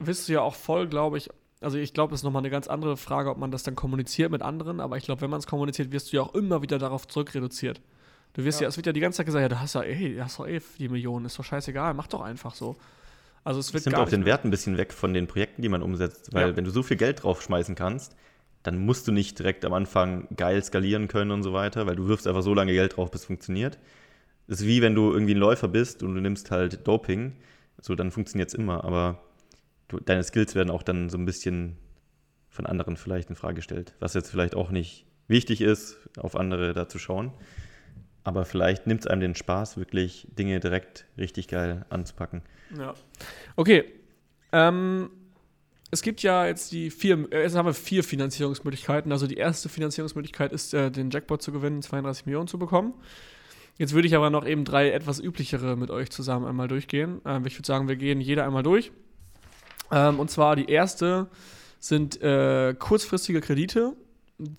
wirst 0.00 0.28
du 0.28 0.32
ja 0.32 0.40
auch 0.40 0.56
voll, 0.56 0.88
glaube 0.88 1.16
ich, 1.16 1.30
also 1.60 1.78
ich 1.78 1.94
glaube, 1.94 2.12
es 2.12 2.20
ist 2.20 2.24
nochmal 2.24 2.40
eine 2.40 2.50
ganz 2.50 2.66
andere 2.66 2.96
Frage, 2.96 3.30
ob 3.30 3.38
man 3.38 3.52
das 3.52 3.62
dann 3.62 3.76
kommuniziert 3.76 4.32
mit 4.32 4.42
anderen, 4.42 4.80
aber 4.80 4.96
ich 4.96 5.04
glaube, 5.04 5.20
wenn 5.20 5.30
man 5.30 5.38
es 5.38 5.46
kommuniziert, 5.46 5.92
wirst 5.92 6.12
du 6.12 6.16
ja 6.16 6.22
auch 6.22 6.34
immer 6.34 6.60
wieder 6.62 6.78
darauf 6.80 7.06
zurückreduziert. 7.06 7.80
Du 8.34 8.44
wirst 8.44 8.60
ja. 8.60 8.64
Ja. 8.64 8.68
es 8.68 8.76
wird 8.76 8.86
ja 8.86 8.92
die 8.92 9.00
ganze 9.00 9.18
Zeit 9.18 9.26
gesagt, 9.26 9.42
ja, 9.42 9.48
du 9.48 9.60
hast 9.60 9.74
ja, 9.74 9.82
ey, 9.82 10.14
du 10.14 10.24
hast 10.24 10.38
doch 10.38 10.46
eh 10.46 10.60
die 10.78 10.88
Millionen, 10.88 11.26
ist 11.26 11.38
doch 11.38 11.44
scheißegal, 11.44 11.94
mach 11.94 12.06
doch 12.06 12.20
einfach 12.20 12.54
so. 12.54 12.76
Also 13.42 13.60
es 13.60 13.72
wird 13.72 13.86
Das 13.86 13.92
nimmt 13.92 14.02
auch 14.02 14.08
den 14.08 14.24
Wert 14.24 14.44
ein 14.44 14.50
bisschen 14.50 14.76
weg 14.76 14.92
von 14.92 15.14
den 15.14 15.26
Projekten, 15.26 15.62
die 15.62 15.68
man 15.68 15.82
umsetzt, 15.82 16.32
weil 16.32 16.50
Ja. 16.50 16.56
wenn 16.56 16.64
du 16.64 16.70
so 16.70 16.82
viel 16.82 16.96
Geld 16.96 17.22
draufschmeißen 17.22 17.74
kannst, 17.74 18.14
dann 18.62 18.78
musst 18.78 19.08
du 19.08 19.12
nicht 19.12 19.38
direkt 19.38 19.64
am 19.64 19.72
Anfang 19.72 20.28
geil 20.36 20.62
skalieren 20.62 21.08
können 21.08 21.30
und 21.30 21.42
so 21.42 21.52
weiter, 21.54 21.86
weil 21.86 21.96
du 21.96 22.06
wirfst 22.06 22.26
einfach 22.26 22.42
so 22.42 22.52
lange 22.52 22.72
Geld 22.72 22.96
drauf, 22.96 23.10
bis 23.10 23.22
es 23.22 23.26
funktioniert. 23.26 23.78
Das 24.46 24.60
ist 24.60 24.66
wie 24.66 24.82
wenn 24.82 24.94
du 24.94 25.12
irgendwie 25.12 25.34
ein 25.34 25.38
Läufer 25.38 25.68
bist 25.68 26.02
und 26.02 26.14
du 26.14 26.20
nimmst 26.20 26.50
halt 26.50 26.86
Doping, 26.86 27.36
so 27.80 27.94
dann 27.94 28.10
funktioniert 28.10 28.48
es 28.48 28.54
immer, 28.54 28.84
aber 28.84 29.22
du, 29.88 29.98
deine 30.00 30.22
Skills 30.22 30.54
werden 30.54 30.70
auch 30.70 30.82
dann 30.82 31.08
so 31.08 31.16
ein 31.16 31.24
bisschen 31.24 31.76
von 32.50 32.66
anderen 32.66 32.96
vielleicht 32.96 33.30
in 33.30 33.36
Frage 33.36 33.54
gestellt, 33.54 33.94
was 34.00 34.12
jetzt 34.12 34.30
vielleicht 34.30 34.54
auch 34.54 34.70
nicht 34.70 35.06
wichtig 35.28 35.62
ist, 35.62 35.96
auf 36.18 36.36
andere 36.36 36.74
da 36.74 36.88
zu 36.88 36.98
schauen. 36.98 37.32
Aber 38.24 38.44
vielleicht 38.44 38.86
nimmt 38.86 39.00
es 39.00 39.06
einem 39.06 39.20
den 39.20 39.34
Spaß, 39.34 39.76
wirklich 39.76 40.26
Dinge 40.38 40.60
direkt 40.60 41.06
richtig 41.16 41.48
geil 41.48 41.86
anzupacken. 41.88 42.42
Ja. 42.76 42.94
Okay. 43.56 43.84
Ähm, 44.52 45.10
es 45.90 46.02
gibt 46.02 46.22
ja 46.22 46.46
jetzt 46.46 46.72
die 46.72 46.90
vier, 46.90 47.26
äh, 47.32 47.42
jetzt 47.42 47.56
haben 47.56 47.66
wir 47.66 47.74
vier 47.74 48.04
Finanzierungsmöglichkeiten. 48.04 49.10
Also 49.10 49.26
die 49.26 49.36
erste 49.36 49.68
Finanzierungsmöglichkeit 49.68 50.52
ist, 50.52 50.74
äh, 50.74 50.90
den 50.90 51.10
Jackpot 51.10 51.42
zu 51.42 51.52
gewinnen, 51.52 51.82
32 51.82 52.26
Millionen 52.26 52.48
zu 52.48 52.58
bekommen. 52.58 52.94
Jetzt 53.78 53.94
würde 53.94 54.06
ich 54.06 54.14
aber 54.14 54.28
noch 54.30 54.46
eben 54.46 54.64
drei 54.64 54.90
etwas 54.90 55.20
üblichere 55.20 55.76
mit 55.76 55.90
euch 55.90 56.10
zusammen 56.10 56.46
einmal 56.46 56.68
durchgehen. 56.68 57.20
Ähm, 57.24 57.46
ich 57.46 57.56
würde 57.56 57.66
sagen, 57.66 57.88
wir 57.88 57.96
gehen 57.96 58.20
jeder 58.20 58.44
einmal 58.44 58.62
durch. 58.62 58.92
Ähm, 59.90 60.20
und 60.20 60.30
zwar 60.30 60.54
die 60.54 60.70
erste 60.70 61.28
sind 61.78 62.20
äh, 62.22 62.74
kurzfristige 62.78 63.40
Kredite, 63.40 63.96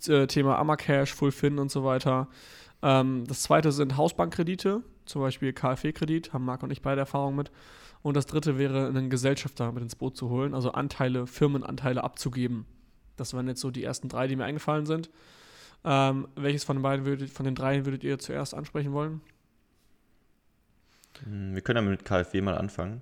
äh, 0.08 0.28
Thema 0.28 0.58
Ammercash, 0.58 1.14
Fullfin 1.14 1.60
und 1.60 1.72
so 1.72 1.84
weiter. 1.84 2.28
Ähm, 2.84 3.26
das 3.28 3.44
zweite 3.44 3.72
sind 3.72 3.98
Hausbankkredite, 3.98 4.84
zum 5.06 5.22
Beispiel 5.22 5.54
KfW-Kredit, 5.54 6.34
haben 6.34 6.46
Marc 6.46 6.64
und 6.64 6.72
ich 6.72 6.82
beide 6.82 7.02
Erfahrung 7.02 7.36
mit. 7.36 7.52
Und 8.02 8.18
das 8.18 8.26
dritte 8.26 8.58
wäre, 8.58 8.88
einen 8.88 9.10
Gesellschafter 9.10 9.72
mit 9.72 9.84
ins 9.84 9.96
Boot 9.96 10.18
zu 10.18 10.30
holen, 10.30 10.54
also 10.56 10.72
Anteile, 10.72 11.28
Firmenanteile 11.28 12.04
abzugeben. 12.04 12.66
Das 13.16 13.34
waren 13.34 13.48
jetzt 13.48 13.62
so 13.62 13.70
die 13.70 13.84
ersten 13.84 14.10
drei, 14.10 14.28
die 14.28 14.36
mir 14.36 14.46
eingefallen 14.46 14.86
sind. 14.88 15.12
Ähm, 15.84 16.28
welches 16.36 16.64
von 16.64 16.78
den 16.78 16.84
beiden 16.84 17.06
würdet, 17.06 17.30
von 17.30 17.46
den 17.46 17.56
dreien 17.56 17.86
würdet 17.86 18.04
ihr 18.04 18.18
zuerst 18.20 18.54
ansprechen 18.56 18.94
wollen? 18.94 19.22
Hm, 21.24 21.54
Wir 21.54 21.62
können 21.62 21.84
ja 21.86 21.90
mit 21.92 22.06
KfW 22.06 22.42
mal 22.42 22.58
anfangen. 22.58 23.02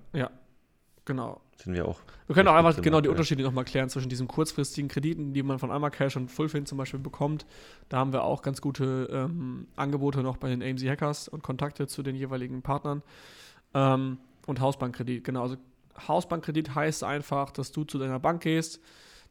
Genau. 1.06 1.40
Sind 1.62 1.74
wir 1.74 1.86
auch. 1.86 2.00
Wir 2.26 2.34
können 2.34 2.48
auch 2.48 2.54
einfach 2.54 2.76
genau 2.76 2.82
die 2.82 2.84
gemacht, 2.90 3.04
ja. 3.04 3.10
Unterschiede 3.10 3.42
nochmal 3.42 3.64
klären 3.64 3.90
zwischen 3.90 4.08
diesen 4.08 4.28
kurzfristigen 4.28 4.88
Krediten, 4.88 5.34
die 5.34 5.42
man 5.42 5.58
von 5.58 5.70
einmal 5.70 5.90
Cash 5.90 6.16
und 6.16 6.30
Fullfin 6.30 6.64
zum 6.64 6.78
Beispiel 6.78 7.00
bekommt. 7.00 7.44
Da 7.88 7.98
haben 7.98 8.12
wir 8.12 8.24
auch 8.24 8.40
ganz 8.40 8.60
gute 8.62 9.08
ähm, 9.12 9.66
Angebote 9.76 10.22
noch 10.22 10.38
bei 10.38 10.48
den 10.48 10.62
AMC 10.62 10.88
Hackers 10.88 11.28
und 11.28 11.42
Kontakte 11.42 11.86
zu 11.86 12.02
den 12.02 12.16
jeweiligen 12.16 12.62
Partnern. 12.62 13.02
Ähm, 13.74 14.18
und 14.46 14.60
Hausbankkredit, 14.60 15.22
genau. 15.22 15.42
Also 15.42 15.56
Hausbankkredit 16.08 16.74
heißt 16.74 17.04
einfach, 17.04 17.50
dass 17.50 17.72
du 17.72 17.84
zu 17.84 17.98
deiner 17.98 18.20
Bank 18.20 18.42
gehst. 18.42 18.80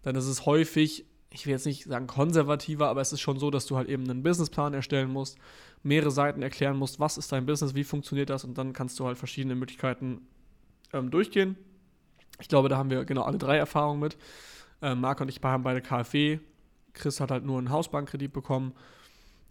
Dann 0.04 0.16
ist 0.16 0.28
es 0.28 0.46
häufig, 0.46 1.06
ich 1.32 1.48
will 1.48 1.54
jetzt 1.54 1.66
nicht 1.66 1.86
sagen 1.86 2.06
konservativer, 2.06 2.90
aber 2.90 3.02
es 3.02 3.12
ist 3.12 3.22
schon 3.22 3.40
so, 3.40 3.50
dass 3.50 3.66
du 3.66 3.76
halt 3.76 3.90
eben 3.90 4.08
einen 4.08 4.22
Businessplan 4.22 4.76
erstellen 4.76 5.10
musst, 5.10 5.40
mehrere 5.82 6.12
Seiten 6.12 6.44
erklären 6.44 6.78
musst, 6.78 7.00
was 7.00 7.18
ist 7.18 7.32
dein 7.32 7.48
Business, 7.48 7.74
wie 7.74 7.84
funktioniert 7.84 8.30
das 8.30 8.44
und 8.44 8.58
dann 8.58 8.74
kannst 8.74 9.00
du 9.00 9.08
halt 9.08 9.18
verschiedene 9.18 9.56
Möglichkeiten 9.56 10.28
ähm, 10.94 11.10
durchgehen. 11.10 11.58
Ich 12.40 12.48
glaube, 12.48 12.70
da 12.70 12.78
haben 12.78 12.90
wir 12.90 13.06
genau 13.06 13.24
alle 13.24 13.38
drei 13.38 13.58
Erfahrungen 13.58 14.00
mit. 14.00 14.18
Ähm, 14.82 15.02
Marc 15.02 15.22
und 15.22 15.30
ich 15.30 15.42
haben 15.44 15.64
beide 15.64 15.82
KfW. 15.82 16.40
Chris 16.94 17.20
hat 17.20 17.32
halt 17.32 17.46
nur 17.46 17.58
einen 17.58 17.70
Hausbankkredit 17.70 18.32
bekommen. 18.32 18.74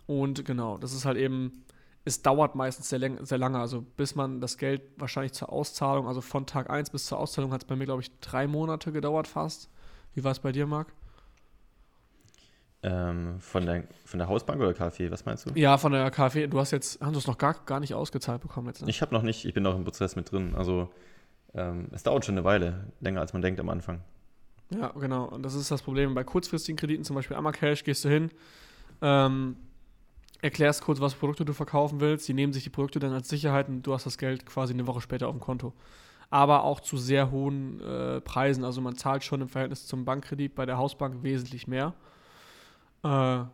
Und 0.07 0.45
genau, 0.45 0.79
das 0.79 0.93
ist 0.93 1.05
halt 1.05 1.19
eben, 1.19 1.65
es 2.05 2.23
dauert 2.23 2.55
meistens 2.55 2.89
sehr, 2.89 3.01
sehr 3.25 3.39
lange. 3.39 3.59
Also 3.59 3.83
bis 3.83 4.15
man 4.15 4.41
das 4.41 4.57
Geld 4.57 4.83
wahrscheinlich 4.97 5.33
zur 5.33 5.53
Auszahlung, 5.53 6.09
also 6.09 6.21
von 6.21 6.47
Tag 6.47 6.71
1 6.71 6.91
bis 6.91 7.07
zur 7.07 7.19
Auszahlung 7.19 7.53
hat 7.53 7.63
es 7.63 7.67
bei 7.67 7.77
mir, 7.77 7.85
glaube 7.85 8.03
ich, 8.03 8.11
drei 8.21 8.47
Monate 8.47 8.91
gedauert 8.91 9.29
fast. 9.29 9.69
Wie 10.15 10.25
war 10.25 10.33
es 10.33 10.41
bei 10.41 10.53
dir, 10.53 10.67
Marc? 10.67 10.89
Ähm, 12.83 13.41
von, 13.41 13.67
der, 13.67 13.85
von 14.05 14.19
der 14.19 14.29
Hausbank 14.29 14.61
oder 14.61 14.73
KfW, 14.73 15.11
was 15.11 15.25
meinst 15.25 15.47
du? 15.47 15.51
Ja, 15.59 15.79
von 15.79 15.93
der 15.93 16.11
KfW. 16.11 16.47
Du 16.47 16.61
hast 16.61 16.71
jetzt, 16.71 17.01
hast 17.01 17.13
du 17.13 17.19
es 17.19 17.27
noch 17.27 17.37
gar, 17.37 17.55
gar 17.67 17.81
nicht 17.81 17.93
ausgezahlt 17.93 18.41
bekommen 18.41 18.69
jetzt, 18.69 18.83
ne? 18.83 18.89
Ich 18.89 19.03
habe 19.03 19.13
noch 19.15 19.23
nicht, 19.23 19.45
ich 19.45 19.53
bin 19.53 19.65
noch 19.65 19.75
im 19.75 19.85
Prozess 19.85 20.17
mit 20.17 20.31
drin. 20.31 20.55
Also 20.55 20.89
ähm, 21.55 21.89
es 21.93 22.03
dauert 22.03 22.25
schon 22.25 22.35
eine 22.35 22.45
Weile, 22.45 22.85
länger 23.01 23.21
als 23.21 23.33
man 23.33 23.43
denkt 23.43 23.61
am 23.61 23.69
Anfang. 23.69 24.01
Ja, 24.71 24.89
genau. 24.89 25.25
Und 25.25 25.43
das 25.43 25.55
ist 25.55 25.71
das 25.71 25.83
Problem. 25.83 26.15
Bei 26.15 26.25
kurzfristigen 26.25 26.77
Krediten, 26.77 27.05
zum 27.05 27.17
Beispiel 27.17 27.37
Ammercash, 27.37 27.85
gehst 27.85 28.05
du 28.05 28.09
hin, 28.11 28.31
ähm, 29.01 29.57
erklärst 30.43 30.83
kurz, 30.83 31.01
was 31.01 31.15
Produkte 31.15 31.45
du 31.45 31.55
verkaufen 31.55 32.01
willst. 32.01 32.29
Die 32.29 32.35
nehmen 32.35 32.53
sich 32.53 32.65
die 32.65 32.71
Produkte 32.71 32.99
dann 32.99 33.13
als 33.13 33.29
Sicherheit 33.29 33.69
und 33.69 33.83
du 33.83 33.95
hast 33.95 34.05
das 34.05 34.19
Geld 34.19 34.45
quasi 34.47 34.75
eine 34.75 34.87
Woche 34.87 35.01
später 35.01 35.27
auf 35.29 35.35
dem 35.35 35.41
Konto. 35.41 35.73
aber 36.31 36.65
auch 36.65 36.81
zu 36.81 36.97
sehr 36.97 37.31
hohen 37.31 37.81
äh, 37.81 38.21
Preisen. 38.21 38.65
Also 38.65 38.81
man 38.81 38.97
zahlt 38.97 39.25
schon 39.25 39.41
im 39.41 39.49
Verhältnis 39.49 39.87
zum 39.87 40.05
Bankkredit 40.05 40.55
bei 40.55 40.67
der 40.67 40.77
Hausbank 40.77 41.23
wesentlich 41.23 41.67
mehr. 41.67 41.95
Äh, 43.03 43.45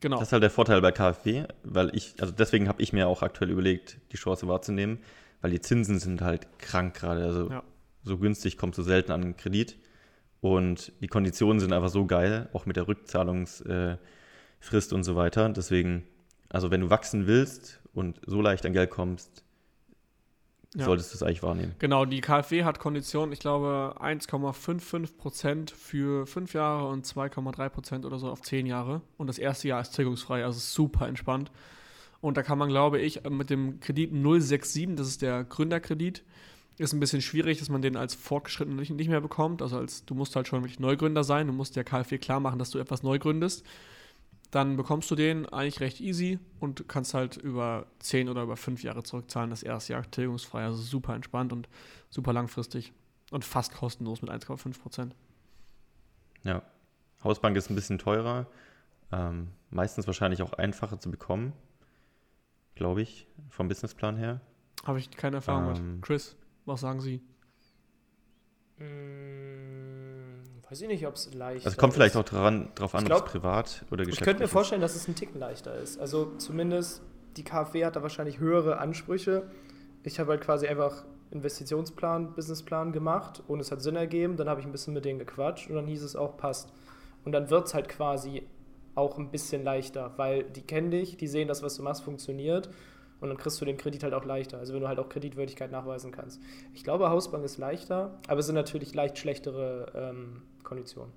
genau. 0.00 0.18
Das 0.18 0.22
ist 0.22 0.32
halt 0.32 0.42
der 0.42 0.50
Vorteil 0.50 0.80
bei 0.80 0.92
KfW, 0.92 1.44
weil 1.62 1.94
ich, 1.94 2.14
also 2.20 2.32
deswegen 2.32 2.68
habe 2.68 2.82
ich 2.82 2.92
mir 2.92 3.06
auch 3.06 3.22
aktuell 3.22 3.50
überlegt, 3.50 3.98
die 4.12 4.16
Chance 4.16 4.48
wahrzunehmen, 4.48 4.98
weil 5.40 5.50
die 5.50 5.60
Zinsen 5.60 5.98
sind 5.98 6.20
halt 6.22 6.58
krank 6.58 6.94
gerade. 6.94 7.24
Also 7.24 7.50
Ja. 7.50 7.62
so 8.02 8.18
günstig 8.18 8.56
kommst 8.58 8.78
du 8.78 8.82
selten 8.82 9.12
an 9.12 9.22
einen 9.22 9.36
Kredit. 9.36 9.76
Und 10.40 10.92
die 11.02 11.06
Konditionen 11.08 11.60
sind 11.60 11.72
einfach 11.72 11.90
so 11.90 12.06
geil, 12.06 12.48
auch 12.54 12.64
mit 12.66 12.76
der 12.76 12.88
Rückzahlungsfrist 12.88 13.98
und 14.92 15.04
so 15.04 15.14
weiter. 15.16 15.48
Deswegen, 15.50 16.06
also 16.48 16.70
wenn 16.70 16.80
du 16.80 16.88
wachsen 16.90 17.26
willst 17.26 17.80
und 17.92 18.20
so 18.26 18.40
leicht 18.40 18.64
an 18.64 18.72
Geld 18.72 18.90
kommst, 18.90 19.44
Ja. 20.74 20.84
solltest 20.84 21.12
du 21.12 21.16
es 21.16 21.22
eigentlich 21.22 21.42
wahrnehmen. 21.42 21.74
Genau, 21.80 22.04
die 22.04 22.20
KfW 22.20 22.62
hat 22.64 22.78
Konditionen, 22.78 23.32
ich 23.32 23.40
glaube, 23.40 23.96
1,55% 24.00 25.70
für 25.72 26.26
fünf 26.26 26.54
Jahre 26.54 26.86
und 26.88 27.04
2,3% 27.06 28.04
oder 28.06 28.18
so 28.18 28.28
auf 28.30 28.40
zehn 28.42 28.66
Jahre. 28.66 29.02
Und 29.16 29.26
das 29.26 29.38
erste 29.38 29.68
Jahr 29.68 29.80
ist 29.80 29.90
tilgungsfrei, 29.90 30.44
also 30.44 30.58
super 30.60 31.08
entspannt. 31.08 31.50
Und 32.20 32.36
da 32.36 32.42
kann 32.42 32.58
man, 32.58 32.68
glaube 32.68 33.00
ich, 33.00 33.22
mit 33.28 33.50
dem 33.50 33.80
Kredit 33.80 34.10
067, 34.12 34.96
das 34.96 35.08
ist 35.08 35.22
der 35.22 35.44
Gründerkredit, 35.44 36.22
ist 36.78 36.92
ein 36.92 37.00
bisschen 37.00 37.20
schwierig, 37.22 37.58
dass 37.58 37.68
man 37.68 37.82
den 37.82 37.96
als 37.96 38.14
fortgeschritten 38.14 38.76
nicht, 38.76 38.90
nicht 38.90 39.08
mehr 39.08 39.20
bekommt. 39.20 39.62
Also 39.62 39.78
als 39.78 40.04
du 40.04 40.14
musst 40.14 40.34
halt 40.36 40.48
schon 40.48 40.62
wirklich 40.62 40.80
Neugründer 40.80 41.24
sein, 41.24 41.46
du 41.46 41.52
musst 41.52 41.76
der 41.76 41.84
KfW 41.84 42.18
klar 42.18 42.40
machen, 42.40 42.58
dass 42.58 42.70
du 42.70 42.78
etwas 42.78 43.02
neu 43.02 43.18
gründest. 43.18 43.64
Dann 44.50 44.76
bekommst 44.76 45.10
du 45.10 45.14
den 45.14 45.46
eigentlich 45.46 45.80
recht 45.80 46.00
easy 46.00 46.38
und 46.58 46.88
kannst 46.88 47.14
halt 47.14 47.36
über 47.36 47.86
10 48.00 48.28
oder 48.28 48.42
über 48.42 48.56
5 48.56 48.82
Jahre 48.82 49.02
zurückzahlen. 49.02 49.50
Das 49.50 49.62
erste 49.62 49.92
Jahr 49.92 50.10
tilgungsfrei, 50.10 50.64
also 50.64 50.80
super 50.80 51.14
entspannt 51.14 51.52
und 51.52 51.68
super 52.08 52.32
langfristig 52.32 52.92
und 53.30 53.44
fast 53.44 53.74
kostenlos 53.74 54.22
mit 54.22 54.30
1,5 54.30 54.80
Prozent. 54.80 55.14
Ja. 56.44 56.62
Hausbank 57.22 57.56
ist 57.56 57.70
ein 57.70 57.74
bisschen 57.74 57.98
teurer, 57.98 58.46
ähm, 59.12 59.48
meistens 59.70 60.06
wahrscheinlich 60.06 60.42
auch 60.42 60.54
einfacher 60.54 60.98
zu 60.98 61.10
bekommen, 61.10 61.52
glaube 62.80 63.02
ich, 63.02 63.26
vom 63.50 63.68
Businessplan 63.68 64.16
her. 64.16 64.40
Habe 64.86 64.98
ich 64.98 65.10
keine 65.10 65.36
Erfahrung 65.36 65.76
Ähm. 65.76 65.92
mit. 65.96 66.02
Chris, 66.02 66.34
was 66.64 66.80
sagen 66.80 67.02
Sie? 67.02 67.20
Hm, 68.78 70.40
weiß 70.68 70.80
ich 70.80 70.88
nicht, 70.88 71.06
ob 71.06 71.14
es 71.14 71.32
leicht 71.34 71.66
Also 71.66 71.76
kommt 71.76 71.92
vielleicht 71.92 72.14
ist. 72.14 72.20
auch 72.20 72.24
dran, 72.24 72.70
drauf 72.74 72.94
an, 72.94 73.04
Ich 73.06 73.12
ob 73.12 73.26
es 73.26 73.32
privat 73.32 73.84
oder 73.90 74.02
Ich 74.02 74.08
geschäftlich 74.08 74.24
könnte 74.24 74.42
mir 74.44 74.48
vorstellen, 74.48 74.80
dass 74.80 74.96
es 74.96 75.06
ein 75.08 75.14
Ticken 75.14 75.38
leichter 75.38 75.74
ist. 75.74 75.98
Also 76.00 76.34
zumindest 76.38 77.02
die 77.36 77.44
KfW 77.44 77.84
hat 77.84 77.96
da 77.96 78.02
wahrscheinlich 78.02 78.38
höhere 78.38 78.78
Ansprüche. 78.78 79.50
Ich 80.02 80.18
habe 80.18 80.30
halt 80.30 80.40
quasi 80.40 80.66
einfach 80.66 81.04
Investitionsplan, 81.30 82.32
Businessplan 82.34 82.92
gemacht 82.92 83.42
und 83.46 83.60
es 83.60 83.70
hat 83.70 83.82
Sinn 83.82 83.96
ergeben. 83.96 84.36
Dann 84.38 84.48
habe 84.48 84.60
ich 84.60 84.66
ein 84.66 84.72
bisschen 84.72 84.94
mit 84.94 85.04
denen 85.04 85.18
gequatscht 85.18 85.68
und 85.68 85.76
dann 85.76 85.86
hieß 85.86 86.02
es 86.02 86.16
auch, 86.16 86.38
passt. 86.38 86.72
Und 87.24 87.32
dann 87.32 87.50
wird 87.50 87.66
es 87.66 87.74
halt 87.74 87.88
quasi 87.90 88.44
auch 88.94 89.18
ein 89.18 89.30
bisschen 89.30 89.62
leichter, 89.62 90.12
weil 90.16 90.44
die 90.44 90.62
kennen 90.62 90.90
dich, 90.90 91.16
die 91.16 91.28
sehen, 91.28 91.48
dass 91.48 91.62
was 91.62 91.76
du 91.76 91.82
machst 91.82 92.02
funktioniert 92.02 92.68
und 93.20 93.28
dann 93.28 93.38
kriegst 93.38 93.60
du 93.60 93.64
den 93.64 93.76
Kredit 93.76 94.02
halt 94.02 94.14
auch 94.14 94.24
leichter. 94.24 94.58
Also 94.58 94.74
wenn 94.74 94.80
du 94.80 94.88
halt 94.88 94.98
auch 94.98 95.08
Kreditwürdigkeit 95.08 95.70
nachweisen 95.70 96.10
kannst. 96.10 96.40
Ich 96.74 96.84
glaube, 96.84 97.10
Hausbank 97.10 97.44
ist 97.44 97.58
leichter, 97.58 98.18
aber 98.28 98.40
es 98.40 98.46
sind 98.46 98.54
natürlich 98.54 98.94
leicht 98.94 99.18
schlechtere 99.18 99.92
ähm, 99.94 100.42
Konditionen. 100.62 101.12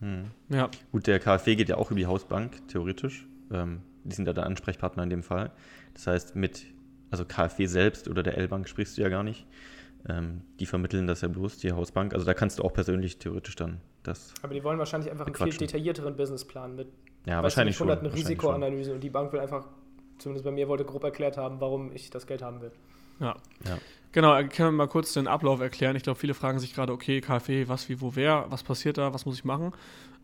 Hm. 0.00 0.30
Ja, 0.48 0.70
Gut, 0.92 1.06
der 1.06 1.20
KfW 1.20 1.56
geht 1.56 1.68
ja 1.68 1.76
auch 1.76 1.90
über 1.90 2.00
die 2.00 2.06
Hausbank, 2.06 2.66
theoretisch. 2.68 3.26
Ähm, 3.52 3.82
die 4.04 4.14
sind 4.14 4.26
ja 4.26 4.32
der 4.32 4.46
Ansprechpartner 4.46 5.02
in 5.02 5.10
dem 5.10 5.22
Fall. 5.22 5.50
Das 5.94 6.06
heißt, 6.06 6.36
mit, 6.36 6.64
also 7.10 7.24
KfW 7.24 7.66
selbst 7.66 8.08
oder 8.08 8.22
der 8.22 8.38
L-Bank 8.38 8.68
sprichst 8.68 8.96
du 8.96 9.02
ja 9.02 9.10
gar 9.10 9.22
nicht. 9.22 9.46
Ähm, 10.08 10.42
die 10.58 10.66
vermitteln 10.66 11.06
das 11.06 11.20
ja 11.20 11.28
bloß, 11.28 11.58
die 11.58 11.72
Hausbank. 11.72 12.14
Also 12.14 12.24
da 12.24 12.32
kannst 12.32 12.58
du 12.58 12.62
auch 12.62 12.72
persönlich 12.72 13.18
theoretisch 13.18 13.56
dann 13.56 13.80
das, 14.02 14.32
Aber 14.42 14.54
die 14.54 14.64
wollen 14.64 14.78
wahrscheinlich 14.78 15.10
einfach 15.10 15.26
einen 15.26 15.34
viel 15.34 15.56
detaillierteren 15.56 16.16
Businessplan 16.16 16.74
mit 16.74 16.88
ja, 17.26 17.42
wahrscheinlich 17.42 17.76
schon. 17.76 17.88
schon. 17.88 18.06
Risikoanalysen 18.06 18.94
und 18.94 19.00
die 19.00 19.10
Bank 19.10 19.32
will 19.32 19.40
einfach, 19.40 19.66
zumindest 20.18 20.44
bei 20.44 20.50
mir, 20.50 20.68
wollte 20.68 20.84
grob 20.84 21.04
erklärt 21.04 21.36
haben, 21.36 21.60
warum 21.60 21.92
ich 21.92 22.10
das 22.10 22.26
Geld 22.26 22.42
haben 22.42 22.60
will. 22.60 22.72
ja. 23.20 23.36
Ja. 23.66 23.78
Genau, 24.12 24.34
äh, 24.34 24.44
können 24.48 24.70
wir 24.70 24.72
mal 24.72 24.88
kurz 24.88 25.12
den 25.12 25.28
Ablauf 25.28 25.60
erklären. 25.60 25.94
Ich 25.94 26.02
glaube, 26.02 26.18
viele 26.18 26.34
fragen 26.34 26.58
sich 26.58 26.74
gerade, 26.74 26.92
okay, 26.92 27.20
KfW, 27.20 27.68
was, 27.68 27.88
wie, 27.88 28.00
wo, 28.00 28.16
wer, 28.16 28.46
was 28.48 28.62
passiert 28.62 28.98
da, 28.98 29.14
was 29.14 29.24
muss 29.24 29.36
ich 29.36 29.44
machen? 29.44 29.72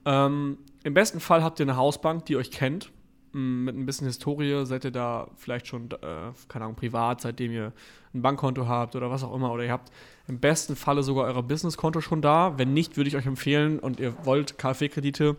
Ähm, 0.05 0.59
Im 0.83 0.95
besten 0.95 1.21
Fall 1.21 1.43
habt 1.43 1.61
ihr 1.61 1.67
eine 1.67 1.77
Hausbank, 1.77 2.25
die 2.27 2.37
euch 2.37 2.51
kennt, 2.51 2.91
mit 3.37 3.77
ein 3.77 3.87
bisschen 3.87 4.07
Historie, 4.07 4.65
seid 4.65 4.85
ihr 4.85 4.91
da 4.91 5.29
vielleicht 5.37 5.67
schon, 5.67 5.91
äh, 5.91 6.33
keine 6.49 6.65
Ahnung, 6.65 6.77
privat, 6.77 7.21
seitdem 7.21 7.53
ihr 7.53 7.73
ein 8.15 8.23
Bankkonto 8.23 8.67
habt 8.67 8.97
oder 8.97 9.11
was 9.11 9.23
auch 9.23 9.35
immer, 9.35 9.53
oder 9.53 9.65
ihr 9.65 9.73
habt 9.73 9.93
im 10.27 10.41
besten 10.41 10.75
Falle 10.75 11.03
sogar 11.03 11.27
euer 11.27 11.43
Businesskonto 11.43 12.01
schon 12.01 12.23
da. 12.23 12.59
Wenn 12.59 12.73
nicht, 12.73 12.97
würde 12.97 13.09
ich 13.09 13.17
euch 13.17 13.27
empfehlen 13.27 13.79
und 13.79 14.01
ihr 14.01 14.15
wollt 14.25 14.59
KfW-Kredite 14.59 15.37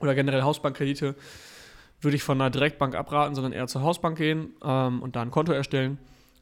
oder 0.00 0.14
generell 0.14 0.42
Hausbankkredite, 0.42 1.14
würde 2.00 2.16
ich 2.16 2.22
von 2.22 2.40
einer 2.40 2.50
Direktbank 2.50 2.94
abraten, 2.94 3.34
sondern 3.34 3.52
eher 3.52 3.68
zur 3.68 3.82
Hausbank 3.82 4.18
gehen 4.18 4.50
ähm, 4.62 5.00
und 5.00 5.16
da 5.16 5.22
ein 5.22 5.30
Konto 5.30 5.52
erstellen. 5.52 5.98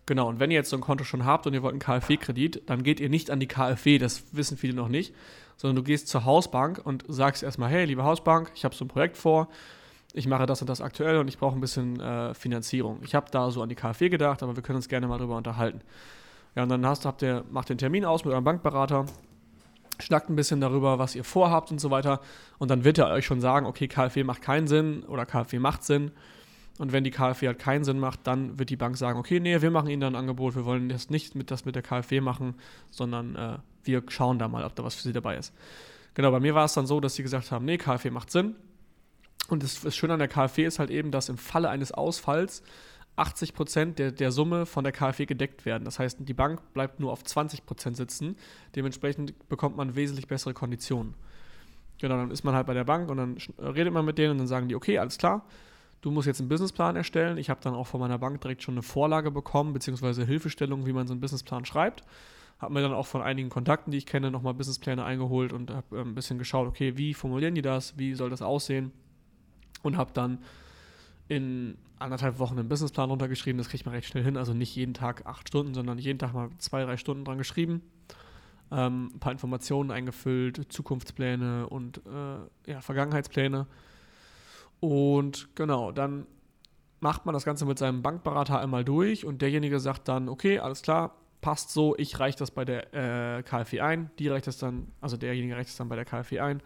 Genau, 0.06 0.28
und 0.28 0.40
wenn 0.40 0.50
ihr 0.50 0.56
jetzt 0.56 0.70
so 0.70 0.76
ein 0.76 0.82
Konto 0.82 1.04
schon 1.04 1.24
habt 1.24 1.46
und 1.46 1.54
ihr 1.54 1.62
wollt 1.62 1.72
einen 1.72 1.80
KfW-Kredit, 1.80 2.62
dann 2.66 2.82
geht 2.82 3.00
ihr 3.00 3.08
nicht 3.08 3.30
an 3.30 3.40
die 3.40 3.46
KfW, 3.46 3.98
das 3.98 4.24
wissen 4.32 4.56
viele 4.58 4.74
noch 4.74 4.88
nicht, 4.88 5.14
sondern 5.56 5.76
du 5.76 5.82
gehst 5.82 6.08
zur 6.08 6.24
Hausbank 6.24 6.80
und 6.82 7.04
sagst 7.08 7.42
erstmal, 7.42 7.70
hey, 7.70 7.84
liebe 7.84 8.02
Hausbank, 8.02 8.50
ich 8.54 8.64
habe 8.64 8.74
so 8.74 8.84
ein 8.84 8.88
Projekt 8.88 9.16
vor, 9.16 9.48
ich 10.14 10.26
mache 10.26 10.46
das 10.46 10.60
und 10.60 10.70
das 10.70 10.80
aktuell 10.80 11.18
und 11.18 11.28
ich 11.28 11.38
brauche 11.38 11.56
ein 11.56 11.60
bisschen 11.60 12.00
äh, 12.00 12.34
Finanzierung. 12.34 13.00
Ich 13.02 13.14
habe 13.14 13.26
da 13.30 13.50
so 13.50 13.62
an 13.62 13.68
die 13.68 13.74
KfW 13.74 14.08
gedacht, 14.08 14.42
aber 14.42 14.56
wir 14.56 14.62
können 14.62 14.76
uns 14.76 14.88
gerne 14.88 15.06
mal 15.08 15.18
drüber 15.18 15.36
unterhalten. 15.36 15.80
Ja, 16.54 16.62
und 16.62 16.68
dann 16.68 16.86
hast, 16.86 17.04
habt 17.04 17.22
ihr, 17.22 17.44
macht 17.50 17.68
den 17.68 17.78
Termin 17.78 18.04
aus 18.04 18.24
mit 18.24 18.32
eurem 18.32 18.44
Bankberater, 18.44 19.06
schnackt 19.98 20.30
ein 20.30 20.36
bisschen 20.36 20.60
darüber, 20.60 21.00
was 21.00 21.16
ihr 21.16 21.24
vorhabt 21.24 21.72
und 21.72 21.80
so 21.80 21.90
weiter. 21.90 22.20
Und 22.58 22.70
dann 22.70 22.84
wird 22.84 22.98
er 22.98 23.10
euch 23.10 23.26
schon 23.26 23.40
sagen, 23.40 23.66
okay, 23.66 23.88
KfW 23.88 24.22
macht 24.22 24.40
keinen 24.40 24.68
Sinn 24.68 25.02
oder 25.04 25.26
KfW 25.26 25.58
macht 25.58 25.82
Sinn. 25.82 26.12
Und 26.78 26.92
wenn 26.92 27.04
die 27.04 27.10
KfW 27.10 27.48
halt 27.48 27.58
keinen 27.58 27.84
Sinn 27.84 27.98
macht, 27.98 28.20
dann 28.24 28.58
wird 28.58 28.70
die 28.70 28.76
Bank 28.76 28.96
sagen, 28.96 29.18
okay, 29.18 29.40
nee, 29.40 29.60
wir 29.62 29.70
machen 29.70 29.88
Ihnen 29.88 30.00
da 30.00 30.06
ein 30.08 30.16
Angebot, 30.16 30.56
wir 30.56 30.64
wollen 30.64 30.88
das 30.88 31.10
nicht 31.10 31.34
mit, 31.34 31.50
das 31.50 31.64
mit 31.64 31.74
der 31.74 31.82
KfW 31.82 32.20
machen, 32.20 32.54
sondern 32.90 33.36
äh, 33.36 33.58
wir 33.84 34.02
schauen 34.08 34.38
da 34.38 34.48
mal, 34.48 34.64
ob 34.64 34.74
da 34.74 34.84
was 34.84 34.94
für 34.94 35.02
Sie 35.02 35.12
dabei 35.12 35.36
ist. 35.36 35.52
Genau, 36.14 36.30
bei 36.30 36.40
mir 36.40 36.54
war 36.54 36.64
es 36.64 36.74
dann 36.74 36.86
so, 36.86 37.00
dass 37.00 37.16
sie 37.16 37.22
gesagt 37.24 37.50
haben, 37.50 37.64
nee, 37.64 37.76
KfW 37.76 38.10
macht 38.10 38.30
Sinn. 38.30 38.54
Und 39.48 39.62
das, 39.62 39.80
das 39.80 39.94
Schöne 39.94 40.14
an 40.14 40.18
der 40.18 40.28
KfW 40.28 40.64
ist 40.64 40.78
halt 40.78 40.90
eben, 40.90 41.10
dass 41.10 41.28
im 41.28 41.36
Falle 41.36 41.68
eines 41.68 41.92
Ausfalls 41.92 42.62
80 43.16 43.54
Prozent 43.54 43.98
der, 43.98 44.10
der 44.10 44.32
Summe 44.32 44.66
von 44.66 44.84
der 44.84 44.92
KfW 44.92 45.26
gedeckt 45.26 45.64
werden. 45.64 45.84
Das 45.84 45.98
heißt, 45.98 46.18
die 46.20 46.34
Bank 46.34 46.60
bleibt 46.72 46.98
nur 46.98 47.12
auf 47.12 47.22
20 47.22 47.64
Prozent 47.64 47.96
sitzen. 47.96 48.36
Dementsprechend 48.74 49.48
bekommt 49.48 49.76
man 49.76 49.94
wesentlich 49.94 50.26
bessere 50.26 50.54
Konditionen. 50.54 51.14
Genau, 52.00 52.16
dann 52.16 52.30
ist 52.30 52.42
man 52.42 52.54
halt 52.54 52.66
bei 52.66 52.74
der 52.74 52.84
Bank 52.84 53.08
und 53.08 53.16
dann 53.18 53.36
redet 53.58 53.92
man 53.92 54.04
mit 54.04 54.18
denen 54.18 54.32
und 54.32 54.38
dann 54.38 54.46
sagen 54.48 54.68
die, 54.68 54.74
okay, 54.74 54.98
alles 54.98 55.16
klar, 55.16 55.44
du 56.00 56.10
musst 56.10 56.26
jetzt 56.26 56.40
einen 56.40 56.48
Businessplan 56.48 56.96
erstellen. 56.96 57.38
Ich 57.38 57.50
habe 57.50 57.60
dann 57.62 57.74
auch 57.74 57.86
von 57.86 58.00
meiner 58.00 58.18
Bank 58.18 58.40
direkt 58.40 58.62
schon 58.62 58.74
eine 58.74 58.82
Vorlage 58.82 59.30
bekommen, 59.30 59.72
beziehungsweise 59.72 60.24
Hilfestellung, 60.24 60.86
wie 60.86 60.92
man 60.92 61.06
so 61.06 61.12
einen 61.12 61.20
Businessplan 61.20 61.64
schreibt. 61.64 62.02
Habe 62.58 62.74
mir 62.74 62.82
dann 62.82 62.92
auch 62.92 63.06
von 63.06 63.22
einigen 63.22 63.48
Kontakten, 63.48 63.90
die 63.90 63.98
ich 63.98 64.06
kenne, 64.06 64.30
nochmal 64.30 64.54
Businesspläne 64.54 65.04
eingeholt 65.04 65.52
und 65.52 65.70
habe 65.70 65.98
äh, 65.98 66.00
ein 66.00 66.14
bisschen 66.14 66.38
geschaut, 66.38 66.66
okay, 66.66 66.96
wie 66.96 67.14
formulieren 67.14 67.54
die 67.54 67.62
das, 67.62 67.96
wie 67.96 68.14
soll 68.14 68.30
das 68.30 68.42
aussehen? 68.42 68.92
Und 69.84 69.96
habe 69.96 70.10
dann 70.12 70.38
in 71.28 71.78
anderthalb 71.98 72.38
Wochen 72.38 72.58
einen 72.58 72.68
Businessplan 72.68 73.08
runtergeschrieben. 73.10 73.58
Das 73.58 73.68
kriegt 73.68 73.86
man 73.86 73.94
recht 73.94 74.08
schnell 74.08 74.24
hin. 74.24 74.36
Also 74.36 74.52
nicht 74.52 74.74
jeden 74.74 74.94
Tag 74.94 75.26
acht 75.26 75.48
Stunden, 75.48 75.74
sondern 75.74 75.98
jeden 75.98 76.18
Tag 76.18 76.34
mal 76.34 76.50
zwei, 76.58 76.82
drei 76.82 76.96
Stunden 76.96 77.24
dran 77.24 77.38
geschrieben. 77.38 77.82
Ähm, 78.72 79.12
ein 79.14 79.20
paar 79.20 79.32
Informationen 79.32 79.90
eingefüllt, 79.90 80.72
Zukunftspläne 80.72 81.68
und 81.68 81.98
äh, 81.98 82.70
ja, 82.70 82.80
Vergangenheitspläne. 82.80 83.66
Und 84.80 85.54
genau, 85.54 85.92
dann 85.92 86.26
macht 87.00 87.26
man 87.26 87.34
das 87.34 87.44
Ganze 87.44 87.66
mit 87.66 87.78
seinem 87.78 88.02
Bankberater 88.02 88.58
einmal 88.60 88.84
durch 88.84 89.24
und 89.24 89.42
derjenige 89.42 89.78
sagt 89.78 90.08
dann, 90.08 90.28
okay, 90.28 90.58
alles 90.58 90.82
klar, 90.82 91.14
passt 91.42 91.70
so, 91.70 91.94
ich 91.98 92.18
reiche 92.18 92.38
das 92.38 92.50
bei 92.50 92.64
der 92.64 92.94
äh, 92.94 93.42
KfW 93.42 93.80
ein, 93.80 94.10
die 94.18 94.28
reicht 94.28 94.46
das 94.46 94.56
dann, 94.56 94.88
also 95.02 95.18
derjenige 95.18 95.54
reicht 95.54 95.68
das 95.68 95.76
dann 95.76 95.90
bei 95.90 95.96
der 95.96 96.06
KfW 96.06 96.40
ein, 96.40 96.62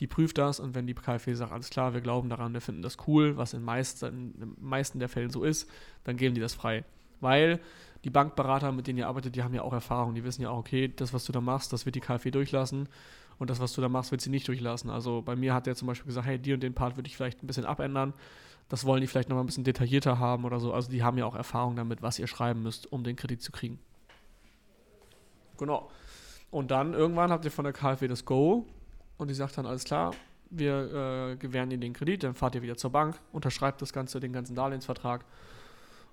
die 0.00 0.06
prüft 0.06 0.38
das 0.38 0.60
und 0.60 0.74
wenn 0.74 0.86
die 0.86 0.94
KfW 0.94 1.34
sagt, 1.34 1.52
alles 1.52 1.68
klar, 1.68 1.92
wir 1.92 2.00
glauben 2.00 2.30
daran, 2.30 2.54
wir 2.54 2.62
finden 2.62 2.80
das 2.80 2.96
cool, 3.06 3.36
was 3.36 3.52
in, 3.52 3.62
meist, 3.62 4.02
in 4.02 4.32
den 4.32 4.56
meisten 4.58 4.98
der 4.98 5.10
Fällen 5.10 5.30
so 5.30 5.44
ist, 5.44 5.70
dann 6.04 6.16
geben 6.16 6.34
die 6.34 6.40
das 6.40 6.54
frei. 6.54 6.84
Weil 7.20 7.60
die 8.04 8.10
Bankberater, 8.10 8.72
mit 8.72 8.86
denen 8.86 8.98
ihr 8.98 9.08
arbeitet, 9.08 9.36
die 9.36 9.42
haben 9.42 9.52
ja 9.52 9.60
auch 9.60 9.74
Erfahrung, 9.74 10.14
die 10.14 10.24
wissen 10.24 10.40
ja 10.40 10.48
auch, 10.48 10.58
okay, 10.58 10.88
das, 10.88 11.12
was 11.12 11.26
du 11.26 11.32
da 11.32 11.42
machst, 11.42 11.74
das 11.74 11.84
wird 11.84 11.96
die 11.96 12.00
KfW 12.00 12.30
durchlassen 12.30 12.88
und 13.38 13.50
das, 13.50 13.60
was 13.60 13.74
du 13.74 13.82
da 13.82 13.90
machst, 13.90 14.10
wird 14.10 14.22
sie 14.22 14.30
nicht 14.30 14.48
durchlassen. 14.48 14.88
Also 14.88 15.20
bei 15.20 15.36
mir 15.36 15.52
hat 15.52 15.66
der 15.66 15.76
zum 15.76 15.86
Beispiel 15.86 16.06
gesagt, 16.06 16.26
hey, 16.26 16.38
die 16.38 16.54
und 16.54 16.62
den 16.62 16.72
Part 16.72 16.96
würde 16.96 17.08
ich 17.08 17.16
vielleicht 17.16 17.42
ein 17.42 17.46
bisschen 17.46 17.66
abändern. 17.66 18.14
Das 18.70 18.86
wollen 18.86 19.02
die 19.02 19.06
vielleicht 19.06 19.28
nochmal 19.28 19.44
ein 19.44 19.48
bisschen 19.48 19.64
detaillierter 19.64 20.18
haben 20.18 20.44
oder 20.44 20.60
so. 20.60 20.72
Also 20.72 20.90
die 20.90 21.02
haben 21.02 21.18
ja 21.18 21.26
auch 21.26 21.34
Erfahrung 21.34 21.76
damit, 21.76 22.00
was 22.00 22.18
ihr 22.18 22.26
schreiben 22.26 22.62
müsst, 22.62 22.90
um 22.90 23.04
den 23.04 23.16
Kredit 23.16 23.42
zu 23.42 23.52
kriegen. 23.52 23.78
Genau. 25.58 25.90
Und 26.50 26.70
dann 26.70 26.94
irgendwann 26.94 27.30
habt 27.30 27.44
ihr 27.44 27.50
von 27.50 27.64
der 27.64 27.74
KfW 27.74 28.08
das 28.08 28.24
Go 28.24 28.66
und 29.20 29.28
die 29.28 29.34
sagt 29.34 29.58
dann, 29.58 29.66
alles 29.66 29.84
klar, 29.84 30.14
wir 30.50 31.32
äh, 31.32 31.36
gewähren 31.36 31.70
Ihnen 31.70 31.80
den 31.80 31.92
Kredit, 31.92 32.24
dann 32.24 32.34
fahrt 32.34 32.54
ihr 32.54 32.62
wieder 32.62 32.76
zur 32.76 32.90
Bank, 32.90 33.20
unterschreibt 33.32 33.80
das 33.82 33.92
Ganze, 33.92 34.18
den 34.18 34.32
ganzen 34.32 34.54
Darlehensvertrag 34.56 35.24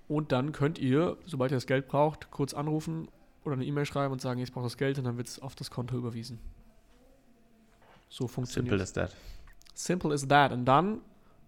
und 0.06 0.32
dann 0.32 0.52
könnt 0.52 0.78
ihr, 0.78 1.16
sobald 1.26 1.52
ihr 1.52 1.56
das 1.56 1.66
Geld 1.66 1.88
braucht, 1.88 2.30
kurz 2.30 2.54
anrufen 2.54 3.08
oder 3.44 3.54
eine 3.54 3.64
E-Mail 3.64 3.86
schreiben 3.86 4.12
und 4.12 4.20
sagen, 4.20 4.40
ich 4.40 4.52
brauche 4.52 4.64
das 4.64 4.76
Geld 4.76 4.98
und 4.98 5.04
dann 5.04 5.16
wird 5.16 5.28
es 5.28 5.38
auf 5.40 5.54
das 5.54 5.70
Konto 5.70 5.96
überwiesen. 5.96 6.38
So 8.08 8.26
funktioniert 8.26 8.70
Simple 8.70 8.82
as 8.82 8.92
that. 8.92 9.16
Simple 9.74 10.14
as 10.14 10.26
that. 10.28 10.52
Und 10.52 10.64
dann 10.64 11.00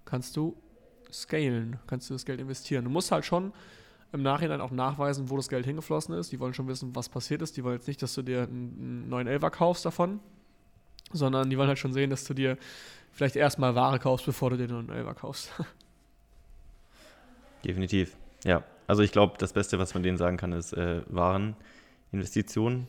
kannst 0.05 0.37
du 0.37 0.57
scalen, 1.12 1.79
kannst 1.87 2.11
du 2.11 2.14
das 2.14 2.25
Geld 2.25 2.40
investieren. 2.40 2.85
Du 2.85 2.90
musst 2.90 3.11
halt 3.11 3.25
schon 3.25 3.53
im 4.12 4.23
Nachhinein 4.23 4.61
auch 4.61 4.70
nachweisen, 4.70 5.31
wo 5.31 5.37
das 5.37 5.49
Geld 5.49 5.64
hingeflossen 5.64 6.14
ist. 6.14 6.33
Die 6.33 6.40
wollen 6.40 6.53
schon 6.53 6.68
wissen, 6.68 6.94
was 6.94 7.09
passiert 7.09 7.42
ist. 7.42 7.57
Die 7.57 7.64
wollen 7.64 7.77
jetzt 7.77 7.88
nicht, 7.88 8.03
dass 8.03 8.14
du 8.14 8.23
dir 8.23 8.42
einen 8.42 9.09
neuen 9.09 9.27
Elfer 9.27 9.51
kaufst 9.51 9.85
davon, 9.85 10.20
sondern 11.12 11.51
die 11.51 11.59
wollen 11.59 11.68
halt 11.68 11.79
schon 11.79 11.92
sehen, 11.92 12.11
dass 12.11 12.25
du 12.25 12.35
dir 12.35 12.57
vielleicht 13.12 13.37
erstmal 13.37 13.75
Ware 13.75 13.99
kaufst, 13.99 14.27
bevor 14.27 14.51
du 14.51 14.57
dir 14.57 14.75
einen 14.75 14.90
Elfer 14.90 15.14
kaufst. 15.14 15.53
Definitiv. 17.64 18.16
Ja. 18.44 18.62
Also 18.87 19.03
ich 19.03 19.12
glaube, 19.12 19.35
das 19.38 19.53
Beste, 19.53 19.79
was 19.79 19.94
man 19.94 20.03
denen 20.03 20.16
sagen 20.16 20.37
kann, 20.37 20.53
ist 20.53 20.73
äh, 20.73 21.03
Wareninvestitionen. 21.09 22.87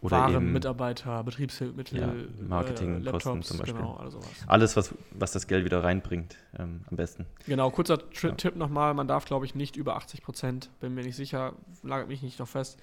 Oder 0.00 0.18
Ware, 0.18 0.34
eben, 0.34 0.52
Mitarbeiter, 0.52 1.24
Betriebsmittel, 1.24 1.98
Ja, 1.98 2.14
Marketingkosten 2.46 3.40
äh, 3.40 3.42
zum 3.42 3.58
Beispiel. 3.58 3.74
Genau, 3.74 3.96
alles. 3.96 4.16
Alles, 4.46 4.76
was, 4.76 4.94
was 5.10 5.32
das 5.32 5.48
Geld 5.48 5.64
wieder 5.64 5.82
reinbringt, 5.82 6.36
ähm, 6.56 6.82
am 6.88 6.96
besten. 6.96 7.26
Genau, 7.46 7.68
kurzer 7.70 7.98
Tri 7.98 8.28
Ja. 8.28 8.34
Tipp 8.34 8.54
nochmal, 8.54 8.94
man 8.94 9.08
darf, 9.08 9.24
glaube 9.24 9.44
ich, 9.44 9.56
nicht 9.56 9.74
über 9.74 9.96
80 9.96 10.22
Prozent, 10.22 10.70
bin 10.78 10.94
mir 10.94 11.02
nicht 11.02 11.16
sicher, 11.16 11.54
lagert 11.82 12.06
mich 12.06 12.22
nicht 12.22 12.38
noch 12.38 12.46
fest, 12.46 12.78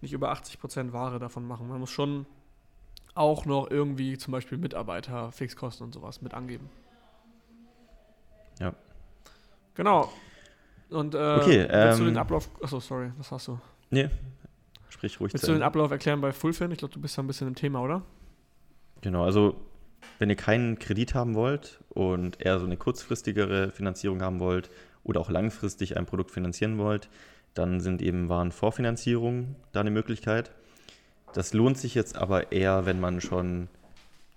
nicht 0.00 0.12
über 0.12 0.30
80 0.30 0.60
Prozent 0.60 0.92
Ware 0.92 1.18
davon 1.18 1.46
machen. 1.46 1.68
Man 1.68 1.80
muss 1.80 1.90
schon 1.90 2.24
auch 3.14 3.44
noch 3.44 3.70
irgendwie 3.70 4.16
zum 4.18 4.32
Beispiel 4.32 4.58
Mitarbeiter, 4.58 5.32
Fixkosten 5.32 5.86
und 5.86 5.92
sowas 5.92 6.22
mit 6.22 6.34
angeben. 6.34 6.68
Ja. 8.60 8.72
Genau. 9.74 10.10
Und 10.90 11.14
äh, 11.14 11.18
Okay, 11.18 11.66
willst 11.70 11.98
du 11.98 12.02
ähm, 12.04 12.08
den 12.10 12.18
Ablauf, 12.18 12.48
achso, 12.62 12.80
sorry, 12.80 13.12
was 13.16 13.30
hast 13.30 13.48
du? 13.48 13.58
Nee, 13.90 14.10
sprich 14.88 15.20
ruhig 15.20 15.32
Willst 15.32 15.46
du 15.46 15.52
den. 15.52 15.62
Ablauf 15.62 15.90
erklären 15.90 16.20
bei 16.20 16.32
Fullfin? 16.32 16.70
Ich 16.70 16.78
glaube, 16.78 16.92
du 16.94 17.00
bist 17.00 17.16
da 17.16 17.22
ein 17.22 17.26
bisschen 17.26 17.48
im 17.48 17.54
Thema, 17.54 17.80
oder? 17.80 18.02
Genau, 19.00 19.24
also 19.24 19.56
wenn 20.18 20.28
ihr 20.30 20.36
keinen 20.36 20.78
Kredit 20.78 21.14
haben 21.14 21.34
wollt 21.34 21.80
und 21.88 22.40
eher 22.40 22.58
so 22.58 22.66
eine 22.66 22.76
kurzfristigere 22.76 23.70
Finanzierung 23.70 24.20
haben 24.22 24.40
wollt 24.40 24.70
oder 25.04 25.20
auch 25.20 25.30
langfristig 25.30 25.96
ein 25.96 26.06
Produkt 26.06 26.30
finanzieren 26.30 26.78
wollt, 26.78 27.08
dann 27.54 27.80
sind 27.80 28.02
eben 28.02 28.28
Warenvorfinanzierungen 28.28 29.56
da 29.72 29.80
eine 29.80 29.90
Möglichkeit. 29.90 30.52
Das 31.34 31.52
lohnt 31.52 31.78
sich 31.78 31.94
jetzt 31.94 32.16
aber 32.16 32.52
eher, 32.52 32.86
wenn 32.86 33.00
man 33.00 33.20
schon 33.20 33.68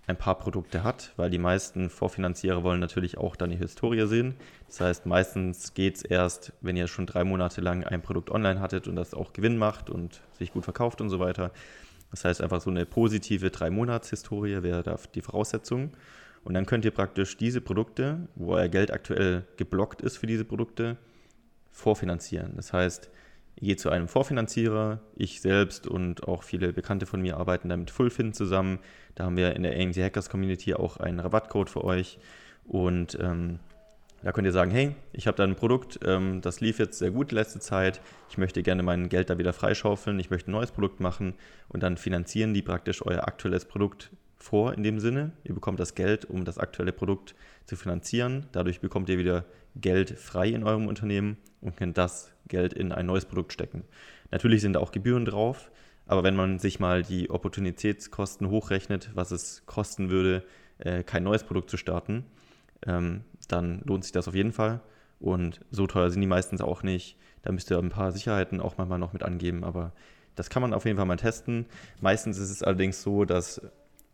ein 0.05 0.17
paar 0.17 0.37
Produkte 0.37 0.83
hat, 0.83 1.13
weil 1.15 1.29
die 1.29 1.37
meisten 1.37 1.89
Vorfinanzierer 1.89 2.63
wollen 2.63 2.79
natürlich 2.79 3.17
auch 3.17 3.35
dann 3.35 3.51
die 3.51 3.55
Historie 3.57 4.05
sehen. 4.05 4.35
Das 4.67 4.81
heißt, 4.81 5.05
meistens 5.05 5.73
geht 5.73 5.95
es 5.95 6.03
erst, 6.03 6.51
wenn 6.61 6.75
ihr 6.75 6.87
schon 6.87 7.05
drei 7.05 7.23
Monate 7.23 7.61
lang 7.61 7.85
ein 7.85 8.01
Produkt 8.01 8.29
online 8.29 8.59
hattet 8.59 8.87
und 8.87 8.97
das 8.97 9.13
auch 9.13 9.31
Gewinn 9.31 9.57
macht 9.57 9.89
und 9.89 10.21
sich 10.37 10.51
gut 10.51 10.65
verkauft 10.65 10.99
und 10.99 11.09
so 11.09 11.19
weiter. 11.19 11.51
Das 12.11 12.25
heißt, 12.25 12.41
einfach 12.41 12.61
so 12.61 12.69
eine 12.69 12.85
positive 12.85 13.49
Drei-Monats-Historie 13.49 14.61
wäre 14.61 14.83
da 14.83 14.99
die 15.15 15.21
Voraussetzung. 15.21 15.93
Und 16.43 16.53
dann 16.53 16.65
könnt 16.65 16.85
ihr 16.85 16.91
praktisch 16.91 17.37
diese 17.37 17.61
Produkte, 17.61 18.27
wo 18.35 18.53
euer 18.53 18.67
Geld 18.67 18.91
aktuell 18.91 19.45
geblockt 19.57 20.01
ist 20.01 20.17
für 20.17 20.27
diese 20.27 20.45
Produkte, 20.45 20.97
vorfinanzieren. 21.71 22.53
Das 22.55 22.71
heißt, 22.71 23.09
geht 23.63 23.79
zu 23.79 23.89
einem 23.89 24.07
Vorfinanzierer, 24.07 24.99
ich 25.15 25.41
selbst 25.41 25.87
und 25.87 26.27
auch 26.27 26.43
viele 26.43 26.73
Bekannte 26.73 27.05
von 27.05 27.21
mir 27.21 27.37
arbeiten 27.37 27.69
da 27.69 27.77
mit 27.77 27.91
Fullfin 27.91 28.33
zusammen. 28.33 28.79
Da 29.15 29.25
haben 29.25 29.37
wir 29.37 29.55
in 29.55 29.63
der 29.63 29.79
AMC 29.79 29.97
Hackers 29.97 30.29
Community 30.29 30.73
auch 30.73 30.97
einen 30.97 31.19
Rabattcode 31.19 31.69
für 31.69 31.83
euch. 31.83 32.19
Und 32.65 33.17
ähm, 33.21 33.59
da 34.23 34.31
könnt 34.31 34.45
ihr 34.45 34.53
sagen, 34.53 34.71
hey, 34.71 34.95
ich 35.11 35.27
habe 35.27 35.35
da 35.35 35.43
ein 35.43 35.55
Produkt, 35.55 35.99
ähm, 36.05 36.39
das 36.41 36.61
lief 36.61 36.79
jetzt 36.79 36.97
sehr 36.97 37.11
gut 37.11 37.31
letzte 37.31 37.59
Zeit. 37.59 37.99
Ich 38.29 38.37
möchte 38.37 38.63
gerne 38.63 38.81
mein 38.81 39.09
Geld 39.09 39.29
da 39.29 39.37
wieder 39.37 39.53
freischaufeln. 39.53 40.17
Ich 40.19 40.29
möchte 40.29 40.49
ein 40.49 40.53
neues 40.53 40.71
Produkt 40.71 40.99
machen. 41.01 41.33
Und 41.67 41.83
dann 41.83 41.97
finanzieren 41.97 42.53
die 42.53 42.61
praktisch 42.61 43.05
euer 43.05 43.27
aktuelles 43.27 43.65
Produkt 43.65 44.11
vor 44.37 44.73
in 44.73 44.83
dem 44.83 44.99
Sinne. 44.99 45.31
Ihr 45.43 45.53
bekommt 45.53 45.79
das 45.79 45.95
Geld, 45.95 46.25
um 46.25 46.45
das 46.45 46.57
aktuelle 46.57 46.93
Produkt 46.93 47.35
zu 47.65 47.75
finanzieren. 47.75 48.47
Dadurch 48.51 48.79
bekommt 48.79 49.09
ihr 49.09 49.17
wieder 49.17 49.45
Geld 49.75 50.11
frei 50.11 50.49
in 50.49 50.63
eurem 50.63 50.87
Unternehmen 50.87 51.37
und 51.61 51.77
könnt 51.77 51.97
das 51.97 52.31
Geld 52.47 52.73
in 52.73 52.91
ein 52.91 53.05
neues 53.05 53.25
Produkt 53.25 53.53
stecken. 53.53 53.83
Natürlich 54.31 54.61
sind 54.61 54.73
da 54.73 54.79
auch 54.79 54.91
Gebühren 54.91 55.25
drauf, 55.25 55.71
aber 56.05 56.23
wenn 56.23 56.35
man 56.35 56.59
sich 56.59 56.79
mal 56.79 57.03
die 57.03 57.29
Opportunitätskosten 57.29 58.49
hochrechnet, 58.49 59.11
was 59.13 59.31
es 59.31 59.65
kosten 59.65 60.09
würde, 60.09 60.43
äh, 60.79 61.03
kein 61.03 61.23
neues 61.23 61.43
Produkt 61.43 61.69
zu 61.69 61.77
starten, 61.77 62.25
ähm, 62.85 63.23
dann 63.47 63.81
lohnt 63.85 64.03
sich 64.03 64.11
das 64.11 64.27
auf 64.27 64.35
jeden 64.35 64.51
Fall. 64.51 64.81
Und 65.19 65.61
so 65.71 65.87
teuer 65.87 66.09
sind 66.09 66.21
die 66.21 66.27
meistens 66.27 66.61
auch 66.61 66.83
nicht. 66.83 67.17
Da 67.43 67.51
müsst 67.51 67.71
ihr 67.71 67.77
ein 67.77 67.89
paar 67.89 68.11
Sicherheiten 68.11 68.59
auch 68.59 68.77
manchmal 68.77 68.99
noch 68.99 69.13
mit 69.13 69.23
angeben, 69.23 69.63
aber 69.63 69.93
das 70.35 70.49
kann 70.49 70.61
man 70.61 70.73
auf 70.73 70.85
jeden 70.85 70.97
Fall 70.97 71.05
mal 71.05 71.17
testen. 71.17 71.65
Meistens 72.01 72.37
ist 72.37 72.49
es 72.49 72.63
allerdings 72.63 73.01
so, 73.01 73.23
dass 73.23 73.61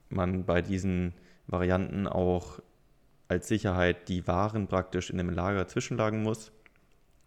man 0.09 0.45
bei 0.45 0.61
diesen 0.61 1.13
Varianten 1.47 2.07
auch 2.07 2.59
als 3.29 3.47
Sicherheit 3.47 4.09
die 4.09 4.27
Waren 4.27 4.67
praktisch 4.67 5.09
in 5.09 5.19
einem 5.19 5.29
Lager 5.29 5.67
zwischenlagern 5.67 6.21
muss. 6.21 6.51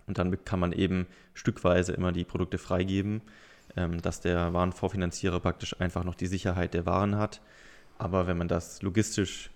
Und 0.07 0.19
dann 0.19 0.45
kann 0.45 0.59
man 0.59 0.73
eben 0.73 1.07
stückweise 1.33 1.93
immer 1.93 2.12
die 2.12 2.25
Produkte 2.25 2.59
freigeben, 2.59 3.23
ähm, 3.77 4.03
dass 4.03 4.21
der 4.21 4.53
Warenvorfinanzierer 4.53 5.41
praktisch 5.41 5.81
einfach 5.81 6.05
noch 6.05 6.17
die 6.17 6.27
Sicherheit 6.27 6.75
der 6.75 6.85
Waren 6.85 7.17
hat. 7.17 7.41
Aber 7.99 8.27
wenn 8.27 8.37
man 8.37 8.49
das 8.49 8.83
logistisch 8.83 9.51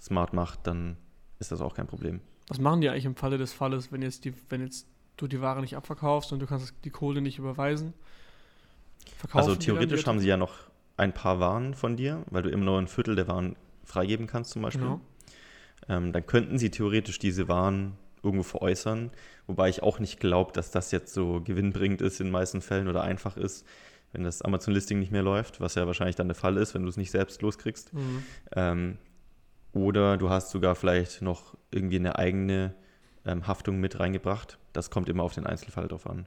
smart 0.00 0.32
macht, 0.32 0.66
dann 0.66 0.96
ist 1.38 1.52
das 1.52 1.60
auch 1.60 1.74
kein 1.74 1.86
Problem. 1.86 2.20
Was 2.48 2.58
machen 2.58 2.80
die 2.80 2.88
eigentlich 2.88 3.04
im 3.04 3.14
Falle 3.14 3.36
des 3.36 3.52
Falles, 3.52 3.92
wenn 3.92 4.02
jetzt, 4.02 4.24
die, 4.24 4.32
wenn 4.48 4.62
jetzt 4.62 4.86
du 5.18 5.28
die 5.28 5.42
Ware 5.42 5.60
nicht 5.60 5.76
abverkaufst 5.76 6.32
und 6.32 6.40
du 6.40 6.46
kannst 6.46 6.74
die 6.84 6.90
Kohle 6.90 7.20
nicht 7.20 7.38
überweisen? 7.38 7.92
Verkaufen 9.18 9.50
also 9.50 9.54
theoretisch 9.56 10.06
haben 10.06 10.18
sie 10.18 10.28
ja 10.28 10.38
noch 10.38 10.54
ein 10.96 11.12
paar 11.12 11.40
Waren 11.40 11.74
von 11.74 11.96
dir, 11.96 12.24
weil 12.30 12.42
du 12.42 12.50
immer 12.50 12.64
nur 12.64 12.78
ein 12.78 12.88
Viertel 12.88 13.16
der 13.16 13.28
Waren 13.28 13.56
freigeben 13.84 14.26
kannst 14.26 14.52
zum 14.52 14.62
Beispiel. 14.62 14.82
Genau. 14.82 15.00
Ähm, 15.88 16.12
dann 16.12 16.26
könnten 16.26 16.58
sie 16.58 16.70
theoretisch 16.70 17.18
diese 17.18 17.48
Waren 17.48 17.96
irgendwo 18.22 18.42
veräußern, 18.42 19.10
wobei 19.46 19.68
ich 19.68 19.82
auch 19.82 19.98
nicht 19.98 20.20
glaube, 20.20 20.52
dass 20.52 20.70
das 20.70 20.90
jetzt 20.90 21.14
so 21.14 21.40
gewinnbringend 21.40 22.02
ist 22.02 22.20
in 22.20 22.26
den 22.26 22.32
meisten 22.32 22.60
Fällen 22.60 22.88
oder 22.88 23.02
einfach 23.02 23.36
ist, 23.36 23.66
wenn 24.12 24.24
das 24.24 24.42
Amazon-Listing 24.42 24.98
nicht 24.98 25.12
mehr 25.12 25.22
läuft, 25.22 25.60
was 25.60 25.74
ja 25.74 25.86
wahrscheinlich 25.86 26.16
dann 26.16 26.28
der 26.28 26.34
Fall 26.34 26.56
ist, 26.56 26.74
wenn 26.74 26.82
du 26.82 26.88
es 26.88 26.96
nicht 26.96 27.10
selbst 27.10 27.42
loskriegst. 27.42 27.94
Mhm. 27.94 28.24
Ähm, 28.52 28.98
oder 29.72 30.16
du 30.16 30.30
hast 30.30 30.50
sogar 30.50 30.74
vielleicht 30.74 31.22
noch 31.22 31.56
irgendwie 31.70 31.96
eine 31.96 32.18
eigene 32.18 32.74
ähm, 33.24 33.46
Haftung 33.46 33.78
mit 33.78 34.00
reingebracht. 34.00 34.58
Das 34.72 34.90
kommt 34.90 35.08
immer 35.08 35.22
auf 35.22 35.34
den 35.34 35.46
Einzelfall 35.46 35.88
drauf 35.88 36.08
an. 36.08 36.26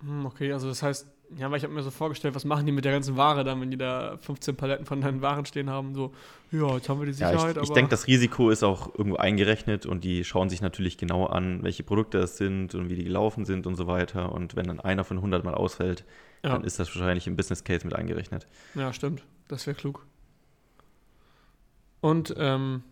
Hm, 0.00 0.26
Okay, 0.26 0.52
also 0.52 0.68
das 0.68 0.82
heißt, 0.82 1.06
ja, 1.36 1.50
weil 1.50 1.58
ich 1.58 1.64
habe 1.64 1.74
mir 1.74 1.82
so 1.82 1.90
vorgestellt, 1.90 2.34
was 2.34 2.44
machen 2.44 2.64
die 2.64 2.72
mit 2.72 2.84
der 2.84 2.92
ganzen 2.92 3.16
Ware 3.16 3.44
dann, 3.44 3.60
wenn 3.60 3.70
die 3.70 3.76
da 3.76 4.16
15 4.18 4.56
Paletten 4.56 4.86
von 4.86 5.00
deinen 5.00 5.20
Waren 5.20 5.44
stehen 5.44 5.68
haben, 5.68 5.94
so, 5.94 6.12
ja, 6.50 6.74
jetzt 6.76 6.88
haben 6.88 7.00
wir 7.00 7.06
die 7.06 7.18
Ja, 7.18 7.30
Sicherheit, 7.30 7.56
ich, 7.56 7.62
ich 7.62 7.68
aber 7.68 7.74
denke, 7.74 7.90
das 7.90 8.06
Risiko 8.06 8.50
ist 8.50 8.62
auch 8.62 8.94
irgendwo 8.96 9.16
eingerechnet 9.16 9.84
und 9.84 10.04
die 10.04 10.24
schauen 10.24 10.48
sich 10.48 10.62
natürlich 10.62 10.96
genau 10.96 11.26
an, 11.26 11.62
welche 11.62 11.82
Produkte 11.82 12.18
es 12.18 12.36
sind 12.38 12.74
und 12.74 12.88
wie 12.88 12.94
die 12.94 13.04
gelaufen 13.04 13.44
sind 13.44 13.66
und 13.66 13.74
so 13.74 13.86
weiter. 13.86 14.32
Und 14.32 14.56
wenn 14.56 14.66
dann 14.66 14.80
einer 14.80 15.04
von 15.04 15.18
100 15.18 15.44
mal 15.44 15.54
ausfällt, 15.54 16.04
ja, 16.42 16.50
dann 16.50 16.64
ist 16.64 16.78
das 16.78 16.94
wahrscheinlich 16.94 17.26
im 17.26 17.36
Business 17.36 17.64
Case 17.64 17.84
mit 17.84 17.94
eingerechnet. 17.94 18.46
ja, 18.74 18.92
stimmt, 18.92 19.22
das 19.48 19.66
wäre 19.66 19.76
klug. 19.76 20.06
Und 22.00 22.34
ähm, 22.38 22.82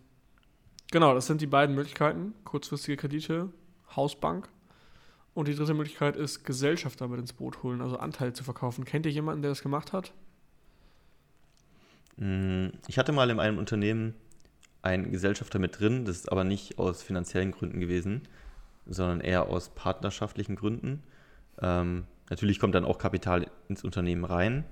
genau, 0.91 1.13
das 1.13 1.27
sind 1.27 1.41
die 1.41 1.47
beiden 1.47 1.75
Möglichkeiten, 1.75 2.33
kurzfristige 2.43 2.97
Kredite, 2.97 3.49
Hausbank. 3.95 4.49
Und 5.37 5.47
die 5.47 5.53
dritte 5.53 5.75
Möglichkeit 5.75 6.15
ist, 6.15 6.45
Gesellschafter 6.45 7.07
mit 7.07 7.19
ins 7.19 7.31
Boot 7.31 7.61
holen, 7.61 7.79
also 7.81 7.97
Anteile 7.97 8.33
zu 8.33 8.43
verkaufen. 8.43 8.85
Kennt 8.85 9.05
ihr 9.05 9.11
jemanden, 9.11 9.43
der 9.43 9.51
das 9.51 9.61
gemacht 9.61 9.93
hat? 9.93 10.11
Mm, 12.15 12.69
Ich 12.87 12.97
hatte 12.97 13.11
mal 13.11 13.29
in 13.29 13.39
einem 13.39 13.59
Unternehmen 13.59 14.15
einen 14.81 15.11
Gesellschafter 15.11 15.59
mit 15.59 15.79
drin, 15.79 16.05
das 16.05 16.15
ist 16.15 16.31
aber 16.31 16.43
nicht 16.43 16.79
aus 16.79 17.03
finanziellen 17.03 17.51
Gründen 17.51 17.79
gewesen, 17.79 18.23
sondern 18.87 19.21
eher 19.21 19.43
aus 19.47 19.69
partnerschaftlichen 19.69 20.55
Gründen. 20.55 21.03
Ähm, 21.61 22.05
natürlich 22.31 22.59
kommt 22.59 22.73
dann 22.73 22.83
auch 22.83 22.97
Kapital 22.97 23.45
ins 23.69 23.83
Unternehmen 23.83 24.25
rein, 24.25 24.65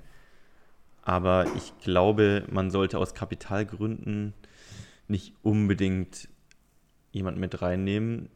aber 1.03 1.45
ich 1.55 1.77
glaube, 1.77 2.43
man 2.49 2.71
sollte 2.71 2.97
aus 2.97 3.13
Kapitalgründen 3.13 4.33
nicht 5.07 5.35
unbedingt 5.43 6.27
jemanden 7.11 7.39
mit 7.39 7.61
reinnehmen. 7.61 8.29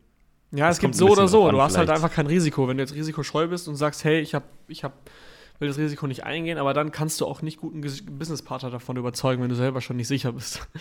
Ja, 0.52 0.70
es 0.70 0.80
gibt 0.80 0.96
so 0.96 1.10
oder 1.10 1.28
so. 1.28 1.50
du 1.52 1.62
hast 1.62 1.78
halt 1.78 1.88
vielleicht. 1.88 2.04
einfach 2.04 2.16
kein 2.16 2.26
Risiko. 2.28 2.68
Wenn 2.68 2.78
du 2.78 2.84
jetzt 2.84 2.96
risikoscheu 2.96 3.48
bist 3.48 3.68
und 3.68 3.76
sagst, 3.76 4.04
hey, 4.04 4.20
ich 4.20 4.34
hab, 4.34 4.44
ich 4.68 4.84
hab, 4.84 4.94
will 5.60 5.68
das 5.68 5.78
Risiko 5.78 6.08
nicht 6.08 6.24
eingehen, 6.24 6.58
aber 6.58 6.74
dann 6.74 6.92
kannst 6.92 7.22
du 7.22 7.26
auch 7.26 7.42
nicht 7.42 7.60
guten 7.60 7.82
Businesspartner 7.82 8.72
davon 8.72 8.98
überzeugen, 8.98 9.42
wenn 9.44 9.50
du 9.50 9.56
selber 9.56 9.82
schon 9.82 9.98
nicht 9.98 10.08
sicher 10.08 10.32
bist. 10.32 10.68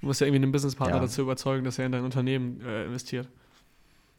Du 0.00 0.06
musst 0.06 0.22
ja 0.22 0.26
irgendwie 0.26 0.44
einen 0.44 0.52
Businesspartner 0.52 0.96
Ja. 0.96 1.02
dazu 1.02 1.20
überzeugen, 1.20 1.62
dass 1.62 1.78
er 1.78 1.84
in 1.84 1.92
dein 1.92 2.04
Unternehmen 2.04 2.62
äh, 2.64 2.86
investiert. 2.86 3.28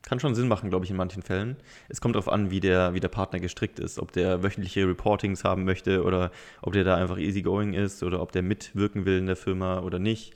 Kann 0.03 0.19
schon 0.19 0.35
Sinn 0.35 0.47
machen, 0.47 0.69
glaube 0.69 0.85
ich, 0.85 0.91
in 0.91 0.97
manchen 0.97 1.23
Fällen. 1.23 1.57
Es 1.89 2.01
kommt 2.01 2.13
darauf 2.15 2.29
an, 2.29 2.51
wie 2.51 2.59
der, 2.59 2.93
wie 2.93 2.99
der 2.99 3.07
Partner 3.07 3.39
gestrickt 3.39 3.79
ist, 3.79 3.97
ob 3.97 4.11
der 4.11 4.43
wöchentliche 4.43 4.87
Reportings 4.87 5.43
haben 5.43 5.63
möchte 5.63 6.03
oder 6.03 6.29
ob 6.61 6.73
der 6.73 6.83
da 6.83 6.97
einfach 6.97 7.17
easygoing 7.17 7.73
ist 7.73 8.03
oder 8.03 8.21
ob 8.21 8.31
der 8.31 8.43
mitwirken 8.43 9.05
will 9.05 9.17
in 9.17 9.25
der 9.25 9.35
Firma 9.35 9.79
oder 9.79 9.97
nicht. 9.97 10.35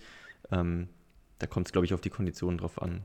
Ähm, 0.52 0.88
da 1.38 1.46
kommt 1.46 1.68
es, 1.68 1.72
glaube 1.72 1.86
ich, 1.86 1.94
auf 1.94 2.02
die 2.02 2.10
Konditionen 2.10 2.58
drauf 2.58 2.82
an. 2.82 3.04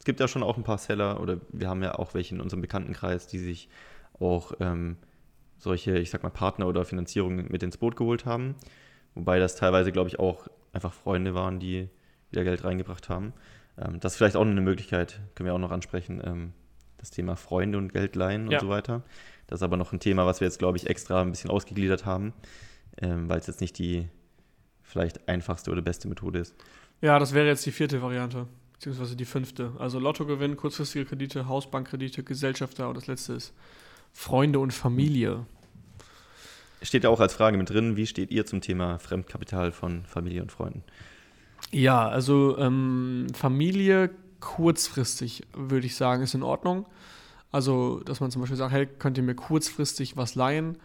Es 0.00 0.04
gibt 0.04 0.18
ja 0.18 0.26
schon 0.28 0.42
auch 0.42 0.56
ein 0.56 0.64
paar 0.64 0.78
Seller 0.78 1.20
oder 1.20 1.36
wir 1.52 1.68
haben 1.68 1.82
ja 1.82 1.94
auch 1.94 2.14
welche 2.14 2.34
in 2.34 2.40
unserem 2.40 2.62
Bekanntenkreis, 2.62 3.26
die 3.26 3.38
sich 3.38 3.68
auch 4.18 4.52
ähm, 4.58 4.96
solche, 5.58 5.98
ich 5.98 6.08
sag 6.08 6.22
mal, 6.22 6.30
Partner 6.30 6.66
oder 6.68 6.86
Finanzierungen 6.86 7.48
mit 7.50 7.62
ins 7.62 7.76
Boot 7.76 7.96
geholt 7.96 8.24
haben. 8.24 8.54
Wobei 9.14 9.38
das 9.38 9.56
teilweise, 9.56 9.92
glaube 9.92 10.08
ich, 10.08 10.18
auch 10.18 10.48
einfach 10.72 10.94
Freunde 10.94 11.34
waren, 11.34 11.60
die 11.60 11.90
wieder 12.30 12.44
Geld 12.44 12.64
reingebracht 12.64 13.10
haben. 13.10 13.34
Ähm, 13.76 14.00
das 14.00 14.12
ist 14.12 14.16
vielleicht 14.16 14.36
auch 14.36 14.40
eine 14.46 14.60
Möglichkeit, 14.62 15.20
können 15.34 15.46
wir 15.48 15.54
auch 15.54 15.58
noch 15.58 15.70
ansprechen, 15.70 16.22
ähm, 16.24 16.52
das 16.96 17.10
Thema 17.10 17.36
Freunde 17.36 17.76
und 17.76 17.92
Geld 17.92 18.16
leihen 18.16 18.50
Ja. 18.50 18.58
und 18.58 18.64
so 18.64 18.70
weiter. 18.70 19.02
Das 19.48 19.58
ist 19.60 19.62
aber 19.62 19.76
noch 19.76 19.92
ein 19.92 20.00
Thema, 20.00 20.24
was 20.24 20.40
wir 20.40 20.46
jetzt, 20.46 20.58
glaube 20.58 20.78
ich, 20.78 20.88
extra 20.88 21.20
ein 21.20 21.30
bisschen 21.30 21.50
ausgegliedert 21.50 22.06
haben, 22.06 22.32
ähm, 23.02 23.28
weil 23.28 23.38
es 23.38 23.46
jetzt 23.46 23.60
nicht 23.60 23.78
die 23.78 24.08
vielleicht 24.82 25.28
einfachste 25.28 25.70
oder 25.70 25.82
beste 25.82 26.08
Methode 26.08 26.38
ist. 26.38 26.54
Ja, 27.02 27.18
das 27.18 27.34
wäre 27.34 27.46
jetzt 27.46 27.66
die 27.66 27.72
vierte 27.72 28.00
Variante, 28.00 28.46
beziehungsweise 28.80 29.14
die 29.14 29.26
fünfte. 29.26 29.72
Also 29.78 29.98
Lottogewinn, 29.98 30.56
kurzfristige 30.56 31.04
Kredite, 31.04 31.46
Hausbankkredite, 31.46 32.22
Gesellschafter 32.22 32.88
und 32.88 32.96
das 32.96 33.08
letzte 33.08 33.34
ist 33.34 33.52
Freunde 34.10 34.58
und 34.58 34.72
Familie. 34.72 35.44
Steht 36.80 37.04
ja 37.04 37.10
auch 37.10 37.20
als 37.20 37.34
Frage 37.34 37.58
mit 37.58 37.68
drin, 37.68 37.98
wie 37.98 38.06
steht 38.06 38.30
ihr 38.30 38.46
zum 38.46 38.62
Thema 38.62 38.98
Fremdkapital 38.98 39.70
von 39.70 40.06
Familie 40.06 40.40
und 40.40 40.50
Freunden? 40.50 40.82
Ja, 41.70 42.08
also 42.08 42.56
ähm, 42.56 43.26
Familie 43.34 44.08
kurzfristig, 44.40 45.42
würde 45.52 45.86
ich 45.86 45.94
sagen, 45.94 46.22
ist 46.22 46.32
in 46.32 46.42
Ordnung. 46.42 46.86
Also, 47.52 48.00
dass 48.00 48.20
man 48.20 48.30
zum 48.30 48.40
Beispiel 48.40 48.56
sagt, 48.56 48.72
hey, 48.72 48.86
könnt 48.86 49.18
ihr 49.18 49.24
mir 49.24 49.34
kurzfristig 49.34 50.16
was 50.16 50.36
leihen? 50.36 50.78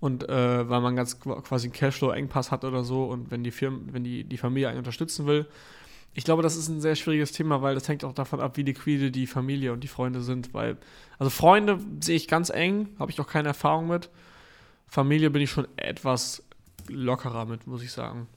Und 0.00 0.26
äh, 0.30 0.66
weil 0.70 0.80
man 0.80 0.96
ganz 0.96 1.16
qu- 1.16 1.42
quasi 1.42 1.66
einen 1.66 1.74
Cashflow-Engpass 1.74 2.50
hat 2.50 2.64
oder 2.64 2.84
so 2.84 3.04
und 3.04 3.30
wenn 3.30 3.44
die 3.44 3.50
Firmen, 3.50 3.92
wenn 3.92 4.02
die, 4.02 4.24
die 4.24 4.38
Familie 4.38 4.70
einen 4.70 4.78
unterstützen 4.78 5.26
will. 5.26 5.46
Ich 6.14 6.24
glaube, 6.24 6.42
das 6.42 6.56
ist 6.56 6.68
ein 6.68 6.80
sehr 6.80 6.94
schwieriges 6.94 7.32
Thema, 7.32 7.60
weil 7.60 7.74
das 7.74 7.88
hängt 7.88 8.04
auch 8.04 8.12
davon 8.12 8.40
ab, 8.40 8.56
wie 8.56 8.62
liquide 8.62 9.10
die 9.10 9.26
Familie 9.26 9.72
und 9.72 9.80
die 9.80 9.88
Freunde 9.88 10.20
sind. 10.20 10.54
Weil, 10.54 10.76
also 11.18 11.28
Freunde 11.28 11.80
sehe 12.00 12.14
ich 12.14 12.28
ganz 12.28 12.50
eng, 12.50 12.88
habe 12.98 13.10
ich 13.10 13.20
auch 13.20 13.26
keine 13.26 13.48
Erfahrung 13.48 13.88
mit. 13.88 14.10
Familie 14.86 15.30
bin 15.30 15.42
ich 15.42 15.50
schon 15.50 15.66
etwas 15.76 16.44
lockerer 16.88 17.46
mit, 17.46 17.66
muss 17.66 17.82
ich 17.82 17.90
sagen. 17.90 18.28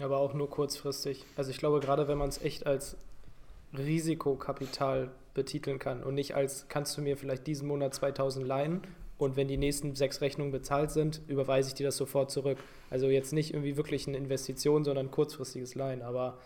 Aber 0.00 0.18
auch 0.18 0.32
nur 0.32 0.48
kurzfristig. 0.48 1.24
Also 1.36 1.50
ich 1.50 1.58
glaube, 1.58 1.80
gerade 1.80 2.08
wenn 2.08 2.18
man 2.18 2.30
es 2.30 2.40
echt 2.40 2.66
als 2.66 2.96
Risikokapital 3.76 5.10
betiteln 5.34 5.78
kann 5.78 6.02
und 6.02 6.14
nicht 6.14 6.34
als, 6.34 6.68
kannst 6.68 6.96
du 6.96 7.02
mir 7.02 7.18
vielleicht 7.18 7.46
diesen 7.46 7.68
Monat 7.68 7.94
2000 7.94 8.46
leihen 8.46 8.82
und 9.18 9.36
wenn 9.36 9.48
die 9.48 9.56
nächsten 9.56 9.94
sechs 9.94 10.20
Rechnungen 10.20 10.52
bezahlt 10.52 10.90
sind, 10.90 11.22
überweise 11.28 11.68
ich 11.68 11.74
dir 11.74 11.86
das 11.86 11.96
sofort 11.96 12.30
zurück. 12.30 12.58
Also 12.90 13.08
jetzt 13.08 13.32
nicht 13.32 13.52
irgendwie 13.52 13.76
wirklich 13.76 14.06
eine 14.06 14.16
Investition, 14.16 14.84
sondern 14.84 15.06
ein 15.06 15.10
kurzfristiges 15.10 15.74
Leihen. 15.74 16.02
Aber 16.02 16.38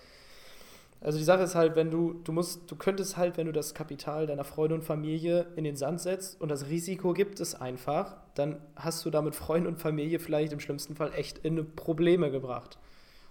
also 1.01 1.19
die 1.19 1.25
Sache 1.25 1.43
ist 1.43 1.55
halt, 1.55 1.77
wenn 1.77 1.91
du, 1.91 2.21
du 2.25 2.33
musst, 2.33 2.71
du 2.71 2.77
könntest 2.77 3.17
halt, 3.17 3.39
wenn 3.39 3.47
du 3.47 3.53
das 3.53 3.73
Kapital 3.75 4.27
deiner 4.27 4.45
Freunde 4.45 4.75
und 4.75 4.83
Familie 4.83 5.47
in 5.57 5.65
den 5.65 5.77
Sand 5.77 6.01
setzt 6.01 6.41
und 6.41 6.51
das 6.51 6.69
Risiko 6.69 7.15
gibt 7.15 7.41
es 7.41 7.55
einfach, 7.55 8.19
dann 8.35 8.61
hast 8.77 9.05
du 9.07 9.11
damit 9.11 9.35
Freunde 9.35 9.69
und 9.69 9.79
Familie 9.79 10.19
vielleicht 10.19 10.53
im 10.53 10.61
schlimmsten 10.61 10.95
Fall 10.95 11.13
echt 11.15 11.39
in 11.39 11.75
Probleme 11.75 12.31
gebracht. 12.31 12.79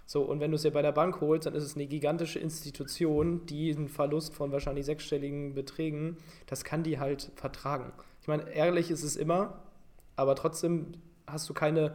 So, 0.04 0.22
und 0.22 0.40
wenn 0.40 0.50
du 0.50 0.56
es 0.56 0.62
dir 0.62 0.72
bei 0.72 0.82
der 0.82 0.90
Bank 0.90 1.20
holst, 1.20 1.46
dann 1.46 1.54
ist 1.54 1.62
es 1.62 1.76
eine 1.76 1.86
gigantische 1.86 2.40
Institution, 2.40 3.46
die 3.46 3.72
einen 3.72 3.88
Verlust 3.88 4.34
von 4.34 4.50
wahrscheinlich 4.50 4.84
sechsstelligen 4.84 5.54
Beträgen, 5.54 6.16
das 6.46 6.64
kann 6.64 6.82
die 6.82 6.98
halt 6.98 7.30
vertragen. 7.36 7.92
Ich 8.20 8.28
meine, 8.28 8.48
ehrlich 8.50 8.90
ist 8.90 9.02
es 9.02 9.16
immer, 9.16 9.62
aber 10.16 10.34
trotzdem 10.34 10.92
hast 11.26 11.48
du 11.48 11.54
keine, 11.54 11.94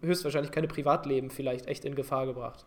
höchstwahrscheinlich 0.00 0.52
keine 0.52 0.68
Privatleben 0.68 1.30
vielleicht 1.30 1.66
echt 1.66 1.84
in 1.84 1.94
Gefahr 1.94 2.26
gebracht. 2.26 2.66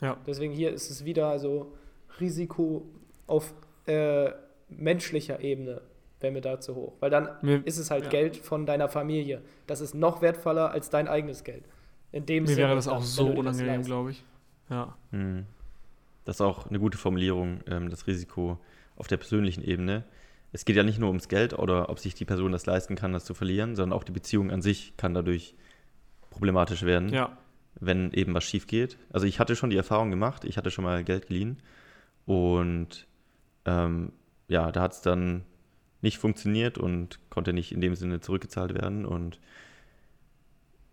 Ja. 0.00 0.16
Deswegen 0.26 0.52
hier 0.52 0.72
ist 0.72 0.90
es 0.90 1.04
wieder 1.04 1.38
so 1.38 1.72
Risiko 2.20 2.86
auf 3.26 3.54
äh, 3.86 4.30
menschlicher 4.68 5.40
Ebene 5.40 5.82
wäre 6.20 6.32
mir 6.32 6.40
da 6.40 6.60
zu 6.60 6.74
hoch. 6.74 6.94
Weil 7.00 7.10
dann 7.10 7.30
Mir, 7.42 7.66
ist 7.66 7.78
es 7.78 7.90
halt 7.90 8.04
Ja. 8.04 8.10
Geld 8.10 8.36
von 8.36 8.66
deiner 8.66 8.88
Familie. 8.88 9.42
Das 9.66 9.80
ist 9.80 9.94
noch 9.94 10.22
wertvoller 10.22 10.70
als 10.70 10.90
dein 10.90 11.08
eigenes 11.08 11.44
Geld. 11.44 11.64
In 12.12 12.26
dem 12.26 12.44
mir 12.44 12.56
wäre 12.56 12.74
das 12.74 12.88
auch 12.88 13.02
so 13.02 13.28
unangenehm, 13.28 13.82
glaube 13.82 14.12
ich. 14.12 14.24
Ja. 14.68 14.96
Hm. 15.10 15.46
Das 16.24 16.36
ist 16.36 16.40
auch 16.40 16.66
eine 16.66 16.78
gute 16.78 16.98
Formulierung, 16.98 17.60
ähm, 17.66 17.88
das 17.88 18.06
Risiko 18.06 18.58
auf 18.96 19.06
der 19.06 19.16
persönlichen 19.16 19.62
Ebene. 19.62 20.04
Es 20.52 20.64
geht 20.64 20.76
ja 20.76 20.82
nicht 20.82 20.98
nur 20.98 21.08
ums 21.08 21.28
Geld 21.28 21.56
oder 21.58 21.88
ob 21.90 21.98
sich 22.00 22.14
die 22.14 22.24
Person 22.24 22.52
das 22.52 22.66
leisten 22.66 22.96
kann, 22.96 23.12
das 23.12 23.24
zu 23.24 23.34
verlieren, 23.34 23.76
sondern 23.76 23.96
auch 23.96 24.04
die 24.04 24.12
Beziehung 24.12 24.50
an 24.50 24.62
sich 24.62 24.96
kann 24.96 25.14
dadurch 25.14 25.54
problematisch 26.30 26.82
werden, 26.82 27.12
Ja. 27.12 27.36
wenn 27.78 28.12
eben 28.12 28.34
was 28.34 28.44
schief 28.44 28.66
geht. 28.66 28.98
Also 29.12 29.26
ich 29.26 29.38
hatte 29.38 29.54
schon 29.56 29.70
die 29.70 29.76
Erfahrung 29.76 30.10
gemacht, 30.10 30.44
ich 30.44 30.56
hatte 30.56 30.70
schon 30.70 30.84
mal 30.84 31.04
Geld 31.04 31.28
geliehen 31.28 31.58
und 32.26 33.06
ähm, 33.64 34.12
ja, 34.48 34.72
da 34.72 34.82
hat 34.82 34.92
es 34.92 35.02
dann 35.02 35.44
nicht 36.02 36.18
funktioniert 36.18 36.78
und 36.78 37.20
konnte 37.30 37.52
nicht 37.52 37.72
in 37.72 37.80
dem 37.80 37.94
Sinne 37.94 38.20
zurückgezahlt 38.20 38.74
werden 38.74 39.04
und 39.04 39.38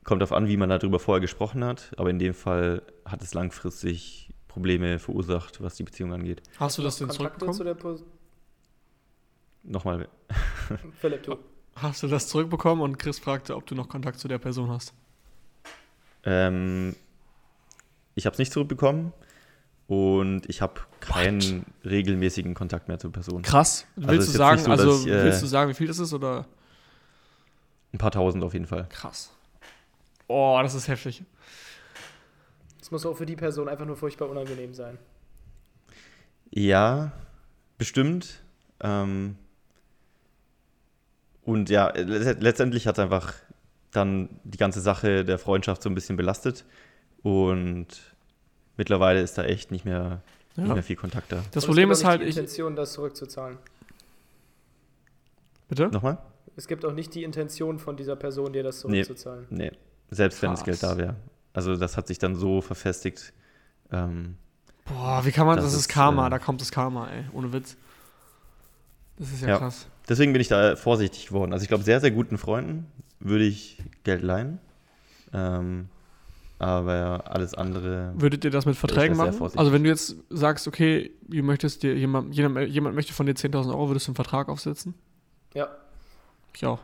kommt 0.04 0.22
darauf 0.22 0.34
an, 0.34 0.48
wie 0.48 0.58
man 0.58 0.70
darüber 0.70 1.00
vorher 1.00 1.22
gesprochen 1.22 1.64
hat, 1.64 1.92
aber 1.98 2.10
in 2.10 2.20
dem 2.20 2.34
Fall 2.34 2.82
hat 3.06 3.22
es 3.24 3.34
langfristig 3.34 4.34
Probleme 4.48 5.00
verursacht, 5.00 5.62
was 5.62 5.76
die 5.76 5.84
Beziehung 5.84 6.14
angeht. 6.14 6.42
Hast 6.60 6.78
du 6.78 6.82
das 6.82 6.98
denn 6.98 7.10
zurückbekommen? 7.10 7.54
Nochmal, 9.64 10.08
Philipp, 11.02 11.24
du. 11.24 11.38
Hast 11.76 12.02
du 12.04 12.08
das 12.08 12.28
zurückbekommen 12.28 12.82
und 12.82 12.98
Chris 12.98 13.20
fragte, 13.20 13.56
ob 13.56 13.66
du 13.68 13.76
noch 13.76 13.88
Kontakt 13.90 14.20
zu 14.20 14.28
der 14.28 14.40
Person 14.40 14.70
hast. 14.70 14.94
ähm, 16.24 16.96
ich 18.16 18.26
habe 18.26 18.34
es 18.34 18.40
nicht 18.40 18.52
zurückbekommen 18.52 19.14
und 19.88 20.50
ich 20.50 20.62
habe 20.62 20.82
keinen 21.02 21.66
regelmäßigen 21.86 22.56
Kontakt 22.56 22.88
mehr 22.88 22.98
zur 22.98 23.12
Person. 23.12 23.44
Krass. 23.44 23.86
Also 23.96 24.10
Willst 24.10 24.28
ist 24.30 24.34
du 24.34 24.38
sagen, 24.40 24.60
so, 24.62 24.72
also 24.72 24.92
ich, 25.02 25.08
äh, 25.08 25.24
willst 25.26 25.44
du 25.44 25.46
sagen, 25.48 25.70
wie 25.70 25.76
viel 25.76 25.86
das 25.88 26.00
ist 26.00 26.14
oder 26.14 26.48
Ein 27.94 28.00
paar 28.00 28.12
tausend 28.12 28.44
auf 28.44 28.54
jeden 28.54 28.66
Fall. 28.66 28.88
krass? 28.90 29.32
Oh, 30.28 30.58
das 30.64 30.74
ist 30.74 30.88
heftig. 30.88 31.24
Das 32.80 32.90
muss 32.90 33.06
auch 33.06 33.16
für 33.16 33.26
die 33.28 33.36
Person 33.36 33.70
einfach 33.70 33.86
nur 33.86 33.96
furchtbar 33.98 34.30
unangenehm 34.30 34.74
sein. 34.74 34.98
Ja, 36.50 37.12
bestimmt. 37.78 38.42
Ähm, 38.80 39.38
und 41.48 41.70
ja, 41.70 41.90
let- 41.96 42.44
letztendlich 42.44 42.86
hat 42.86 42.98
es 42.98 43.04
einfach 43.04 43.34
dann 43.92 44.30
die 44.44 44.58
ganze 44.60 44.82
Sache 44.82 45.26
der 45.26 45.40
Freundschaft 45.40 45.82
so 45.82 45.90
ein 45.90 45.96
bisschen 45.96 46.16
belastet. 46.18 46.66
Und 47.24 47.88
mittlerweile 48.76 49.22
ist 49.22 49.38
da 49.38 49.44
echt 49.44 49.72
nicht 49.72 49.86
mehr, 49.86 50.22
nicht 50.56 50.68
Ja. 50.68 50.74
mehr 50.76 50.84
viel 50.84 50.96
Kontakt 50.98 51.32
da. 51.32 51.38
Das 51.38 51.46
Und 51.46 51.58
es 51.58 51.66
Problem 51.66 51.90
gibt 51.90 51.98
ist 52.00 52.04
auch 52.06 52.10
halt, 52.10 52.20
nicht 52.20 52.30
ich. 52.30 52.36
die 52.36 52.40
Intention, 52.42 52.76
das 52.76 52.94
zurückzuzahlen. 52.94 53.58
Bitte? 55.70 55.88
Nochmal? 55.88 56.18
Es 56.56 56.68
gibt 56.68 56.86
auch 56.86 56.94
nicht 56.94 57.14
die 57.16 57.24
Intention 57.24 57.80
von 57.80 57.98
dieser 57.98 58.16
Person, 58.16 58.54
dir 58.54 58.64
das 58.64 58.84
Nee. 58.84 59.04
zurückzuzahlen. 59.04 59.46
Nee, 59.50 59.72
selbst 60.12 60.42
wenn 60.42 60.52
das. 60.52 60.64
Geld 60.64 60.82
da 60.84 60.98
wäre. 60.98 61.16
Also 61.54 61.76
das 61.76 61.98
hat 61.98 62.08
sich 62.08 62.20
dann 62.20 62.36
so 62.36 62.62
verfestigt. 62.62 63.34
Ähm, 63.92 64.36
Boah, 64.86 65.22
wie 65.26 65.32
kann 65.32 65.46
man, 65.48 65.58
das, 65.58 65.66
Das 65.66 65.74
ist 65.74 65.80
ist, 65.82 65.88
Karma, 65.90 66.28
äh, 66.28 66.30
da 66.30 66.40
kommt 66.40 66.62
das 66.62 66.72
Karma, 66.72 67.10
ey, 67.10 67.26
ohne 67.34 67.52
Witz. 67.52 67.76
Das 69.18 69.32
ist 69.32 69.42
ja, 69.42 69.48
Ja. 69.50 69.58
krass. 69.58 69.88
Deswegen 70.10 70.34
bin 70.34 70.42
ich 70.42 70.48
da 70.48 70.76
vorsichtig 70.76 71.28
geworden. 71.28 71.54
Also 71.54 71.64
ich 71.64 71.70
glaube, 71.70 71.84
sehr, 71.84 72.00
sehr 72.00 72.12
guten 72.12 72.38
Freunden 72.38 72.88
würde 73.20 73.46
ich 73.46 73.78
Geld 74.04 74.22
leihen. 74.22 74.60
Ähm, 75.34 75.90
aber 76.60 77.24
alles 77.26 77.54
andere. 77.54 78.14
Würdet 78.16 78.44
ihr 78.44 78.52
das 78.52 78.66
mit 78.66 78.76
Verträgen 78.76 79.16
machen? 79.16 79.40
Also 79.56 79.72
wenn 79.72 79.84
du 79.84 79.90
jetzt 79.90 80.16
sagst, 80.30 80.68
okay, 80.68 81.12
du 81.28 81.44
möchtest 81.44 81.84
dir 81.84 81.96
jemand, 81.96 82.34
jemand, 82.34 82.68
jemand 82.70 82.96
möchte 82.96 83.14
von 83.14 83.28
dir 83.28 83.34
10.000 83.34 83.70
Euro, 83.70 83.90
würdest 83.90 84.08
du 84.08 84.12
einen 84.12 84.16
Vertrag 84.16 84.50
aufsetzen? 84.50 84.96
Ja. 85.54 85.68
Ich 86.56 86.66
auch. 86.66 86.80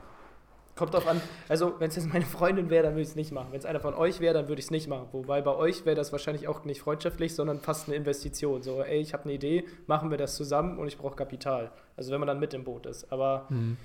Kommt 0.75 0.93
drauf 0.93 1.07
an. 1.07 1.21
Also, 1.49 1.79
wenn 1.79 1.89
es 1.89 1.95
jetzt 1.95 2.07
meine 2.11 2.25
Freundin 2.25 2.69
wäre, 2.71 2.83
dann 2.83 2.93
würde 2.93 3.03
ich 3.03 3.09
es 3.09 3.15
nicht 3.15 3.31
machen. 3.31 3.49
Wenn 3.51 3.59
es 3.59 3.65
einer 3.65 3.79
von 3.79 3.93
euch 3.93 4.19
wäre, 4.19 4.33
dann 4.33 4.47
würde 4.47 4.59
ich 4.59 4.65
es 4.65 4.71
nicht 4.71 4.87
machen. 4.87 5.07
Wobei 5.11 5.41
bei 5.41 5.53
euch 5.55 5.85
wäre 5.85 5.95
das 5.95 6.11
wahrscheinlich 6.11 6.47
auch 6.47 6.63
nicht 6.65 6.81
freundschaftlich, 6.81 7.35
sondern 7.35 7.59
fast 7.59 7.87
eine 7.87 7.95
Investition. 7.95 8.63
So, 8.63 8.81
ey, 8.81 8.99
ich 8.99 9.13
habe 9.13 9.25
eine 9.25 9.33
Idee, 9.33 9.65
machen 9.85 10.09
wir 10.09 10.17
das 10.17 10.35
zusammen 10.35 10.79
und 10.79 10.87
ich 10.87 10.97
brauche 10.97 11.15
Kapital. 11.15 11.71
Also, 11.95 12.11
wenn 12.11 12.19
man 12.19 12.27
dann 12.27 12.39
mit 12.39 12.53
im 12.55 12.63
Boot 12.63 12.85
ist. 12.87 13.11
Aber, 13.11 13.45
Mhm. 13.49 13.77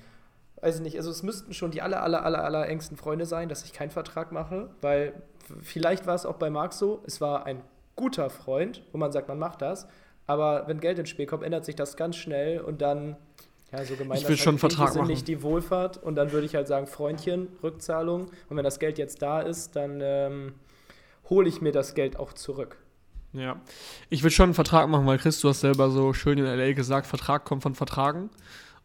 weiß 0.63 0.77
ich 0.77 0.83
nicht, 0.83 0.97
also 0.97 1.11
es 1.11 1.23
müssten 1.23 1.53
schon 1.53 1.71
die 1.71 1.83
aller, 1.83 2.03
aller, 2.03 2.25
aller, 2.25 2.43
aller 2.43 2.67
engsten 2.69 2.97
Freunde 2.97 3.27
sein, 3.27 3.49
dass 3.51 3.65
ich 3.65 3.73
keinen 3.75 3.91
Vertrag 3.91 4.33
mache, 4.33 4.71
weil 4.81 5.13
vielleicht 5.63 6.07
war 6.07 6.15
es 6.15 6.25
auch 6.27 6.37
bei 6.37 6.49
Marc 6.51 6.73
so, 6.73 7.03
es 7.07 7.21
war 7.21 7.45
ein 7.47 7.61
guter 7.97 8.31
Freund, 8.31 8.83
wo 8.93 8.99
man 8.99 9.13
sagt, 9.13 9.29
man 9.29 9.39
macht 9.39 9.61
das. 9.63 9.87
Aber 10.27 10.65
wenn 10.69 10.81
Geld 10.81 10.99
ins 10.99 11.09
Spiel 11.11 11.27
kommt, 11.27 11.43
ändert 11.43 11.65
sich 11.65 11.75
das 11.77 11.97
ganz 11.97 12.17
schnell 12.17 12.61
und 12.61 12.81
dann, 12.83 13.17
ja, 13.73 13.85
so 13.85 13.95
gemein 13.97 14.17
Ich 14.17 14.25
will 14.25 14.31
halt 14.31 14.39
schon 14.41 14.53
einen 14.53 14.59
Vertrag 14.59 14.95
machen. 14.95 15.07
nicht 15.09 15.29
die 15.29 15.43
Wohlfahrt 15.43 16.03
und 16.03 16.15
dann 16.15 16.33
würde 16.33 16.47
ich 16.47 16.55
halt 16.55 16.67
sagen, 16.69 16.87
Freundchen, 16.87 17.49
Rückzahlung. 17.63 18.31
Und 18.49 18.57
wenn 18.57 18.65
das 18.65 18.79
Geld 18.79 18.99
jetzt 18.99 19.21
da 19.23 19.41
ist, 19.41 19.77
dann 19.77 20.01
ähm, 20.03 20.55
hole 21.29 21.49
ich 21.49 21.61
mir 21.61 21.73
das 21.73 21.95
Geld 21.95 22.17
auch 22.19 22.33
zurück. 22.33 22.79
Ja. 23.35 23.61
Ich 24.09 24.23
will 24.23 24.31
schon 24.31 24.45
einen 24.45 24.55
Vertrag 24.55 24.89
machen, 24.89 25.07
weil 25.07 25.19
Chris, 25.19 25.41
du 25.41 25.49
hast 25.51 25.61
selber 25.61 25.91
so 25.91 26.15
schön 26.15 26.39
in 26.39 26.45
LA 26.47 26.73
gesagt, 26.73 27.07
Vertrag 27.07 27.45
kommt 27.45 27.63
von 27.63 27.75
Vertragen. 27.75 28.31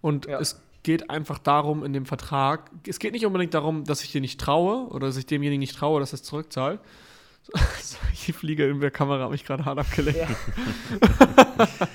Und 0.01 0.25
Ja. 0.25 0.39
es 0.39 0.61
geht 0.83 1.09
einfach 1.09 1.39
darum, 1.39 1.85
in 1.85 1.93
dem 1.93 2.05
Vertrag, 2.05 2.69
es 2.85 2.99
geht 2.99 3.13
nicht 3.13 3.25
unbedingt 3.25 3.53
darum, 3.53 3.85
dass 3.85 4.03
ich 4.03 4.11
dir 4.11 4.19
nicht 4.19 4.37
traue 4.41 4.87
oder 4.89 5.07
dass 5.07 5.15
ich 5.15 5.25
demjenigen 5.25 5.61
nicht 5.61 5.77
traue, 5.77 6.01
dass 6.01 6.11
er 6.11 6.15
es 6.15 6.23
zurückzahlt. 6.23 6.81
So, 7.81 7.97
die 8.25 8.31
Fliege 8.31 8.67
in 8.69 8.79
der 8.79 8.89
Kamera 8.91 9.23
hat 9.25 9.31
mich 9.31 9.43
gerade 9.43 9.65
hart 9.65 9.77
abgelenkt. 9.77 10.17
Ja. 10.19 10.27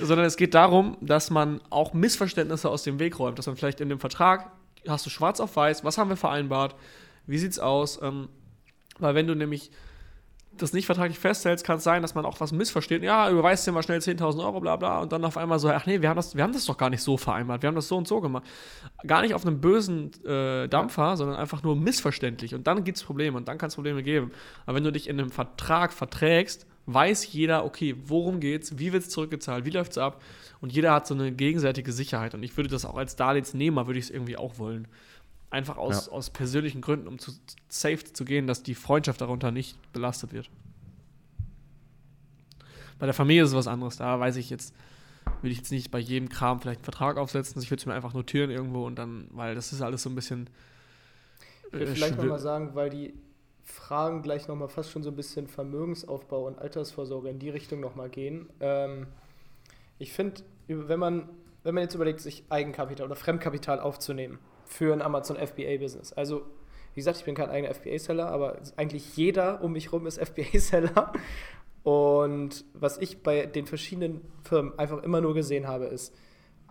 Sondern 0.00 0.26
es 0.26 0.36
geht 0.36 0.54
darum, 0.54 0.96
dass 1.00 1.30
man 1.30 1.60
auch 1.70 1.92
Missverständnisse 1.92 2.68
aus 2.68 2.82
dem 2.82 2.98
Weg 2.98 3.18
räumt, 3.18 3.38
dass 3.38 3.46
man 3.46 3.56
vielleicht 3.56 3.80
in 3.80 3.88
dem 3.88 4.00
Vertrag 4.00 4.52
hast 4.88 5.06
du 5.06 5.10
schwarz 5.10 5.40
auf 5.40 5.54
weiß, 5.56 5.84
was 5.84 5.98
haben 5.98 6.10
wir 6.10 6.16
vereinbart, 6.16 6.74
wie 7.26 7.38
sieht's 7.38 7.58
aus? 7.58 8.00
Ähm, 8.02 8.28
weil 8.98 9.14
wenn 9.14 9.26
du 9.26 9.34
nämlich 9.34 9.70
das 10.56 10.72
nicht 10.72 10.86
vertraglich 10.86 11.18
festhältst, 11.18 11.64
kann 11.64 11.78
es 11.78 11.84
sein, 11.84 12.02
dass 12.02 12.14
man 12.14 12.26
auch 12.26 12.40
was 12.40 12.52
missversteht. 12.52 13.02
Ja, 13.02 13.30
überweist 13.30 13.66
dir 13.66 13.72
mal 13.72 13.82
schnell 13.82 14.00
10.000 14.00 14.44
Euro, 14.44 14.60
bla 14.60 14.76
bla, 14.76 15.00
und 15.00 15.12
dann 15.12 15.24
auf 15.24 15.36
einmal 15.36 15.58
so, 15.58 15.70
ach 15.70 15.86
nee, 15.86 16.02
wir 16.02 16.10
haben, 16.10 16.16
das, 16.16 16.36
wir 16.36 16.42
haben 16.42 16.52
das 16.52 16.66
doch 16.66 16.76
gar 16.76 16.90
nicht 16.90 17.02
so 17.02 17.16
vereinbart, 17.16 17.62
wir 17.62 17.68
haben 17.68 17.74
das 17.74 17.88
so 17.88 17.96
und 17.96 18.06
so 18.06 18.20
gemacht. 18.20 18.44
Gar 19.06 19.22
nicht 19.22 19.34
auf 19.34 19.46
einem 19.46 19.60
bösen 19.60 20.10
äh, 20.24 20.68
Dampfer, 20.68 21.16
sondern 21.16 21.36
einfach 21.36 21.62
nur 21.62 21.74
missverständlich. 21.74 22.54
Und 22.54 22.66
dann 22.66 22.84
gibt 22.84 22.98
es 22.98 23.04
Probleme 23.04 23.36
und 23.36 23.48
dann 23.48 23.56
kann 23.56 23.68
es 23.68 23.76
Probleme 23.76 24.02
geben. 24.02 24.30
Aber 24.66 24.76
wenn 24.76 24.84
du 24.84 24.92
dich 24.92 25.08
in 25.08 25.18
einem 25.18 25.30
Vertrag 25.30 25.92
verträgst, 25.92 26.66
weiß 26.86 27.32
jeder, 27.32 27.64
okay, 27.64 27.94
worum 28.06 28.40
geht's, 28.40 28.78
wie 28.78 28.92
wird 28.92 29.04
es 29.04 29.10
zurückgezahlt, 29.10 29.64
wie 29.64 29.70
läuft 29.70 29.92
es 29.92 29.98
ab 29.98 30.22
und 30.60 30.72
jeder 30.72 30.92
hat 30.92 31.06
so 31.06 31.14
eine 31.14 31.32
gegenseitige 31.32 31.92
Sicherheit. 31.92 32.34
Und 32.34 32.42
ich 32.42 32.56
würde 32.56 32.68
das 32.68 32.84
auch 32.84 32.96
als 32.96 33.16
Darlehensnehmer, 33.16 33.86
würde 33.86 33.98
ich 33.98 34.06
es 34.06 34.10
irgendwie 34.10 34.36
auch 34.36 34.58
wollen. 34.58 34.88
Einfach 35.50 35.76
aus, 35.76 36.06
ja. 36.06 36.12
aus 36.12 36.30
persönlichen 36.30 36.80
Gründen, 36.80 37.06
um 37.06 37.18
zu 37.18 37.32
safe 37.68 38.04
zu 38.04 38.24
gehen, 38.24 38.46
dass 38.46 38.62
die 38.62 38.74
Freundschaft 38.74 39.20
darunter 39.20 39.50
nicht 39.50 39.76
belastet 39.92 40.32
wird. 40.32 40.50
Bei 42.98 43.06
der 43.06 43.14
Familie 43.14 43.42
ist 43.42 43.50
es 43.50 43.56
was 43.56 43.66
anderes. 43.66 43.96
Da 43.96 44.18
weiß 44.18 44.36
ich 44.36 44.48
jetzt, 44.48 44.74
will 45.42 45.50
ich 45.50 45.58
jetzt 45.58 45.72
nicht 45.72 45.90
bei 45.90 45.98
jedem 45.98 46.28
Kram 46.28 46.60
vielleicht 46.60 46.78
einen 46.78 46.84
Vertrag 46.84 47.16
aufsetzen. 47.16 47.60
Ich 47.60 47.70
würde 47.70 47.80
es 47.80 47.86
mir 47.86 47.94
einfach 47.94 48.14
notieren 48.14 48.50
irgendwo 48.50 48.86
und 48.86 48.96
dann, 48.96 49.28
weil 49.32 49.54
das 49.54 49.72
ist 49.72 49.82
alles 49.82 50.02
so 50.04 50.10
ein 50.10 50.14
bisschen. 50.14 50.48
Ich 51.66 51.72
würde 51.72 51.86
äh, 51.86 51.94
vielleicht 51.94 52.16
nochmal 52.16 52.38
sagen, 52.38 52.74
weil 52.74 52.90
die 52.90 53.14
Fragen 53.64 54.22
gleich 54.22 54.48
nochmal 54.48 54.68
fast 54.68 54.90
schon 54.90 55.02
so 55.02 55.10
ein 55.10 55.16
bisschen 55.16 55.46
Vermögensaufbau 55.46 56.46
und 56.46 56.58
Altersvorsorge 56.58 57.28
in 57.28 57.38
die 57.38 57.50
Richtung 57.50 57.80
nochmal 57.80 58.08
gehen. 58.08 58.48
Ähm, 58.60 59.06
ich 59.98 60.12
finde, 60.12 60.42
wenn 60.66 60.98
man, 60.98 61.28
wenn 61.62 61.74
man 61.74 61.84
jetzt 61.84 61.94
überlegt, 61.94 62.20
sich 62.20 62.44
Eigenkapital 62.48 63.06
oder 63.06 63.16
Fremdkapital 63.16 63.80
aufzunehmen, 63.80 64.38
für 64.64 64.92
ein 64.92 65.02
Amazon 65.02 65.36
FBA-Business. 65.36 66.12
Also, 66.12 66.42
wie 66.94 67.00
gesagt, 67.00 67.18
ich 67.18 67.24
bin 67.24 67.34
kein 67.34 67.50
eigener 67.50 67.72
FBA-Seller, 67.74 68.28
aber 68.28 68.58
eigentlich 68.76 69.16
jeder 69.16 69.62
um 69.62 69.72
mich 69.72 69.86
herum 69.86 70.06
ist 70.06 70.18
FBA-Seller. 70.18 71.12
Und 71.82 72.64
was 72.74 72.98
ich 72.98 73.22
bei 73.22 73.46
den 73.46 73.66
verschiedenen 73.66 74.22
Firmen 74.44 74.78
einfach 74.78 75.02
immer 75.02 75.20
nur 75.20 75.34
gesehen 75.34 75.66
habe, 75.66 75.86
ist, 75.86 76.14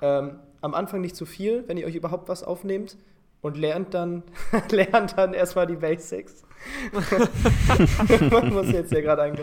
ähm, 0.01 0.39
am 0.61 0.73
Anfang 0.73 1.01
nicht 1.01 1.15
zu 1.15 1.25
viel, 1.25 1.67
wenn 1.67 1.77
ihr 1.77 1.85
euch 1.85 1.95
überhaupt 1.95 2.29
was 2.29 2.43
aufnehmt 2.43 2.97
und 3.41 3.57
lernt 3.57 3.93
dann, 3.93 4.23
lernt 4.71 5.17
dann 5.17 5.33
erstmal 5.33 5.67
die 5.67 5.75
Basics. 5.75 6.43
Man 8.31 8.53
muss 8.53 8.71
jetzt 8.71 8.91
ja 8.91 9.01
gerade 9.01 9.23
ein 9.23 9.37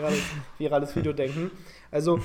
virales 0.57 0.95
Video 0.95 1.11
denken. 1.11 1.51
Also 1.91 2.19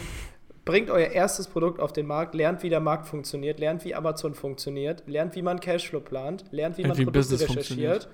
bringt 0.65 0.91
euer 0.91 1.09
erstes 1.09 1.49
Produkt 1.49 1.81
auf 1.81 1.93
den 1.93 2.07
Markt, 2.07 2.35
lernt, 2.35 2.63
wie 2.63 2.71
der 2.71 2.81
Markt 2.81 3.07
funktioniert, 3.07 3.59
lernt, 3.59 3.85
wie 3.85 3.95
Amazon 3.95 4.35
funktioniert, 4.35 5.03
lernt, 5.07 5.35
wie 5.35 5.43
man 5.43 5.61
Cashflow 5.61 6.01
plant, 6.01 6.45
lernt, 6.53 6.79
wie 6.79 6.85
man 6.85 6.97
wie 6.97 7.05
Produkte 7.05 7.41
recherchiert. 7.41 8.09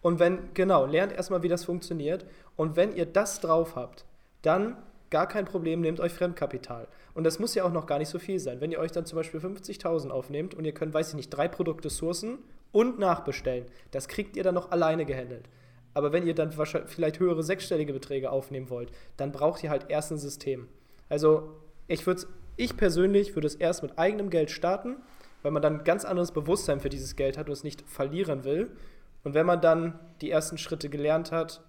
Und 0.00 0.18
wenn, 0.18 0.52
genau, 0.54 0.84
lernt 0.84 1.12
erstmal, 1.12 1.42
wie 1.42 1.48
das 1.48 1.64
funktioniert. 1.64 2.26
Und 2.56 2.76
wenn 2.76 2.94
ihr 2.94 3.06
das 3.06 3.40
drauf 3.40 3.76
habt, 3.76 4.04
dann 4.42 4.76
gar 5.10 5.28
kein 5.28 5.44
Problem, 5.44 5.80
nehmt 5.80 6.00
euch 6.00 6.12
Fremdkapital. 6.12 6.88
Und 7.14 7.24
das 7.24 7.38
muss 7.38 7.54
ja 7.54 7.64
auch 7.64 7.72
noch 7.72 7.86
gar 7.86 7.98
nicht 7.98 8.08
so 8.08 8.18
viel 8.18 8.40
sein. 8.40 8.60
Wenn 8.60 8.72
ihr 8.72 8.80
euch 8.80 8.90
dann 8.90 9.04
zum 9.04 9.16
Beispiel 9.16 9.38
50.000 9.38 10.08
aufnehmt 10.08 10.54
und 10.54 10.64
ihr 10.64 10.72
könnt, 10.72 10.94
weiß 10.94 11.10
ich 11.10 11.14
nicht, 11.14 11.28
drei 11.28 11.46
Produkte 11.46 11.90
sourcen 11.90 12.38
und 12.72 12.98
nachbestellen, 12.98 13.66
das 13.90 14.08
kriegt 14.08 14.36
ihr 14.36 14.42
dann 14.42 14.54
noch 14.54 14.70
alleine 14.70 15.04
gehandelt. 15.04 15.48
Aber 15.94 16.12
wenn 16.12 16.26
ihr 16.26 16.34
dann 16.34 16.56
wahrscheinlich 16.56 16.90
vielleicht 16.90 17.20
höhere 17.20 17.42
sechsstellige 17.42 17.92
Beträge 17.92 18.30
aufnehmen 18.30 18.70
wollt, 18.70 18.90
dann 19.16 19.30
braucht 19.30 19.62
ihr 19.62 19.70
halt 19.70 19.90
erst 19.90 20.10
ein 20.10 20.18
System. 20.18 20.68
Also 21.08 21.54
ich 21.86 22.06
würde 22.06 22.22
ich 22.56 22.76
persönlich 22.76 23.34
würde 23.34 23.46
es 23.46 23.54
erst 23.54 23.82
mit 23.82 23.98
eigenem 23.98 24.30
Geld 24.30 24.50
starten, 24.50 24.96
weil 25.42 25.52
man 25.52 25.62
dann 25.62 25.80
ein 25.80 25.84
ganz 25.84 26.04
anderes 26.04 26.32
Bewusstsein 26.32 26.80
für 26.80 26.88
dieses 26.88 27.16
Geld 27.16 27.36
hat 27.36 27.46
und 27.46 27.52
es 27.52 27.64
nicht 27.64 27.82
verlieren 27.82 28.44
will. 28.44 28.70
Und 29.24 29.34
wenn 29.34 29.46
man 29.46 29.60
dann 29.60 29.98
die 30.20 30.30
ersten 30.30 30.58
Schritte 30.58 30.88
gelernt 30.88 31.32
hat, 31.32 31.62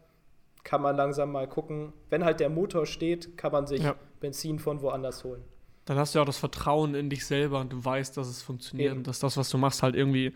kann 0.63 0.81
man 0.81 0.95
langsam 0.95 1.31
mal 1.31 1.47
gucken. 1.47 1.93
Wenn 2.09 2.23
halt 2.23 2.39
der 2.39 2.49
Motor 2.49 2.85
steht, 2.85 3.37
kann 3.37 3.51
man 3.51 3.67
sich 3.67 3.83
ja. 3.83 3.95
Benzin 4.19 4.59
von 4.59 4.81
woanders 4.81 5.23
holen. 5.23 5.43
Dann 5.85 5.97
hast 5.97 6.13
du 6.15 6.19
ja 6.19 6.23
auch 6.23 6.27
das 6.27 6.37
Vertrauen 6.37 6.95
in 6.95 7.09
dich 7.09 7.25
selber 7.25 7.59
und 7.59 7.73
du 7.73 7.83
weißt, 7.83 8.15
dass 8.15 8.29
es 8.29 8.41
funktioniert 8.41 8.91
Eben. 8.91 8.99
und 8.99 9.07
dass 9.07 9.19
das, 9.19 9.35
was 9.35 9.49
du 9.49 9.57
machst, 9.57 9.83
halt 9.83 9.95
irgendwie 9.95 10.33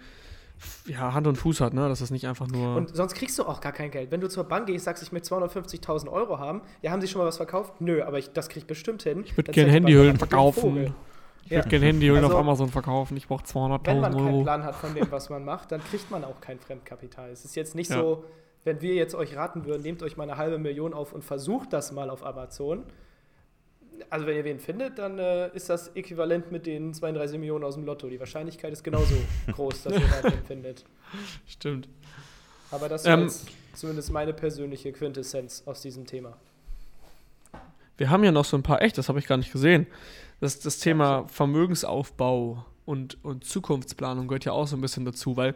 ja, 0.87 1.13
Hand 1.13 1.27
und 1.27 1.35
Fuß 1.35 1.61
hat, 1.61 1.73
ne? 1.73 1.87
Dass 1.87 1.99
das 1.99 2.11
nicht 2.11 2.27
einfach 2.27 2.47
nur. 2.47 2.75
Und 2.75 2.95
sonst 2.95 3.13
kriegst 3.15 3.37
du 3.39 3.43
auch 3.43 3.61
gar 3.61 3.71
kein 3.71 3.91
Geld. 3.91 4.11
Wenn 4.11 4.21
du 4.21 4.29
zur 4.29 4.43
Bank 4.43 4.67
gehst, 4.67 4.85
sagst, 4.85 5.03
ich 5.03 5.11
möchte 5.11 5.33
250.000 5.33 6.09
Euro 6.09 6.39
haben, 6.39 6.61
ja, 6.81 6.91
haben 6.91 7.01
sie 7.01 7.07
schon 7.07 7.19
mal 7.19 7.27
was 7.27 7.37
verkauft? 7.37 7.79
Nö, 7.79 8.03
aber 8.03 8.19
ich, 8.19 8.31
das 8.31 8.49
krieg 8.49 8.63
ich 8.63 8.67
bestimmt 8.67 9.03
hin. 9.03 9.23
Ich 9.25 9.37
würde 9.37 9.51
gerne 9.51 9.71
Handyhüllen 9.71 10.17
verkaufen. 10.17 10.93
Ich 11.45 11.51
würde 11.51 11.69
gerne 11.69 11.85
Handyhüllen 11.85 12.23
also, 12.23 12.35
auf 12.35 12.41
Amazon 12.41 12.69
verkaufen. 12.69 13.15
Ich 13.15 13.27
brauche 13.27 13.43
200.000 13.43 13.53
Euro. 13.53 13.83
Wenn 13.85 14.01
man 14.01 14.17
keinen 14.17 14.43
Plan 14.43 14.63
hat 14.63 14.75
von 14.75 14.93
dem, 14.93 15.11
was 15.11 15.29
man 15.29 15.45
macht, 15.45 15.71
dann 15.71 15.81
kriegt 15.81 16.11
man 16.11 16.23
auch 16.23 16.41
kein 16.41 16.59
Fremdkapital. 16.59 17.29
Es 17.29 17.45
ist 17.45 17.55
jetzt 17.55 17.73
nicht 17.73 17.89
ja. 17.89 17.97
so, 17.97 18.25
wenn 18.65 18.81
wir 18.81 18.95
jetzt 18.95 19.15
euch 19.15 19.35
raten 19.35 19.65
würden, 19.65 19.81
nehmt 19.81 20.03
euch 20.03 20.17
mal 20.17 20.23
eine 20.23 20.37
halbe 20.37 20.57
Million 20.57 20.93
auf 20.93 21.13
und 21.13 21.23
versucht 21.23 21.71
das 21.71 21.91
mal 21.91 22.09
auf 22.09 22.25
Amazon 22.25 22.83
also 24.09 24.25
wenn 24.25 24.35
ihr 24.35 24.45
wen 24.45 24.59
findet, 24.59 24.97
dann 24.97 25.19
äh, 25.19 25.49
ist 25.55 25.69
das 25.69 25.89
äquivalent 25.95 26.51
mit 26.51 26.65
den 26.65 26.93
32 26.93 27.39
Millionen 27.39 27.63
aus 27.63 27.75
dem 27.75 27.85
Lotto. 27.85 28.09
Die 28.09 28.19
Wahrscheinlichkeit 28.19 28.73
ist 28.73 28.83
genauso 28.83 29.15
groß, 29.51 29.83
dass 29.83 29.93
ihr 29.93 30.01
wen 30.23 30.45
findet. 30.45 30.85
Stimmt. 31.47 31.87
Aber 32.71 32.89
das 32.89 33.05
ähm, 33.05 33.27
ist 33.27 33.47
zumindest 33.73 34.11
meine 34.11 34.33
persönliche 34.33 34.91
Quintessenz 34.91 35.63
aus 35.65 35.81
diesem 35.81 36.05
Thema. 36.05 36.37
Wir 37.97 38.09
haben 38.09 38.23
ja 38.23 38.31
noch 38.31 38.45
so 38.45 38.57
ein 38.57 38.63
paar, 38.63 38.81
echt, 38.81 38.97
das 38.97 39.09
habe 39.09 39.19
ich 39.19 39.27
gar 39.27 39.37
nicht 39.37 39.51
gesehen. 39.51 39.87
Das, 40.39 40.59
das 40.59 40.79
Thema 40.79 41.27
Vermögensaufbau 41.27 42.65
und, 42.85 43.23
und 43.23 43.43
Zukunftsplanung 43.43 44.27
gehört 44.27 44.45
ja 44.45 44.51
auch 44.51 44.67
so 44.67 44.75
ein 44.75 44.81
bisschen 44.81 45.05
dazu, 45.05 45.35
weil 45.35 45.55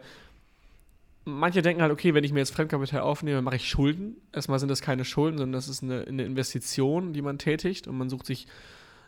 manche 1.24 1.62
denken 1.62 1.82
halt, 1.82 1.92
okay, 1.92 2.14
wenn 2.14 2.24
ich 2.24 2.32
mir 2.32 2.40
jetzt 2.40 2.54
Fremdkapital 2.54 3.00
aufnehme, 3.00 3.42
mache 3.42 3.56
ich 3.56 3.68
Schulden. 3.68 4.16
Erstmal 4.32 4.58
sind 4.58 4.68
das 4.68 4.80
keine 4.80 5.04
Schulden, 5.04 5.38
sondern 5.38 5.52
das 5.52 5.68
ist 5.68 5.82
eine, 5.82 6.04
eine 6.06 6.24
Investition, 6.24 7.12
die 7.12 7.22
man 7.22 7.38
tätigt 7.38 7.86
und 7.86 7.96
man 7.96 8.08
sucht 8.08 8.26
sich 8.26 8.46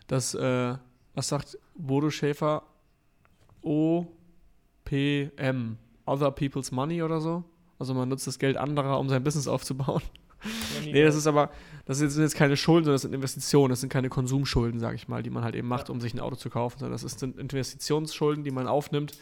das, 0.07 0.33
äh, 0.35 0.75
was 1.13 1.27
sagt 1.27 1.57
Bodo 1.75 2.09
Schäfer? 2.09 2.63
OPM, 3.61 4.07
Other 6.05 6.31
People's 6.31 6.71
Money 6.71 7.01
oder 7.01 7.19
so. 7.19 7.43
Also 7.79 7.93
man 7.93 8.07
nutzt 8.07 8.27
das 8.27 8.39
Geld 8.39 8.57
anderer, 8.57 8.99
um 8.99 9.09
sein 9.09 9.23
Business 9.23 9.47
aufzubauen. 9.47 10.03
nee, 10.83 11.03
das 11.03 11.15
ist 11.15 11.25
aber, 11.27 11.49
das 11.85 11.97
sind 11.97 12.21
jetzt 12.21 12.35
keine 12.35 12.55
Schulden, 12.55 12.85
sondern 12.85 12.95
das 12.95 13.01
sind 13.01 13.13
Investitionen, 13.13 13.71
das 13.71 13.81
sind 13.81 13.89
keine 13.89 14.09
Konsumschulden, 14.09 14.79
sage 14.79 14.95
ich 14.95 15.07
mal, 15.07 15.23
die 15.23 15.31
man 15.31 15.43
halt 15.43 15.55
eben 15.55 15.67
macht, 15.67 15.89
um 15.89 15.99
sich 15.99 16.13
ein 16.13 16.19
Auto 16.19 16.35
zu 16.35 16.49
kaufen, 16.49 16.79
sondern 16.79 16.99
das 16.99 17.19
sind 17.19 17.37
Investitionsschulden, 17.37 18.43
die 18.43 18.51
man 18.51 18.67
aufnimmt, 18.67 19.17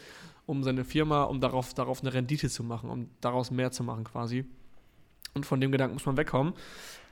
um 0.46 0.62
seine 0.62 0.84
Firma, 0.84 1.24
um 1.24 1.40
darauf, 1.40 1.74
darauf 1.74 2.00
eine 2.02 2.12
Rendite 2.12 2.48
zu 2.48 2.62
machen, 2.62 2.90
um 2.90 3.08
daraus 3.20 3.50
mehr 3.50 3.70
zu 3.70 3.82
machen 3.82 4.04
quasi. 4.04 4.44
Und 5.34 5.46
von 5.46 5.60
dem 5.60 5.72
Gedanken 5.72 5.94
muss 5.94 6.06
man 6.06 6.16
wegkommen. 6.16 6.54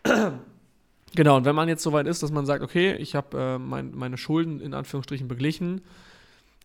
genau, 1.14 1.36
und 1.36 1.44
wenn 1.44 1.54
man 1.54 1.68
jetzt 1.68 1.82
so 1.82 1.92
weit 1.92 2.06
ist, 2.06 2.22
dass 2.22 2.30
man 2.30 2.46
sagt, 2.46 2.62
okay, 2.62 2.94
ich 2.94 3.14
habe 3.14 3.38
äh, 3.38 3.58
mein, 3.58 3.94
meine 3.94 4.16
Schulden 4.16 4.60
in 4.60 4.74
Anführungsstrichen 4.74 5.28
beglichen, 5.28 5.80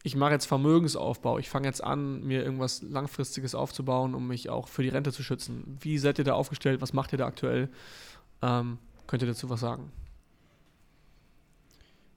ich 0.03 0.15
mache 0.15 0.31
jetzt 0.31 0.45
Vermögensaufbau, 0.45 1.37
ich 1.39 1.49
fange 1.49 1.67
jetzt 1.67 1.83
an, 1.83 2.23
mir 2.23 2.43
irgendwas 2.43 2.81
Langfristiges 2.81 3.55
aufzubauen, 3.55 4.13
um 4.15 4.27
mich 4.27 4.49
auch 4.49 4.67
für 4.67 4.83
die 4.83 4.89
Rente 4.89 5.11
zu 5.11 5.23
schützen. 5.23 5.77
Wie 5.81 5.97
seid 5.97 6.19
ihr 6.19 6.23
da 6.23 6.33
aufgestellt? 6.33 6.81
Was 6.81 6.93
macht 6.93 7.11
ihr 7.13 7.17
da 7.17 7.25
aktuell? 7.25 7.69
Ähm, 8.41 8.77
könnt 9.07 9.23
ihr 9.23 9.27
dazu 9.27 9.49
was 9.49 9.59
sagen? 9.59 9.91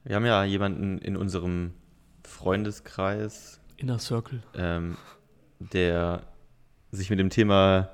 Wir 0.04 0.16
haben 0.16 0.26
ja 0.26 0.44
jemanden 0.44 0.98
in 0.98 1.16
unserem 1.16 1.72
Freundeskreis, 2.22 3.59
Inner 3.80 3.98
Circle. 3.98 4.42
Ähm, 4.54 4.96
der 5.58 6.22
sich 6.90 7.10
mit 7.10 7.18
dem 7.18 7.30
Thema 7.30 7.90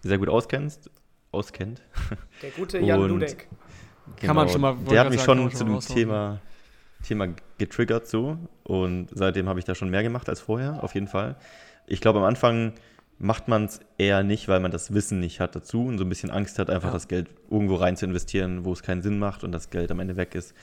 sehr 0.00 0.18
gut 0.18 0.28
auskennt. 0.28 0.90
auskennt. 1.32 1.82
Der 2.42 2.50
gute 2.50 2.78
Jan 2.78 3.00
Und, 3.00 3.08
Dudek. 3.08 3.48
Genau, 4.16 4.26
Kann 4.26 4.36
man 4.36 4.48
schon 4.48 4.60
mal. 4.60 4.76
Der 4.90 5.00
hat 5.00 5.10
mich 5.10 5.20
sagen, 5.20 5.50
schon 5.50 5.52
zu 5.52 5.64
dem 5.64 5.80
Thema, 5.80 6.40
Thema 7.02 7.28
getriggert 7.58 8.06
so. 8.06 8.38
Und 8.62 9.08
seitdem 9.12 9.48
habe 9.48 9.58
ich 9.58 9.64
da 9.64 9.74
schon 9.74 9.90
mehr 9.90 10.02
gemacht 10.02 10.28
als 10.28 10.40
vorher, 10.40 10.82
auf 10.82 10.94
jeden 10.94 11.08
Fall. 11.08 11.36
Ich 11.86 12.00
glaube, 12.00 12.20
am 12.20 12.24
Anfang 12.24 12.72
macht 13.18 13.48
man 13.48 13.64
es 13.64 13.80
eher 13.98 14.22
nicht, 14.22 14.48
weil 14.48 14.60
man 14.60 14.70
das 14.70 14.92
Wissen 14.92 15.20
nicht 15.20 15.40
hat 15.40 15.56
dazu 15.56 15.86
und 15.86 15.98
so 15.98 16.04
ein 16.04 16.08
bisschen 16.08 16.30
Angst 16.30 16.58
hat, 16.58 16.70
einfach 16.70 16.88
ja. 16.88 16.94
das 16.94 17.08
Geld 17.08 17.28
irgendwo 17.50 17.76
rein 17.76 17.96
zu 17.96 18.04
investieren, 18.06 18.64
wo 18.64 18.72
es 18.72 18.82
keinen 18.82 19.02
Sinn 19.02 19.18
macht 19.18 19.42
und 19.42 19.52
das 19.52 19.70
Geld 19.70 19.90
am 19.90 20.00
Ende 20.00 20.16
weg 20.16 20.34
ist. 20.34 20.54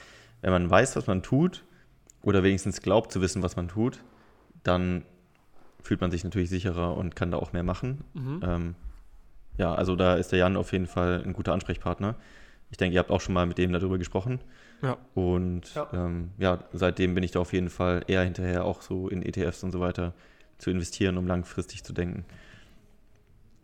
Wenn 0.42 0.52
man 0.52 0.70
weiß, 0.70 0.96
was 0.96 1.08
man 1.08 1.24
tut, 1.24 1.64
oder 2.22 2.44
wenigstens 2.44 2.82
glaubt 2.82 3.12
zu 3.12 3.22
wissen, 3.22 3.44
was 3.44 3.56
man 3.56 3.68
tut, 3.68 4.04
dann 4.64 5.04
fühlt 5.82 6.02
man 6.02 6.12
sich 6.12 6.24
natürlich 6.24 6.50
sicherer 6.50 6.96
und 6.96 7.16
kann 7.16 7.32
da 7.32 7.38
auch 7.38 7.54
mehr 7.54 7.64
machen. 7.64 8.04
Mhm. 8.14 8.42
Ähm, 8.44 8.76
ja, 9.58 9.74
also 9.74 9.96
da 9.96 10.16
ist 10.16 10.32
der 10.32 10.40
Jan 10.40 10.56
auf 10.56 10.72
jeden 10.72 10.88
Fall 10.88 11.22
ein 11.26 11.34
guter 11.34 11.54
Ansprechpartner. 11.54 12.16
Ich 12.72 12.78
denke, 12.78 12.96
ihr 12.96 13.00
habt 13.00 13.12
auch 13.12 13.22
schon 13.22 13.34
mal 13.34 13.46
mit 13.46 13.58
dem 13.58 13.72
darüber 13.72 13.98
gesprochen. 13.98 14.40
Ja. 14.82 14.98
Und 15.14 15.74
ja. 15.76 15.88
Ähm, 15.94 16.32
ja, 16.38 16.60
seitdem 16.74 17.14
bin 17.14 17.24
ich 17.24 17.32
da 17.32 17.40
auf 17.40 17.54
jeden 17.54 17.70
Fall 17.70 18.04
eher 18.08 18.24
hinterher, 18.24 18.66
auch 18.66 18.82
so 18.82 19.10
in 19.10 19.22
ETFs 19.22 19.64
und 19.64 19.72
so 19.72 19.80
weiter 19.80 20.14
zu 20.58 20.72
investieren, 20.72 21.18
um 21.18 21.28
langfristig 21.28 21.84
zu 21.84 21.94
denken. 21.94 22.26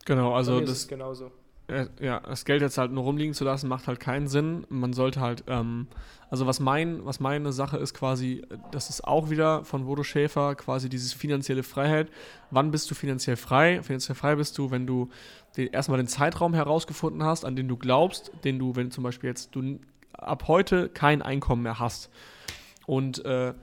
Genau, 0.06 0.34
also 0.34 0.60
das. 0.62 0.88
genauso. 0.88 1.32
Äh, 1.70 1.88
ja, 2.00 2.20
das 2.20 2.46
Geld 2.46 2.62
jetzt 2.62 2.78
halt 2.78 2.92
nur 2.92 3.04
rumliegen 3.04 3.34
zu 3.34 3.44
lassen, 3.44 3.68
macht 3.68 3.88
halt 3.88 4.00
keinen 4.00 4.28
Sinn. 4.28 4.66
Man 4.70 4.94
sollte 4.94 5.22
halt, 5.22 5.44
ähm, 5.48 5.88
also 6.30 6.48
was 6.48 6.60
mein, 6.60 7.06
was 7.06 7.20
meine 7.20 7.52
Sache 7.54 7.78
ist 7.78 7.94
quasi, 7.94 8.44
das 8.72 8.90
ist 8.90 9.04
auch 9.04 9.30
wieder 9.30 9.64
von 9.66 9.86
Bodo 9.86 10.04
Schäfer 10.04 10.56
quasi 10.56 10.90
dieses 10.90 11.14
finanzielle 11.14 11.64
Freiheit. 11.64 12.10
Wann 12.52 12.72
bist 12.72 12.90
du 12.92 12.96
finanziell 12.96 13.36
frei? 13.36 13.82
Finanziell 13.84 14.16
frei 14.16 14.36
bist 14.36 14.58
du, 14.58 14.72
wenn 14.72 14.88
du 14.88 15.10
den, 15.58 15.68
erstmal 15.68 15.98
den 15.98 16.08
Zeitraum 16.08 16.54
herausgefunden 16.54 17.24
hast, 17.24 17.46
an 17.46 17.56
den 17.56 17.68
du 17.68 17.78
glaubst, 17.78 18.32
den 18.44 18.60
du, 18.60 18.76
wenn 18.76 18.92
zum 18.92 19.04
Beispiel 19.04 19.30
jetzt 19.30 19.56
du 19.56 19.80
ab 20.14 20.48
heute 20.48 20.90
kein 20.90 21.22
Einkommen 21.22 21.64
mehr 21.64 21.80
hast. 21.80 22.10
Und 22.86 23.24
äh, 23.26 23.54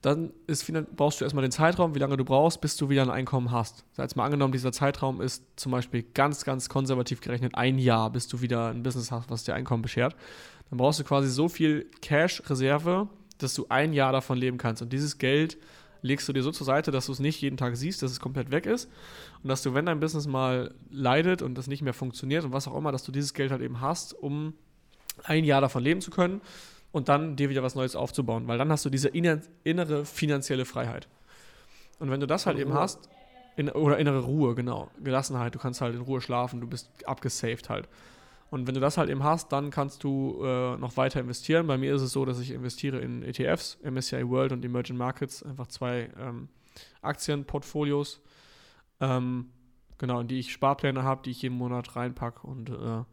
dann 0.00 0.32
ist, 0.46 0.70
brauchst 0.94 1.20
du 1.20 1.24
erstmal 1.24 1.42
den 1.42 1.50
Zeitraum, 1.50 1.94
wie 1.94 1.98
lange 1.98 2.16
du 2.16 2.24
brauchst, 2.24 2.60
bis 2.60 2.76
du 2.76 2.88
wieder 2.88 3.02
ein 3.02 3.10
Einkommen 3.10 3.50
hast. 3.50 3.84
Sei 3.92 4.04
jetzt 4.04 4.14
mal 4.14 4.24
angenommen, 4.24 4.52
dieser 4.52 4.70
Zeitraum 4.70 5.20
ist 5.20 5.44
zum 5.56 5.72
Beispiel 5.72 6.04
ganz, 6.14 6.44
ganz 6.44 6.68
konservativ 6.68 7.20
gerechnet 7.20 7.56
ein 7.56 7.78
Jahr, 7.78 8.10
bis 8.10 8.28
du 8.28 8.40
wieder 8.40 8.68
ein 8.68 8.84
Business 8.84 9.10
hast, 9.10 9.28
was 9.28 9.42
dir 9.42 9.54
Einkommen 9.54 9.82
beschert. 9.82 10.14
Dann 10.70 10.78
brauchst 10.78 11.00
du 11.00 11.04
quasi 11.04 11.28
so 11.28 11.48
viel 11.48 11.90
Cash-Reserve, 12.00 13.08
dass 13.38 13.54
du 13.54 13.66
ein 13.70 13.92
Jahr 13.92 14.12
davon 14.12 14.38
leben 14.38 14.56
kannst. 14.56 14.82
Und 14.82 14.92
dieses 14.92 15.18
Geld 15.18 15.58
legst 16.02 16.28
du 16.28 16.32
dir 16.32 16.44
so 16.44 16.52
zur 16.52 16.66
Seite, 16.66 16.92
dass 16.92 17.06
du 17.06 17.12
es 17.12 17.18
nicht 17.18 17.40
jeden 17.40 17.56
Tag 17.56 17.76
siehst, 17.76 18.00
dass 18.02 18.12
es 18.12 18.20
komplett 18.20 18.52
weg 18.52 18.66
ist. 18.66 18.88
Und 19.42 19.48
dass 19.48 19.62
du, 19.62 19.74
wenn 19.74 19.86
dein 19.86 19.98
Business 19.98 20.28
mal 20.28 20.74
leidet 20.90 21.42
und 21.42 21.56
das 21.56 21.66
nicht 21.66 21.82
mehr 21.82 21.94
funktioniert 21.94 22.44
und 22.44 22.52
was 22.52 22.68
auch 22.68 22.76
immer, 22.76 22.92
dass 22.92 23.02
du 23.02 23.10
dieses 23.10 23.34
Geld 23.34 23.50
halt 23.50 23.62
eben 23.62 23.80
hast, 23.80 24.12
um 24.12 24.54
ein 25.24 25.42
Jahr 25.42 25.60
davon 25.60 25.82
leben 25.82 26.00
zu 26.00 26.12
können 26.12 26.40
und 26.92 27.08
dann 27.08 27.36
dir 27.36 27.50
wieder 27.50 27.62
was 27.62 27.74
Neues 27.74 27.96
aufzubauen, 27.96 28.48
weil 28.48 28.58
dann 28.58 28.70
hast 28.70 28.84
du 28.84 28.90
diese 28.90 29.08
innere 29.08 30.04
finanzielle 30.04 30.64
Freiheit. 30.64 31.08
Und 31.98 32.10
wenn 32.10 32.20
du 32.20 32.26
das 32.26 32.46
halt 32.46 32.58
eben 32.58 32.74
hast, 32.74 33.08
in, 33.56 33.68
oder 33.70 33.98
innere 33.98 34.20
Ruhe, 34.20 34.54
genau, 34.54 34.90
Gelassenheit, 35.02 35.54
du 35.54 35.58
kannst 35.58 35.80
halt 35.80 35.94
in 35.94 36.00
Ruhe 36.00 36.20
schlafen, 36.20 36.60
du 36.60 36.66
bist 36.66 36.90
abgesaved 37.06 37.68
halt. 37.68 37.88
Und 38.50 38.66
wenn 38.66 38.74
du 38.74 38.80
das 38.80 38.96
halt 38.96 39.10
eben 39.10 39.24
hast, 39.24 39.52
dann 39.52 39.70
kannst 39.70 40.04
du 40.04 40.42
äh, 40.42 40.76
noch 40.78 40.96
weiter 40.96 41.20
investieren. 41.20 41.66
Bei 41.66 41.76
mir 41.76 41.94
ist 41.94 42.02
es 42.02 42.12
so, 42.12 42.24
dass 42.24 42.38
ich 42.38 42.52
investiere 42.52 42.98
in 42.98 43.22
ETFs, 43.22 43.78
MSCI 43.82 44.26
World 44.28 44.52
und 44.52 44.64
Emerging 44.64 44.96
Markets, 44.96 45.42
einfach 45.42 45.66
zwei 45.66 46.08
ähm, 46.18 46.48
Aktienportfolios, 47.02 48.22
ähm, 49.00 49.50
genau, 49.98 50.20
in 50.20 50.28
die 50.28 50.38
ich 50.38 50.52
Sparpläne 50.52 51.02
habe, 51.02 51.22
die 51.24 51.30
ich 51.30 51.42
jeden 51.42 51.56
Monat 51.56 51.94
reinpacke 51.94 52.46
und 52.46 52.70
äh, 52.70 53.04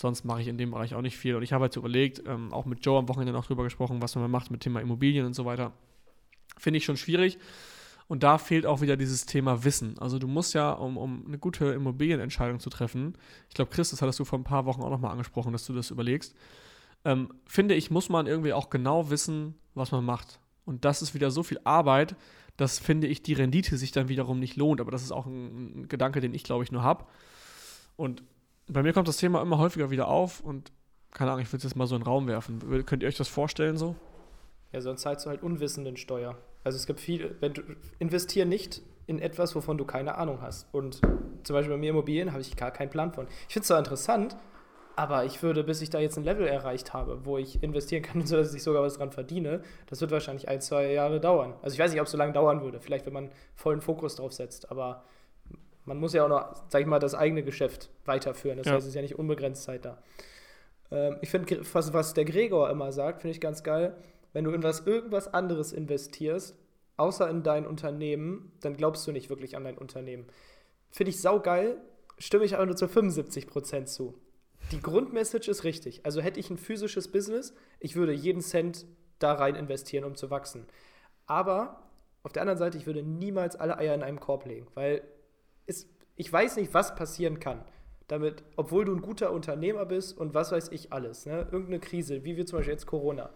Sonst 0.00 0.24
mache 0.24 0.40
ich 0.40 0.46
in 0.46 0.58
dem 0.58 0.70
Bereich 0.70 0.94
auch 0.94 1.02
nicht 1.02 1.16
viel. 1.16 1.34
Und 1.34 1.42
ich 1.42 1.52
habe 1.52 1.62
halt 1.62 1.72
so 1.72 1.80
überlegt, 1.80 2.22
ähm, 2.24 2.52
auch 2.52 2.66
mit 2.66 2.86
Joe 2.86 3.00
am 3.00 3.08
Wochenende 3.08 3.32
noch 3.32 3.46
drüber 3.46 3.64
gesprochen, 3.64 4.00
was 4.00 4.14
man 4.14 4.30
macht 4.30 4.48
mit 4.48 4.60
Thema 4.60 4.80
Immobilien 4.80 5.26
und 5.26 5.34
so 5.34 5.44
weiter. 5.44 5.72
Finde 6.56 6.76
ich 6.76 6.84
schon 6.84 6.96
schwierig. 6.96 7.36
Und 8.06 8.22
da 8.22 8.38
fehlt 8.38 8.64
auch 8.64 8.80
wieder 8.80 8.96
dieses 8.96 9.26
Thema 9.26 9.64
Wissen. 9.64 9.98
Also 9.98 10.20
du 10.20 10.28
musst 10.28 10.54
ja, 10.54 10.70
um, 10.70 10.96
um 10.96 11.26
eine 11.26 11.36
gute 11.36 11.72
Immobilienentscheidung 11.72 12.60
zu 12.60 12.70
treffen, 12.70 13.18
ich 13.48 13.56
glaube, 13.56 13.72
Chris, 13.72 13.90
das 13.90 14.00
hattest 14.00 14.20
du 14.20 14.24
vor 14.24 14.38
ein 14.38 14.44
paar 14.44 14.66
Wochen 14.66 14.82
auch 14.82 14.90
nochmal 14.90 15.10
angesprochen, 15.10 15.50
dass 15.52 15.66
du 15.66 15.72
das 15.72 15.90
überlegst, 15.90 16.36
ähm, 17.04 17.34
finde 17.44 17.74
ich, 17.74 17.90
muss 17.90 18.08
man 18.08 18.28
irgendwie 18.28 18.52
auch 18.52 18.70
genau 18.70 19.10
wissen, 19.10 19.56
was 19.74 19.90
man 19.90 20.04
macht. 20.04 20.38
Und 20.64 20.84
das 20.84 21.02
ist 21.02 21.12
wieder 21.12 21.32
so 21.32 21.42
viel 21.42 21.58
Arbeit, 21.64 22.14
dass, 22.56 22.78
finde 22.78 23.08
ich, 23.08 23.24
die 23.24 23.32
Rendite 23.32 23.76
sich 23.76 23.90
dann 23.90 24.08
wiederum 24.08 24.38
nicht 24.38 24.54
lohnt. 24.54 24.80
Aber 24.80 24.92
das 24.92 25.02
ist 25.02 25.10
auch 25.10 25.26
ein, 25.26 25.80
ein 25.80 25.88
Gedanke, 25.88 26.20
den 26.20 26.34
ich, 26.34 26.44
glaube 26.44 26.62
ich, 26.62 26.70
nur 26.70 26.84
habe. 26.84 27.04
Und 27.96 28.22
bei 28.68 28.82
mir 28.82 28.92
kommt 28.92 29.08
das 29.08 29.16
Thema 29.16 29.42
immer 29.42 29.58
häufiger 29.58 29.90
wieder 29.90 30.08
auf 30.08 30.40
und 30.40 30.72
keine 31.12 31.30
Ahnung, 31.30 31.42
ich 31.42 31.52
will 31.52 31.58
es 31.58 31.64
jetzt 31.64 31.76
mal 31.76 31.86
so 31.86 31.96
in 31.96 32.02
den 32.02 32.06
Raum 32.06 32.26
werfen. 32.26 32.84
Könnt 32.84 33.02
ihr 33.02 33.08
euch 33.08 33.16
das 33.16 33.28
vorstellen 33.28 33.76
so? 33.76 33.96
Ja, 34.72 34.80
sonst 34.80 35.02
zahlst 35.02 35.24
du 35.24 35.30
halt 35.30 35.42
Unwissenden 35.42 35.96
Steuer. 35.96 36.36
Also 36.64 36.76
es 36.76 36.86
gibt 36.86 37.00
viel, 37.00 37.36
wenn 37.40 37.54
du 37.54 37.62
investier 37.98 38.44
nicht 38.44 38.82
in 39.06 39.18
etwas, 39.18 39.54
wovon 39.54 39.78
du 39.78 39.86
keine 39.86 40.16
Ahnung 40.16 40.42
hast. 40.42 40.72
Und 40.72 41.00
zum 41.44 41.54
Beispiel 41.54 41.74
bei 41.74 41.78
mir 41.78 41.90
Immobilien 41.90 42.32
habe 42.32 42.42
ich 42.42 42.54
gar 42.56 42.70
keinen 42.70 42.90
Plan 42.90 43.12
von. 43.12 43.26
Ich 43.48 43.54
finde 43.54 43.62
es 43.62 43.68
zwar 43.68 43.78
interessant, 43.78 44.36
aber 44.96 45.24
ich 45.24 45.42
würde, 45.42 45.64
bis 45.64 45.80
ich 45.80 45.88
da 45.88 45.98
jetzt 45.98 46.18
ein 46.18 46.24
Level 46.24 46.46
erreicht 46.46 46.92
habe, 46.92 47.24
wo 47.24 47.38
ich 47.38 47.62
investieren 47.62 48.02
kann, 48.02 48.26
sodass 48.26 48.52
ich 48.52 48.62
sogar 48.62 48.82
was 48.82 48.98
dran 48.98 49.12
verdiene, 49.12 49.62
das 49.86 50.00
wird 50.02 50.10
wahrscheinlich 50.10 50.48
ein, 50.48 50.60
zwei 50.60 50.92
Jahre 50.92 51.20
dauern. 51.20 51.54
Also 51.62 51.74
ich 51.74 51.80
weiß 51.80 51.92
nicht, 51.92 52.00
ob 52.00 52.06
es 52.06 52.12
so 52.12 52.18
lange 52.18 52.32
dauern 52.34 52.60
würde. 52.60 52.80
Vielleicht, 52.80 53.06
wenn 53.06 53.14
man 53.14 53.30
vollen 53.54 53.80
Fokus 53.80 54.16
drauf 54.16 54.34
setzt. 54.34 54.70
Aber 54.70 55.04
man 55.88 55.98
muss 55.98 56.12
ja 56.12 56.24
auch 56.24 56.28
noch, 56.28 56.54
sag 56.68 56.82
ich 56.82 56.86
mal, 56.86 56.98
das 56.98 57.14
eigene 57.14 57.42
Geschäft 57.42 57.90
weiterführen. 58.04 58.58
Das 58.58 58.66
ja. 58.66 58.74
heißt, 58.74 58.84
es 58.84 58.90
ist 58.90 58.94
ja 58.94 59.02
nicht 59.02 59.18
unbegrenzt 59.18 59.64
Zeit 59.64 59.84
da. 59.84 60.02
Ähm, 60.90 61.16
ich 61.22 61.30
finde, 61.30 61.60
was, 61.72 61.92
was 61.92 62.14
der 62.14 62.24
Gregor 62.24 62.70
immer 62.70 62.92
sagt, 62.92 63.22
finde 63.22 63.32
ich 63.32 63.40
ganz 63.40 63.62
geil. 63.62 63.96
Wenn 64.32 64.44
du 64.44 64.52
in 64.52 64.62
was, 64.62 64.86
irgendwas 64.86 65.32
anderes 65.32 65.72
investierst, 65.72 66.54
außer 66.96 67.28
in 67.30 67.42
dein 67.42 67.66
Unternehmen, 67.66 68.52
dann 68.60 68.76
glaubst 68.76 69.06
du 69.06 69.12
nicht 69.12 69.30
wirklich 69.30 69.56
an 69.56 69.64
dein 69.64 69.78
Unternehmen. 69.78 70.26
Finde 70.90 71.10
ich 71.10 71.20
saugeil, 71.20 71.78
stimme 72.18 72.44
ich 72.44 72.54
aber 72.54 72.66
nur 72.66 72.76
zu 72.76 72.86
75% 72.86 73.86
zu. 73.86 74.14
Die 74.72 74.82
Grundmessage 74.82 75.50
ist 75.50 75.64
richtig. 75.64 76.04
Also 76.04 76.20
hätte 76.20 76.40
ich 76.40 76.50
ein 76.50 76.58
physisches 76.58 77.08
Business, 77.08 77.54
ich 77.80 77.96
würde 77.96 78.12
jeden 78.12 78.42
Cent 78.42 78.86
da 79.18 79.32
rein 79.32 79.54
investieren, 79.54 80.04
um 80.04 80.14
zu 80.14 80.30
wachsen. 80.30 80.66
Aber 81.26 81.88
auf 82.22 82.32
der 82.32 82.42
anderen 82.42 82.58
Seite, 82.58 82.76
ich 82.76 82.86
würde 82.86 83.02
niemals 83.02 83.56
alle 83.56 83.78
Eier 83.78 83.94
in 83.94 84.02
einem 84.02 84.20
Korb 84.20 84.44
legen, 84.44 84.66
weil 84.74 85.02
ist, 85.68 85.88
ich 86.16 86.32
weiß 86.32 86.56
nicht, 86.56 86.74
was 86.74 86.94
passieren 86.94 87.38
kann. 87.38 87.64
Damit, 88.08 88.42
obwohl 88.56 88.86
du 88.86 88.94
ein 88.94 89.02
guter 89.02 89.32
Unternehmer 89.32 89.84
bist 89.84 90.16
und 90.16 90.32
was 90.34 90.50
weiß 90.50 90.70
ich 90.72 90.92
alles, 90.92 91.26
ne? 91.26 91.46
irgendeine 91.52 91.78
Krise, 91.78 92.24
wie 92.24 92.36
wir 92.36 92.46
zum 92.46 92.58
Beispiel 92.58 92.72
jetzt 92.72 92.86
Corona, 92.86 93.30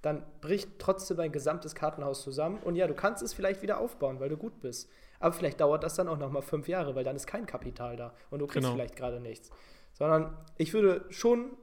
dann 0.00 0.22
bricht 0.40 0.78
trotzdem 0.78 1.18
dein 1.18 1.30
gesamtes 1.30 1.74
Kartenhaus 1.74 2.22
zusammen 2.22 2.58
und 2.64 2.76
ja, 2.76 2.86
du 2.86 2.94
kannst 2.94 3.22
es 3.22 3.34
vielleicht 3.34 3.62
wieder 3.62 3.78
aufbauen, 3.78 4.20
weil 4.20 4.30
du 4.30 4.36
gut 4.36 4.60
bist. 4.60 4.90
Aber 5.20 5.32
vielleicht 5.32 5.60
dauert 5.60 5.84
das 5.84 5.94
dann 5.94 6.08
auch 6.08 6.18
nochmal 6.18 6.42
fünf 6.42 6.68
Jahre, 6.68 6.94
weil 6.94 7.04
dann 7.04 7.16
ist 7.16 7.26
kein 7.26 7.46
Kapital 7.46 7.96
da 7.96 8.14
und 8.30 8.38
du 8.40 8.46
kriegst 8.46 8.64
genau. 8.64 8.74
vielleicht 8.74 8.96
gerade 8.96 9.20
nichts. 9.20 9.50
Sondern 9.92 10.36
ich 10.56 10.72
würde 10.72 11.04
schon 11.10 11.56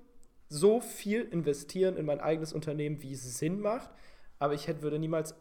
so 0.50 0.82
viel 0.82 1.22
investieren 1.24 1.98
in 1.98 2.06
mein 2.06 2.20
eigenes 2.20 2.54
Unternehmen, 2.54 3.02
wie 3.02 3.14
es 3.14 3.38
Sinn 3.38 3.60
macht, 3.60 3.90
aber 4.40 4.54
ich 4.54 4.68
hätte, 4.68 4.82
würde 4.82 5.00
niemals 5.00 5.36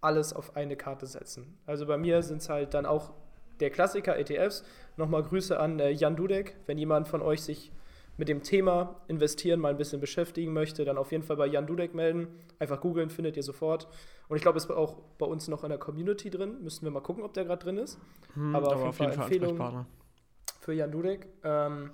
alles 0.00 0.32
auf 0.32 0.56
eine 0.56 0.76
Karte 0.76 1.06
setzen. 1.06 1.58
Also 1.66 1.86
bei 1.86 1.96
mir 1.96 2.22
sind 2.22 2.38
es 2.38 2.48
halt 2.48 2.74
dann 2.74 2.86
auch 2.86 3.12
der 3.60 3.70
Klassiker 3.70 4.18
ETFs. 4.18 4.64
Nochmal 4.96 5.22
Grüße 5.22 5.58
an 5.58 5.78
äh, 5.78 5.90
Jan 5.90 6.16
Dudek. 6.16 6.56
Wenn 6.66 6.78
jemand 6.78 7.08
von 7.08 7.22
euch 7.22 7.42
sich 7.42 7.72
mit 8.16 8.28
dem 8.28 8.42
Thema 8.42 8.96
Investieren 9.06 9.60
mal 9.60 9.70
ein 9.70 9.76
bisschen 9.76 10.00
beschäftigen 10.00 10.52
möchte, 10.52 10.84
dann 10.84 10.98
auf 10.98 11.12
jeden 11.12 11.22
Fall 11.22 11.36
bei 11.36 11.46
Jan 11.46 11.66
Dudek 11.66 11.94
melden. 11.94 12.28
Einfach 12.58 12.80
googeln, 12.80 13.10
findet 13.10 13.36
ihr 13.36 13.42
sofort. 13.42 13.88
Und 14.28 14.36
ich 14.36 14.42
glaube, 14.42 14.58
ist 14.58 14.70
auch 14.70 14.96
bei 15.18 15.26
uns 15.26 15.48
noch 15.48 15.62
in 15.62 15.70
der 15.70 15.78
Community 15.78 16.28
drin. 16.28 16.56
Müssen 16.62 16.84
wir 16.84 16.90
mal 16.90 17.00
gucken, 17.00 17.22
ob 17.22 17.32
der 17.32 17.44
gerade 17.44 17.62
drin 17.62 17.78
ist. 17.78 17.98
Hm, 18.34 18.54
aber, 18.54 18.72
aber, 18.72 18.88
auf 18.88 18.98
jeden 18.98 19.12
Fall, 19.12 19.22
Empfehlung 19.22 19.86
für 20.60 20.72
Jan 20.74 20.90
Dudek. 20.90 21.28
Ähm, 21.44 21.92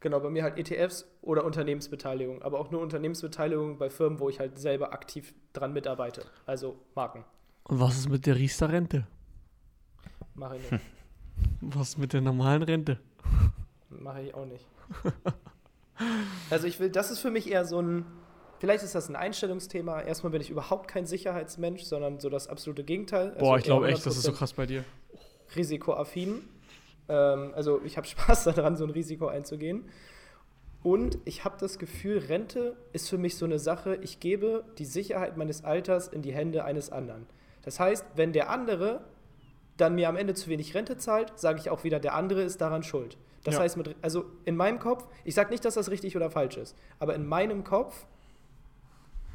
genau, 0.00 0.20
bei 0.20 0.30
mir 0.30 0.42
halt 0.42 0.58
ETFs 0.58 1.06
oder 1.22 1.44
Unternehmensbeteiligung. 1.44 2.42
Aber 2.42 2.58
auch 2.58 2.70
nur 2.70 2.82
Unternehmensbeteiligung 2.82 3.78
bei 3.78 3.88
Firmen, 3.88 4.18
wo 4.18 4.28
ich 4.28 4.40
halt 4.40 4.58
selber 4.58 4.92
aktiv 4.92 5.32
dran 5.52 5.72
mitarbeite. 5.72 6.24
Also 6.44 6.76
Marken. 6.94 7.24
Und 7.64 7.80
was 7.80 7.96
ist 7.96 8.10
mit 8.10 8.26
der 8.26 8.36
Riester-Rente? 8.36 9.06
Mache 10.34 10.56
ich 10.56 10.70
nicht. 10.70 10.84
Was 11.62 11.96
mit 11.96 12.12
der 12.12 12.20
normalen 12.20 12.62
Rente? 12.62 12.98
Mache 13.88 14.22
ich 14.22 14.34
auch 14.34 14.46
nicht. 14.46 14.66
also 16.50 16.66
ich 16.66 16.80
will, 16.80 16.90
das 16.90 17.12
ist 17.12 17.20
für 17.20 17.30
mich 17.30 17.48
eher 17.48 17.64
so 17.64 17.80
ein, 17.80 18.04
vielleicht 18.58 18.82
ist 18.82 18.96
das 18.96 19.08
ein 19.08 19.14
Einstellungsthema. 19.14 20.00
Erstmal 20.00 20.32
bin 20.32 20.40
ich 20.40 20.50
überhaupt 20.50 20.88
kein 20.88 21.06
Sicherheitsmensch, 21.06 21.84
sondern 21.84 22.18
so 22.18 22.28
das 22.28 22.48
absolute 22.48 22.82
Gegenteil. 22.82 23.28
Also 23.28 23.38
Boah, 23.38 23.58
ich 23.58 23.64
glaube 23.64 23.86
echt, 23.88 24.04
das 24.04 24.16
ist 24.16 24.24
so 24.24 24.32
krass 24.32 24.54
bei 24.54 24.66
dir. 24.66 24.84
Risikoaffin. 25.54 26.42
Ähm, 27.08 27.52
also 27.54 27.80
ich 27.84 27.96
habe 27.96 28.06
Spaß 28.08 28.42
daran, 28.44 28.76
so 28.76 28.82
ein 28.82 28.90
Risiko 28.90 29.28
einzugehen. 29.28 29.84
Und 30.82 31.18
ich 31.24 31.44
habe 31.44 31.56
das 31.60 31.78
Gefühl, 31.78 32.18
Rente 32.18 32.76
ist 32.92 33.08
für 33.08 33.18
mich 33.18 33.36
so 33.36 33.44
eine 33.44 33.60
Sache, 33.60 34.00
ich 34.02 34.18
gebe 34.18 34.64
die 34.78 34.84
Sicherheit 34.84 35.36
meines 35.36 35.64
Alters 35.64 36.08
in 36.08 36.22
die 36.22 36.32
Hände 36.32 36.64
eines 36.64 36.90
anderen. 36.90 37.26
Das 37.62 37.78
heißt, 37.78 38.04
wenn 38.16 38.32
der 38.32 38.50
andere 38.50 39.04
dann 39.76 39.94
mir 39.94 40.08
am 40.08 40.16
Ende 40.16 40.34
zu 40.34 40.48
wenig 40.48 40.74
Rente 40.74 40.96
zahlt, 40.96 41.32
sage 41.38 41.58
ich 41.58 41.70
auch 41.70 41.84
wieder, 41.84 41.98
der 42.00 42.14
andere 42.14 42.42
ist 42.42 42.60
daran 42.60 42.82
schuld. 42.82 43.16
Das 43.44 43.54
ja. 43.54 43.60
heißt, 43.60 43.76
mit, 43.76 43.96
also 44.02 44.24
in 44.44 44.56
meinem 44.56 44.78
Kopf, 44.78 45.06
ich 45.24 45.34
sage 45.34 45.50
nicht, 45.50 45.64
dass 45.64 45.74
das 45.74 45.90
richtig 45.90 46.16
oder 46.16 46.30
falsch 46.30 46.56
ist, 46.56 46.76
aber 46.98 47.14
in 47.14 47.26
meinem 47.26 47.64
Kopf 47.64 48.06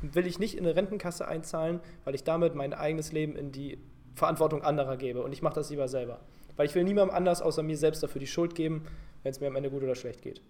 will 0.02 0.28
ich 0.28 0.40
nicht 0.40 0.56
in 0.58 0.66
eine 0.66 0.76
Rentenkasse 0.76 1.28
einzahlen, 1.28 1.80
weil 2.06 2.16
ich 2.16 2.24
damit 2.24 2.56
mein 2.56 2.74
eigenes 2.74 3.12
Leben 3.12 3.36
in 3.36 3.52
die 3.52 3.80
Verantwortung 4.16 4.64
anderer 4.64 4.98
gebe. 4.98 5.22
Und 5.22 5.34
ich 5.34 5.42
mache 5.42 5.56
das 5.56 5.70
lieber 5.70 5.88
selber. 5.88 6.20
Weil 6.56 6.68
ich 6.68 6.76
will 6.76 6.84
niemandem 6.84 7.16
anders 7.16 7.42
außer 7.42 7.64
mir 7.64 7.78
selbst 7.78 8.02
dafür 8.04 8.20
die 8.20 8.28
Schuld 8.28 8.56
geben, 8.56 8.86
wenn 9.24 9.32
es 9.32 9.40
mir 9.40 9.48
am 9.48 9.56
Ende 9.56 9.70
gut 9.70 9.84
oder 9.84 9.96
schlecht 9.96 10.22
geht. 10.22 10.42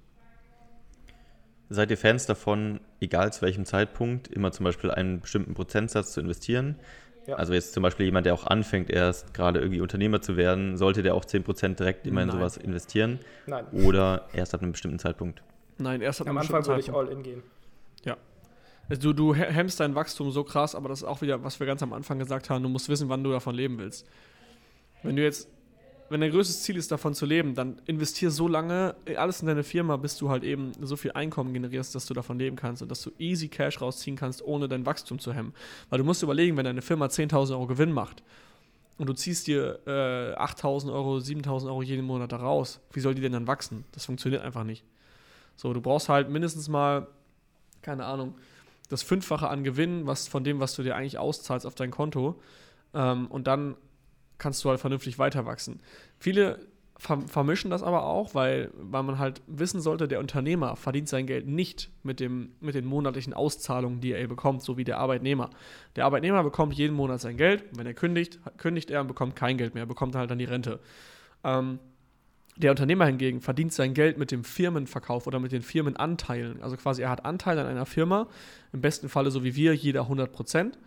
Seid 1.69 1.91
ihr 1.91 1.97
Fans 1.97 2.25
davon, 2.25 2.79
egal 3.01 3.33
zu 3.33 3.41
welchem 3.41 3.65
Zeitpunkt, 3.65 4.29
immer 4.29 4.53
zum 4.53 4.63
Beispiel 4.63 4.89
einen 4.89 5.19
bestimmten 5.19 5.53
Prozentsatz 5.53 6.13
zu 6.13 6.21
investieren? 6.21 6.79
Ja. 7.27 7.35
Also 7.35 7.53
jetzt 7.53 7.73
zum 7.73 7.83
Beispiel 7.83 8.05
jemand, 8.05 8.25
der 8.25 8.33
auch 8.33 8.47
anfängt, 8.47 8.89
erst 8.89 9.33
gerade 9.33 9.59
irgendwie 9.59 9.81
Unternehmer 9.81 10.21
zu 10.21 10.37
werden, 10.37 10.77
sollte 10.77 11.03
der 11.03 11.13
auch 11.13 11.25
10% 11.25 11.75
direkt 11.75 12.07
immer 12.07 12.21
in 12.21 12.29
Nein. 12.29 12.37
sowas 12.37 12.57
investieren? 12.57 13.19
Nein. 13.45 13.65
Oder 13.73 14.29
erst 14.33 14.53
ab 14.53 14.61
einem 14.61 14.71
bestimmten 14.71 14.97
Zeitpunkt? 14.97 15.43
Nein, 15.77 16.01
erst 16.01 16.21
ab 16.21 16.27
einem 16.27 16.37
bestimmten 16.37 16.63
Zeitpunkt. 16.63 16.89
Am 16.89 17.05
Anfang 17.05 17.05
würde 17.05 17.11
ich 17.11 17.27
all 17.27 17.33
in 17.35 17.41
gehen. 17.41 17.43
Ja. 18.05 18.17
Also 18.89 19.11
du, 19.11 19.33
du 19.33 19.35
hemmst 19.35 19.79
dein 19.81 19.93
Wachstum 19.95 20.31
so 20.31 20.45
krass, 20.45 20.73
aber 20.73 20.87
das 20.87 20.99
ist 20.99 21.03
auch 21.03 21.21
wieder, 21.21 21.43
was 21.43 21.59
wir 21.59 21.67
ganz 21.67 21.83
am 21.83 21.91
Anfang 21.91 22.17
gesagt 22.17 22.49
haben, 22.49 22.63
du 22.63 22.69
musst 22.69 22.87
wissen, 22.87 23.09
wann 23.09 23.23
du 23.23 23.31
davon 23.31 23.53
leben 23.53 23.77
willst. 23.77 24.07
Wenn 25.03 25.17
du 25.17 25.23
jetzt 25.23 25.49
wenn 26.09 26.21
dein 26.21 26.31
größtes 26.31 26.63
Ziel 26.63 26.77
ist, 26.77 26.91
davon 26.91 27.13
zu 27.13 27.25
leben, 27.25 27.53
dann 27.55 27.81
investier 27.85 28.31
so 28.31 28.47
lange 28.47 28.95
alles 29.17 29.41
in 29.41 29.47
deine 29.47 29.63
Firma, 29.63 29.97
bis 29.97 30.17
du 30.17 30.29
halt 30.29 30.43
eben 30.43 30.71
so 30.81 30.95
viel 30.95 31.11
Einkommen 31.11 31.53
generierst, 31.53 31.95
dass 31.95 32.05
du 32.05 32.13
davon 32.13 32.39
leben 32.39 32.55
kannst 32.55 32.81
und 32.81 32.89
dass 32.89 33.01
du 33.01 33.11
easy 33.17 33.47
Cash 33.47 33.81
rausziehen 33.81 34.15
kannst, 34.15 34.41
ohne 34.41 34.67
dein 34.67 34.85
Wachstum 34.85 35.19
zu 35.19 35.33
hemmen. 35.33 35.53
Weil 35.89 35.99
du 35.99 36.05
musst 36.05 36.23
überlegen, 36.23 36.55
wenn 36.57 36.65
deine 36.65 36.81
Firma 36.81 37.07
10.000 37.07 37.51
Euro 37.51 37.67
Gewinn 37.67 37.91
macht 37.91 38.23
und 38.97 39.07
du 39.07 39.13
ziehst 39.13 39.47
dir 39.47 39.79
äh, 39.85 40.35
8.000 40.39 40.91
Euro, 40.91 41.17
7.000 41.17 41.67
Euro 41.67 41.81
jeden 41.81 42.05
Monat 42.05 42.31
da 42.31 42.37
raus, 42.37 42.79
wie 42.93 42.99
soll 42.99 43.15
die 43.15 43.21
denn 43.21 43.33
dann 43.33 43.47
wachsen? 43.47 43.83
Das 43.91 44.05
funktioniert 44.05 44.43
einfach 44.43 44.63
nicht. 44.63 44.83
So, 45.55 45.73
du 45.73 45.81
brauchst 45.81 46.09
halt 46.09 46.29
mindestens 46.29 46.69
mal, 46.69 47.07
keine 47.81 48.05
Ahnung, 48.05 48.35
das 48.89 49.03
Fünffache 49.03 49.49
an 49.49 49.63
Gewinn, 49.63 50.07
was 50.07 50.27
von 50.27 50.43
dem, 50.43 50.59
was 50.59 50.75
du 50.75 50.83
dir 50.83 50.95
eigentlich 50.95 51.17
auszahlst 51.17 51.65
auf 51.65 51.75
dein 51.75 51.91
Konto. 51.91 52.39
Ähm, 52.93 53.27
und 53.27 53.47
dann 53.47 53.75
kannst 54.37 54.63
du 54.63 54.69
halt 54.69 54.79
vernünftig 54.79 55.19
weiter 55.19 55.45
wachsen. 55.45 55.81
Viele 56.19 56.59
vermischen 56.99 57.69
das 57.69 57.83
aber 57.83 58.05
auch, 58.05 58.33
weil, 58.33 58.71
weil 58.73 59.03
man 59.03 59.19
halt 59.19 59.41
wissen 59.45 59.81
sollte, 59.81 60.07
der 60.07 60.19
Unternehmer 60.19 60.75
verdient 60.75 61.07
sein 61.07 61.27
Geld 61.27 61.47
nicht 61.47 61.91
mit, 62.01 62.19
dem, 62.19 62.53
mit 62.59 62.73
den 62.73 62.85
monatlichen 62.85 63.35
Auszahlungen, 63.35 64.01
die 64.01 64.13
er 64.13 64.27
bekommt, 64.27 64.63
so 64.63 64.77
wie 64.77 64.83
der 64.83 64.97
Arbeitnehmer. 64.97 65.51
Der 65.95 66.05
Arbeitnehmer 66.05 66.43
bekommt 66.43 66.73
jeden 66.73 66.95
Monat 66.95 67.21
sein 67.21 67.37
Geld. 67.37 67.65
Wenn 67.75 67.85
er 67.85 67.93
kündigt, 67.93 68.39
kündigt 68.57 68.89
er 68.89 69.01
und 69.01 69.07
bekommt 69.07 69.35
kein 69.35 69.57
Geld 69.57 69.75
mehr, 69.75 69.85
bekommt 69.85 70.15
halt 70.15 70.31
dann 70.31 70.39
die 70.39 70.45
Rente. 70.45 70.79
Ähm, 71.43 71.77
der 72.55 72.71
Unternehmer 72.71 73.05
hingegen 73.05 73.41
verdient 73.41 73.73
sein 73.73 73.93
Geld 73.93 74.17
mit 74.17 74.31
dem 74.31 74.43
Firmenverkauf 74.43 75.27
oder 75.27 75.39
mit 75.39 75.51
den 75.51 75.61
Firmenanteilen. 75.61 76.63
Also 76.63 76.75
quasi 76.77 77.03
er 77.03 77.11
hat 77.11 77.23
Anteile 77.23 77.61
an 77.61 77.67
einer 77.67 77.85
Firma, 77.85 78.27
im 78.73 78.81
besten 78.81 79.09
Falle 79.09 79.29
so 79.29 79.43
wie 79.43 79.55
wir, 79.55 79.75
jeder 79.75 80.01
100 80.01 80.31
Prozent. 80.31 80.79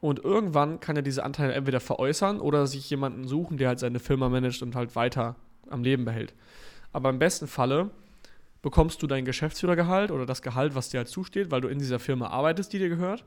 Und 0.00 0.22
irgendwann 0.22 0.80
kann 0.80 0.96
er 0.96 1.02
diese 1.02 1.24
Anteile 1.24 1.54
entweder 1.54 1.80
veräußern 1.80 2.40
oder 2.40 2.66
sich 2.66 2.88
jemanden 2.90 3.26
suchen, 3.26 3.56
der 3.56 3.68
halt 3.68 3.78
seine 3.78 3.98
Firma 3.98 4.28
managt 4.28 4.62
und 4.62 4.74
halt 4.74 4.94
weiter 4.94 5.36
am 5.68 5.82
Leben 5.82 6.04
behält. 6.04 6.34
Aber 6.92 7.10
im 7.10 7.18
besten 7.18 7.46
Falle 7.46 7.90
bekommst 8.62 9.02
du 9.02 9.06
dein 9.06 9.24
Geschäftsführergehalt 9.24 10.10
oder 10.10 10.26
das 10.26 10.42
Gehalt, 10.42 10.74
was 10.74 10.88
dir 10.88 10.98
halt 10.98 11.08
zusteht, 11.08 11.50
weil 11.50 11.60
du 11.60 11.68
in 11.68 11.78
dieser 11.78 11.98
Firma 11.98 12.28
arbeitest, 12.28 12.72
die 12.72 12.78
dir 12.78 12.88
gehört. 12.88 13.24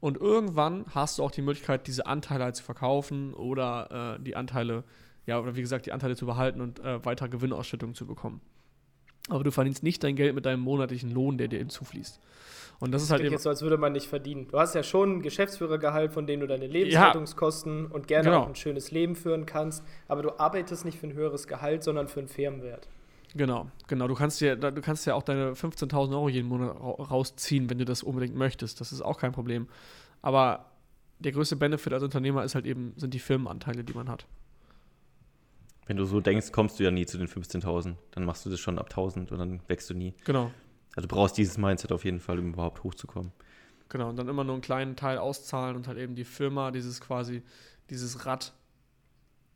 Und 0.00 0.16
irgendwann 0.16 0.86
hast 0.94 1.18
du 1.18 1.22
auch 1.22 1.30
die 1.30 1.42
Möglichkeit, 1.42 1.86
diese 1.86 2.06
Anteile 2.06 2.44
halt 2.44 2.56
zu 2.56 2.64
verkaufen 2.64 3.34
oder 3.34 4.16
äh, 4.16 4.22
die 4.22 4.34
Anteile, 4.34 4.84
ja, 5.26 5.38
oder 5.38 5.54
wie 5.54 5.60
gesagt, 5.60 5.86
die 5.86 5.92
Anteile 5.92 6.16
zu 6.16 6.24
behalten 6.24 6.60
und 6.60 6.80
äh, 6.80 7.04
weiter 7.04 7.28
Gewinnausschüttungen 7.28 7.94
zu 7.94 8.06
bekommen. 8.06 8.40
Aber 9.28 9.44
du 9.44 9.52
verdienst 9.52 9.82
nicht 9.82 10.02
dein 10.02 10.16
Geld 10.16 10.34
mit 10.34 10.46
deinem 10.46 10.60
monatlichen 10.60 11.10
Lohn, 11.10 11.36
der 11.36 11.48
dir 11.48 11.58
hinzufließt. 11.58 12.18
Und 12.80 12.92
das 12.92 13.02
ist 13.02 13.10
halt 13.10 13.20
eben. 13.20 13.32
jetzt 13.32 13.42
so, 13.42 13.50
als 13.50 13.60
würde 13.60 13.76
man 13.76 13.92
nicht 13.92 14.06
verdienen. 14.06 14.48
Du 14.48 14.58
hast 14.58 14.74
ja 14.74 14.82
schon 14.82 15.18
ein 15.18 15.22
Geschäftsführergehalt, 15.22 16.12
von 16.12 16.26
dem 16.26 16.40
du 16.40 16.46
deine 16.46 16.66
Lebenshaltungskosten 16.66 17.84
ja. 17.84 17.90
und 17.90 18.08
gerne 18.08 18.30
genau. 18.30 18.42
auch 18.42 18.48
ein 18.48 18.54
schönes 18.54 18.90
Leben 18.90 19.16
führen 19.16 19.44
kannst. 19.44 19.84
Aber 20.08 20.22
du 20.22 20.38
arbeitest 20.38 20.86
nicht 20.86 20.98
für 20.98 21.06
ein 21.06 21.12
höheres 21.12 21.46
Gehalt, 21.46 21.84
sondern 21.84 22.08
für 22.08 22.20
einen 22.20 22.28
Firmenwert. 22.28 22.88
Genau, 23.34 23.70
genau. 23.86 24.08
Du 24.08 24.14
kannst 24.14 24.40
ja, 24.40 24.56
du 24.56 24.80
kannst 24.80 25.06
ja 25.06 25.14
auch 25.14 25.22
deine 25.22 25.52
15.000 25.52 26.12
Euro 26.12 26.28
jeden 26.30 26.48
Monat 26.48 26.74
rausziehen, 26.80 27.68
wenn 27.68 27.78
du 27.78 27.84
das 27.84 28.02
unbedingt 28.02 28.34
möchtest. 28.34 28.80
Das 28.80 28.92
ist 28.92 29.02
auch 29.02 29.18
kein 29.18 29.32
Problem. 29.32 29.68
Aber 30.22 30.70
der 31.18 31.32
größte 31.32 31.56
Benefit 31.56 31.92
als 31.92 32.02
Unternehmer 32.02 32.44
ist 32.44 32.54
halt 32.54 32.64
eben, 32.64 32.94
sind 32.96 33.12
die 33.12 33.18
Firmenanteile, 33.18 33.84
die 33.84 33.92
man 33.92 34.08
hat. 34.08 34.26
Wenn 35.86 35.98
du 35.98 36.04
so 36.04 36.20
denkst, 36.20 36.50
kommst 36.52 36.78
du 36.78 36.84
ja 36.84 36.90
nie 36.90 37.04
zu 37.04 37.18
den 37.18 37.28
15.000. 37.28 37.94
Dann 38.12 38.24
machst 38.24 38.46
du 38.46 38.50
das 38.50 38.58
schon 38.58 38.78
ab 38.78 38.90
1.000 38.90 39.30
und 39.30 39.38
dann 39.38 39.60
wächst 39.68 39.90
du 39.90 39.94
nie. 39.94 40.14
Genau. 40.24 40.50
Also 40.96 41.08
du 41.08 41.14
brauchst 41.14 41.38
dieses 41.38 41.58
Mindset 41.58 41.92
auf 41.92 42.04
jeden 42.04 42.20
Fall, 42.20 42.38
um 42.38 42.52
überhaupt 42.52 42.82
hochzukommen. 42.82 43.32
Genau, 43.88 44.08
und 44.08 44.16
dann 44.16 44.28
immer 44.28 44.44
nur 44.44 44.54
einen 44.54 44.62
kleinen 44.62 44.96
Teil 44.96 45.18
auszahlen 45.18 45.76
und 45.76 45.88
halt 45.88 45.98
eben 45.98 46.14
die 46.14 46.24
Firma, 46.24 46.70
dieses 46.70 47.00
quasi, 47.00 47.42
dieses 47.90 48.24
Rad 48.24 48.52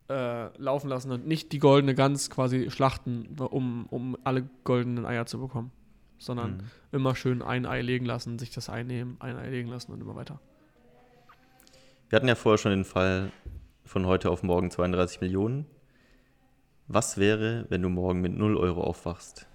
äh, 0.09 0.55
laufen 0.57 0.89
lassen 0.89 1.11
und 1.11 1.25
nicht 1.25 1.51
die 1.51 1.59
goldene 1.59 1.95
Gans 1.95 2.29
quasi 2.29 2.69
schlachten, 2.69 3.37
um, 3.39 3.85
um 3.87 4.17
alle 4.23 4.47
goldenen 4.63 5.05
Eier 5.05 5.25
zu 5.25 5.39
bekommen. 5.39 5.71
Sondern 6.17 6.57
mhm. 6.57 6.61
immer 6.91 7.15
schön 7.15 7.41
ein 7.41 7.65
Ei 7.65 7.81
legen 7.81 8.05
lassen, 8.05 8.39
sich 8.39 8.51
das 8.51 8.69
einnehmen, 8.69 9.17
ein 9.19 9.37
Ei 9.37 9.49
legen 9.49 9.69
lassen 9.69 9.91
und 9.91 10.01
immer 10.01 10.15
weiter. 10.15 10.39
Wir 12.09 12.17
hatten 12.17 12.27
ja 12.27 12.35
vorher 12.35 12.57
schon 12.57 12.71
den 12.71 12.85
Fall 12.85 13.31
von 13.83 14.05
heute 14.05 14.29
auf 14.29 14.43
morgen 14.43 14.71
32 14.71 15.21
Millionen. 15.21 15.65
Was 16.87 17.17
wäre, 17.17 17.65
wenn 17.69 17.81
du 17.81 17.89
morgen 17.89 18.21
mit 18.21 18.33
0 18.33 18.57
Euro 18.57 18.83
aufwachst? 18.83 19.47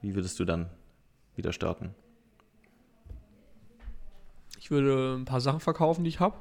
Wie 0.00 0.14
würdest 0.14 0.40
du 0.40 0.44
dann 0.44 0.70
wieder 1.36 1.52
starten? 1.52 1.94
Ich 4.58 4.70
würde 4.70 5.16
ein 5.16 5.24
paar 5.24 5.40
Sachen 5.40 5.60
verkaufen, 5.60 6.04
die 6.04 6.10
ich 6.10 6.20
habe. 6.20 6.36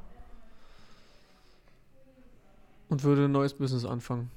Und 2.89 3.03
würde 3.03 3.25
ein 3.25 3.31
neues 3.31 3.53
Business 3.53 3.85
anfangen. 3.85 4.29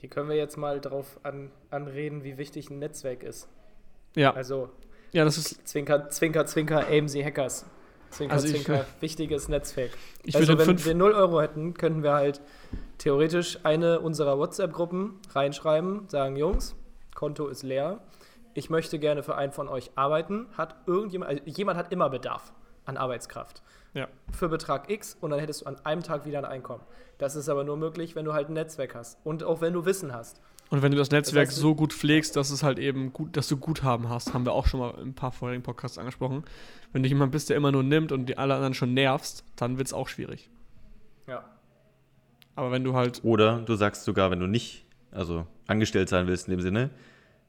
Hier 0.00 0.10
können 0.10 0.28
wir 0.28 0.36
jetzt 0.36 0.56
mal 0.56 0.80
darauf 0.80 1.18
an, 1.22 1.50
anreden, 1.70 2.24
wie 2.24 2.36
wichtig 2.38 2.70
ein 2.70 2.78
Netzwerk 2.78 3.22
ist. 3.22 3.48
Ja. 4.16 4.32
Also, 4.32 4.70
ja, 5.12 5.24
das 5.24 5.38
ist 5.38 5.66
Zwinker, 5.68 6.10
Zwinker, 6.10 6.44
Zwinker, 6.46 6.86
AMC 6.88 7.24
Hackers. 7.24 7.66
Zwinker, 8.10 8.34
also 8.34 8.48
Zwinker, 8.48 8.86
ich, 8.96 9.02
wichtiges 9.02 9.48
Netzwerk. 9.48 9.90
Ich 10.22 10.36
also, 10.36 10.58
wenn 10.58 10.84
wir 10.84 10.94
0 10.94 11.12
Euro 11.12 11.40
hätten, 11.40 11.74
könnten 11.74 12.02
wir 12.02 12.12
halt 12.12 12.40
theoretisch 12.98 13.58
eine 13.64 14.00
unserer 14.00 14.38
WhatsApp-Gruppen 14.38 15.18
reinschreiben, 15.30 16.08
sagen, 16.08 16.36
Jungs, 16.36 16.74
Konto 17.14 17.48
ist 17.48 17.62
leer 17.62 18.00
ich 18.54 18.70
möchte 18.70 18.98
gerne 18.98 19.22
für 19.22 19.36
einen 19.36 19.52
von 19.52 19.68
euch 19.68 19.90
arbeiten, 19.96 20.46
hat 20.56 20.76
irgendjemand, 20.86 21.30
also 21.30 21.42
jemand 21.44 21.78
hat 21.78 21.92
immer 21.92 22.08
Bedarf 22.08 22.52
an 22.84 22.96
Arbeitskraft. 22.96 23.62
Ja. 23.94 24.08
Für 24.32 24.48
Betrag 24.48 24.90
X 24.90 25.16
und 25.20 25.30
dann 25.30 25.40
hättest 25.40 25.62
du 25.62 25.66
an 25.66 25.76
einem 25.84 26.02
Tag 26.02 26.26
wieder 26.26 26.38
ein 26.38 26.44
Einkommen. 26.44 26.82
Das 27.18 27.36
ist 27.36 27.48
aber 27.48 27.64
nur 27.64 27.76
möglich, 27.76 28.16
wenn 28.16 28.24
du 28.24 28.32
halt 28.32 28.48
ein 28.48 28.54
Netzwerk 28.54 28.94
hast 28.94 29.18
und 29.24 29.44
auch 29.44 29.60
wenn 29.60 29.72
du 29.72 29.84
Wissen 29.84 30.12
hast. 30.12 30.40
Und 30.70 30.82
wenn 30.82 30.90
du 30.90 30.98
das 30.98 31.10
Netzwerk 31.10 31.46
das 31.46 31.54
heißt, 31.54 31.60
so 31.60 31.74
gut 31.74 31.92
pflegst, 31.92 32.34
dass 32.36 32.50
es 32.50 32.62
halt 32.62 32.78
eben 32.78 33.12
gut, 33.12 33.36
dass 33.36 33.48
du 33.48 33.56
Guthaben 33.56 34.08
hast, 34.08 34.34
haben 34.34 34.44
wir 34.44 34.52
auch 34.52 34.66
schon 34.66 34.80
mal 34.80 34.94
in 34.94 35.08
ein 35.08 35.14
paar 35.14 35.30
vorherigen 35.30 35.62
Podcasts 35.62 35.98
angesprochen. 35.98 36.44
Wenn 36.92 37.02
du 37.02 37.08
jemand 37.08 37.32
bist, 37.32 37.50
der 37.50 37.56
immer 37.56 37.70
nur 37.70 37.82
nimmt 37.82 38.12
und 38.12 38.26
die 38.26 38.38
alle 38.38 38.54
anderen 38.54 38.74
schon 38.74 38.94
nervst, 38.94 39.44
dann 39.56 39.78
wird 39.78 39.88
es 39.88 39.92
auch 39.92 40.08
schwierig. 40.08 40.50
Ja. 41.28 41.44
Aber 42.56 42.72
wenn 42.72 42.82
du 42.82 42.94
halt. 42.94 43.22
Oder 43.24 43.60
du 43.60 43.74
sagst 43.74 44.04
sogar, 44.04 44.30
wenn 44.30 44.40
du 44.40 44.46
nicht, 44.46 44.86
also 45.12 45.46
angestellt 45.66 46.08
sein 46.08 46.26
willst 46.26 46.48
in 46.48 46.52
dem 46.52 46.60
Sinne, 46.60 46.90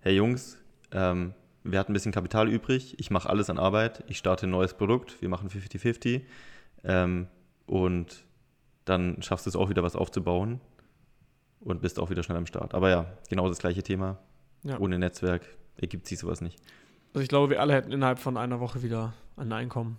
hey 0.01 0.15
Jungs, 0.15 0.57
ähm, 0.91 1.33
wir 1.63 1.79
hatten 1.79 1.91
ein 1.91 1.93
bisschen 1.93 2.11
Kapital 2.11 2.47
übrig, 2.47 2.99
ich 2.99 3.09
mache 3.09 3.29
alles 3.29 3.49
an 3.49 3.57
Arbeit, 3.57 4.03
ich 4.07 4.17
starte 4.17 4.45
ein 4.45 4.51
neues 4.51 4.75
Produkt, 4.75 5.21
wir 5.21 5.29
machen 5.29 5.49
50-50 5.49 6.21
ähm, 6.83 7.27
und 7.65 8.23
dann 8.85 9.21
schaffst 9.23 9.47
du 9.47 9.49
es 9.49 9.55
auch 9.55 9.69
wieder 9.69 9.81
was 9.81 9.95
aufzubauen 9.95 10.61
und 11.59 11.81
bist 11.81 11.99
auch 11.99 12.11
wieder 12.11 12.21
schnell 12.21 12.37
am 12.37 12.45
Start. 12.45 12.75
Aber 12.75 12.89
ja, 12.89 13.05
genau 13.29 13.49
das 13.49 13.57
gleiche 13.57 13.81
Thema. 13.81 14.19
Ja. 14.63 14.79
Ohne 14.79 14.99
Netzwerk 14.99 15.41
ergibt 15.77 16.07
sich 16.07 16.19
sowas 16.19 16.41
nicht. 16.41 16.59
Also 17.13 17.23
ich 17.23 17.29
glaube, 17.29 17.49
wir 17.49 17.61
alle 17.61 17.73
hätten 17.73 17.91
innerhalb 17.91 18.19
von 18.19 18.37
einer 18.37 18.59
Woche 18.59 18.83
wieder 18.83 19.13
ein 19.35 19.51
Einkommen. 19.51 19.97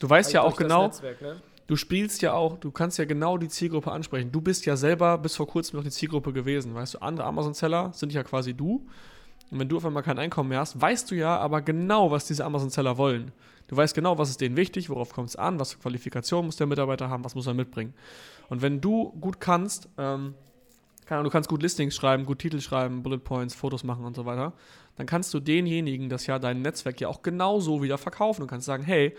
Du 0.00 0.08
weißt 0.08 0.32
ja 0.32 0.42
auch 0.42 0.56
genau, 0.56 0.86
Netzwerk, 0.86 1.22
ne? 1.22 1.40
du 1.66 1.76
spielst 1.76 2.22
ja 2.22 2.32
auch, 2.34 2.58
du 2.58 2.70
kannst 2.70 2.98
ja 2.98 3.04
genau 3.04 3.38
die 3.38 3.48
Zielgruppe 3.48 3.90
ansprechen. 3.90 4.30
Du 4.30 4.40
bist 4.40 4.66
ja 4.66 4.76
selber 4.76 5.18
bis 5.18 5.36
vor 5.36 5.46
kurzem 5.46 5.78
noch 5.78 5.84
die 5.84 5.90
Zielgruppe 5.90 6.32
gewesen, 6.32 6.74
weißt 6.74 6.94
du, 6.94 6.98
andere 6.98 7.26
Amazon-Seller 7.26 7.92
sind 7.94 8.12
ja 8.12 8.22
quasi 8.22 8.54
du 8.54 8.86
und 9.50 9.58
wenn 9.58 9.68
du 9.68 9.78
auf 9.78 9.84
einmal 9.86 10.02
kein 10.02 10.18
Einkommen 10.18 10.50
mehr 10.50 10.60
hast, 10.60 10.80
weißt 10.80 11.10
du 11.10 11.14
ja 11.14 11.36
aber 11.38 11.62
genau, 11.62 12.10
was 12.10 12.26
diese 12.26 12.44
Amazon-Seller 12.44 12.98
wollen. 12.98 13.32
Du 13.68 13.76
weißt 13.76 13.94
genau, 13.94 14.18
was 14.18 14.30
ist 14.30 14.40
denen 14.40 14.56
wichtig, 14.56 14.90
worauf 14.90 15.12
kommt 15.12 15.30
es 15.30 15.36
an, 15.36 15.60
was 15.60 15.72
für 15.72 15.78
Qualifikationen 15.78 16.46
muss 16.46 16.56
der 16.56 16.66
Mitarbeiter 16.66 17.10
haben, 17.10 17.24
was 17.24 17.34
muss 17.34 17.46
er 17.46 17.54
mitbringen. 17.54 17.94
Und 18.48 18.62
wenn 18.62 18.80
du 18.80 19.10
gut 19.20 19.40
kannst, 19.40 19.88
ähm, 19.98 20.34
kann, 21.06 21.24
du 21.24 21.30
kannst 21.30 21.48
gut 21.48 21.62
Listings 21.62 21.94
schreiben, 21.94 22.26
gut 22.26 22.38
Titel 22.38 22.60
schreiben, 22.60 23.02
Bullet 23.02 23.18
Points, 23.18 23.54
Fotos 23.54 23.84
machen 23.84 24.04
und 24.04 24.14
so 24.14 24.26
weiter, 24.26 24.52
dann 24.96 25.06
kannst 25.06 25.32
du 25.32 25.40
denjenigen 25.40 26.08
das 26.08 26.26
ja 26.26 26.38
dein 26.38 26.60
Netzwerk 26.62 27.00
ja 27.00 27.08
auch 27.08 27.22
genauso 27.22 27.82
wieder 27.82 27.98
verkaufen. 27.98 28.42
Du 28.42 28.46
kannst 28.46 28.66
sagen, 28.66 28.82
hey, 28.82 29.14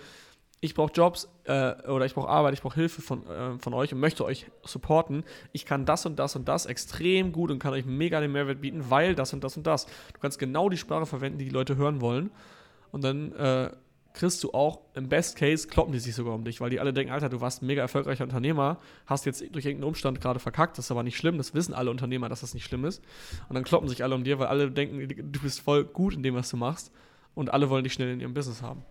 ich 0.61 0.73
brauche 0.73 0.91
Jobs 0.91 1.29
äh, 1.45 1.73
oder 1.87 2.05
ich 2.05 2.13
brauche 2.13 2.27
Arbeit, 2.27 2.53
ich 2.53 2.61
brauche 2.61 2.75
Hilfe 2.75 3.01
von, 3.01 3.25
äh, 3.27 3.57
von 3.59 3.73
euch 3.73 3.93
und 3.93 3.99
möchte 3.99 4.25
euch 4.25 4.47
supporten. 4.63 5.23
Ich 5.53 5.65
kann 5.65 5.85
das 5.85 6.05
und 6.05 6.19
das 6.19 6.35
und 6.35 6.47
das 6.47 6.65
extrem 6.65 7.31
gut 7.31 7.49
und 7.49 7.59
kann 7.59 7.73
euch 7.73 7.85
mega 7.85 8.19
den 8.19 8.31
Mehrwert 8.31 8.61
bieten, 8.61 8.89
weil 8.89 9.15
das 9.15 9.33
und 9.33 9.43
das 9.43 9.55
und 9.55 9.65
das. 9.65 9.85
Du 9.85 10.19
kannst 10.21 10.37
genau 10.37 10.69
die 10.69 10.77
Sprache 10.77 11.05
verwenden, 11.05 11.37
die 11.37 11.45
die 11.45 11.51
Leute 11.51 11.77
hören 11.77 12.01
wollen. 12.01 12.31
Und 12.91 13.03
dann 13.03 13.31
äh, 13.33 13.71
kriegst 14.13 14.43
du 14.43 14.51
auch, 14.51 14.81
im 14.95 15.07
Best 15.07 15.37
Case, 15.37 15.67
kloppen 15.67 15.93
die 15.93 15.99
sich 15.99 16.13
sogar 16.13 16.33
um 16.33 16.43
dich, 16.43 16.59
weil 16.59 16.69
die 16.69 16.79
alle 16.79 16.91
denken, 16.91 17.13
Alter, 17.13 17.29
du 17.29 17.39
warst 17.39 17.61
ein 17.61 17.67
mega 17.67 17.81
erfolgreicher 17.81 18.23
Unternehmer, 18.23 18.79
hast 19.05 19.25
jetzt 19.25 19.41
durch 19.53 19.65
irgendeinen 19.65 19.87
Umstand 19.87 20.19
gerade 20.19 20.39
verkackt, 20.39 20.77
das 20.77 20.85
ist 20.85 20.91
aber 20.91 21.03
nicht 21.03 21.15
schlimm, 21.15 21.37
das 21.37 21.53
wissen 21.53 21.73
alle 21.73 21.91
Unternehmer, 21.91 22.27
dass 22.27 22.41
das 22.41 22.53
nicht 22.53 22.65
schlimm 22.65 22.83
ist. 22.83 23.01
Und 23.47 23.55
dann 23.55 23.63
kloppen 23.63 23.87
sich 23.87 24.03
alle 24.03 24.15
um 24.15 24.23
dir, 24.23 24.39
weil 24.39 24.47
alle 24.47 24.71
denken, 24.71 25.07
du 25.31 25.39
bist 25.39 25.61
voll 25.61 25.85
gut 25.85 26.15
in 26.15 26.23
dem, 26.23 26.35
was 26.35 26.49
du 26.49 26.57
machst. 26.57 26.91
Und 27.35 27.53
alle 27.53 27.69
wollen 27.69 27.83
dich 27.83 27.93
schnell 27.93 28.11
in 28.11 28.19
ihrem 28.19 28.33
Business 28.33 28.61
haben. 28.61 28.83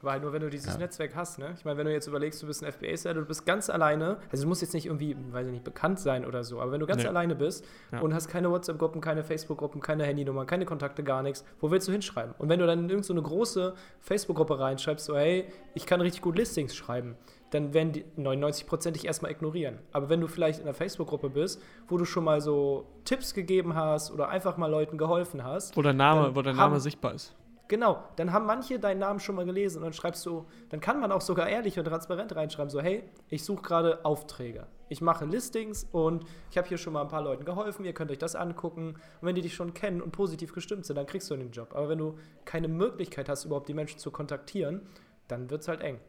Weil 0.00 0.20
nur 0.20 0.32
wenn 0.32 0.42
du 0.42 0.48
dieses 0.48 0.74
ja. 0.74 0.78
Netzwerk 0.78 1.16
hast, 1.16 1.40
ne? 1.40 1.54
Ich 1.56 1.64
meine, 1.64 1.76
wenn 1.76 1.86
du 1.86 1.92
jetzt 1.92 2.06
überlegst, 2.06 2.40
du 2.40 2.46
bist 2.46 2.62
ein 2.62 2.70
FBA-Seller, 2.70 3.20
du 3.20 3.26
bist 3.26 3.44
ganz 3.44 3.68
alleine, 3.68 4.18
also 4.30 4.44
du 4.44 4.48
musst 4.48 4.62
jetzt 4.62 4.72
nicht 4.72 4.86
irgendwie, 4.86 5.16
weiß 5.32 5.46
ich 5.46 5.52
nicht, 5.52 5.64
bekannt 5.64 5.98
sein 5.98 6.24
oder 6.24 6.44
so, 6.44 6.60
aber 6.60 6.70
wenn 6.70 6.78
du 6.78 6.86
ganz 6.86 7.02
nee. 7.02 7.08
alleine 7.08 7.34
bist 7.34 7.64
ja. 7.90 8.00
und 8.00 8.14
hast 8.14 8.28
keine 8.28 8.48
WhatsApp-Gruppen, 8.50 9.00
keine 9.00 9.24
Facebook-Gruppen, 9.24 9.80
keine 9.80 10.04
Handynummer, 10.04 10.46
keine 10.46 10.66
Kontakte, 10.66 11.02
gar 11.02 11.22
nichts, 11.22 11.44
wo 11.60 11.72
willst 11.72 11.88
du 11.88 11.92
hinschreiben? 11.92 12.34
Und 12.38 12.48
wenn 12.48 12.60
du 12.60 12.66
dann 12.66 12.78
in 12.78 12.90
irgendeine 12.90 13.20
so 13.20 13.28
große 13.28 13.74
Facebook-Gruppe 14.00 14.60
reinschreibst, 14.60 15.04
so, 15.04 15.16
hey, 15.16 15.46
ich 15.74 15.84
kann 15.84 16.00
richtig 16.00 16.22
gut 16.22 16.36
Listings 16.36 16.76
schreiben, 16.76 17.16
dann 17.50 17.74
werden 17.74 17.92
die 17.92 18.04
99% 18.16 18.92
dich 18.92 19.06
erstmal 19.06 19.32
ignorieren. 19.32 19.78
Aber 19.90 20.08
wenn 20.08 20.20
du 20.20 20.28
vielleicht 20.28 20.60
in 20.60 20.66
einer 20.66 20.74
Facebook-Gruppe 20.74 21.30
bist, 21.30 21.60
wo 21.88 21.96
du 21.96 22.04
schon 22.04 22.22
mal 22.22 22.40
so 22.40 22.86
Tipps 23.04 23.34
gegeben 23.34 23.74
hast 23.74 24.12
oder 24.12 24.28
einfach 24.28 24.58
mal 24.58 24.70
Leuten 24.70 24.96
geholfen 24.96 25.42
hast. 25.42 25.76
Wo 25.76 25.82
dein 25.82 25.96
Name, 25.96 26.36
wo 26.36 26.42
dein 26.42 26.56
haben- 26.56 26.70
Name 26.70 26.80
sichtbar 26.80 27.14
ist. 27.14 27.34
Genau, 27.68 28.02
dann 28.16 28.32
haben 28.32 28.46
manche 28.46 28.80
deinen 28.80 28.98
Namen 28.98 29.20
schon 29.20 29.34
mal 29.34 29.44
gelesen 29.44 29.78
und 29.78 29.84
dann 29.84 29.92
schreibst 29.92 30.24
du, 30.24 30.46
dann 30.70 30.80
kann 30.80 30.98
man 31.00 31.12
auch 31.12 31.20
sogar 31.20 31.48
ehrlich 31.48 31.78
und 31.78 31.84
transparent 31.84 32.34
reinschreiben, 32.34 32.70
so 32.70 32.80
hey, 32.80 33.04
ich 33.28 33.44
suche 33.44 33.62
gerade 33.62 34.04
Aufträge. 34.06 34.66
Ich 34.88 35.02
mache 35.02 35.26
Listings 35.26 35.86
und 35.92 36.24
ich 36.50 36.56
habe 36.56 36.66
hier 36.66 36.78
schon 36.78 36.94
mal 36.94 37.02
ein 37.02 37.08
paar 37.08 37.22
Leuten 37.22 37.44
geholfen, 37.44 37.84
ihr 37.84 37.92
könnt 37.92 38.10
euch 38.10 38.18
das 38.18 38.36
angucken. 38.36 38.94
Und 39.20 39.26
wenn 39.26 39.34
die 39.34 39.42
dich 39.42 39.54
schon 39.54 39.74
kennen 39.74 40.00
und 40.00 40.12
positiv 40.12 40.54
gestimmt 40.54 40.86
sind, 40.86 40.96
dann 40.96 41.04
kriegst 41.04 41.30
du 41.30 41.36
den 41.36 41.50
Job. 41.50 41.74
Aber 41.74 41.90
wenn 41.90 41.98
du 41.98 42.18
keine 42.46 42.68
Möglichkeit 42.68 43.28
hast, 43.28 43.44
überhaupt 43.44 43.68
die 43.68 43.74
Menschen 43.74 43.98
zu 43.98 44.10
kontaktieren, 44.10 44.80
dann 45.28 45.50
wird 45.50 45.60
es 45.60 45.68
halt 45.68 45.82
eng. 45.82 46.00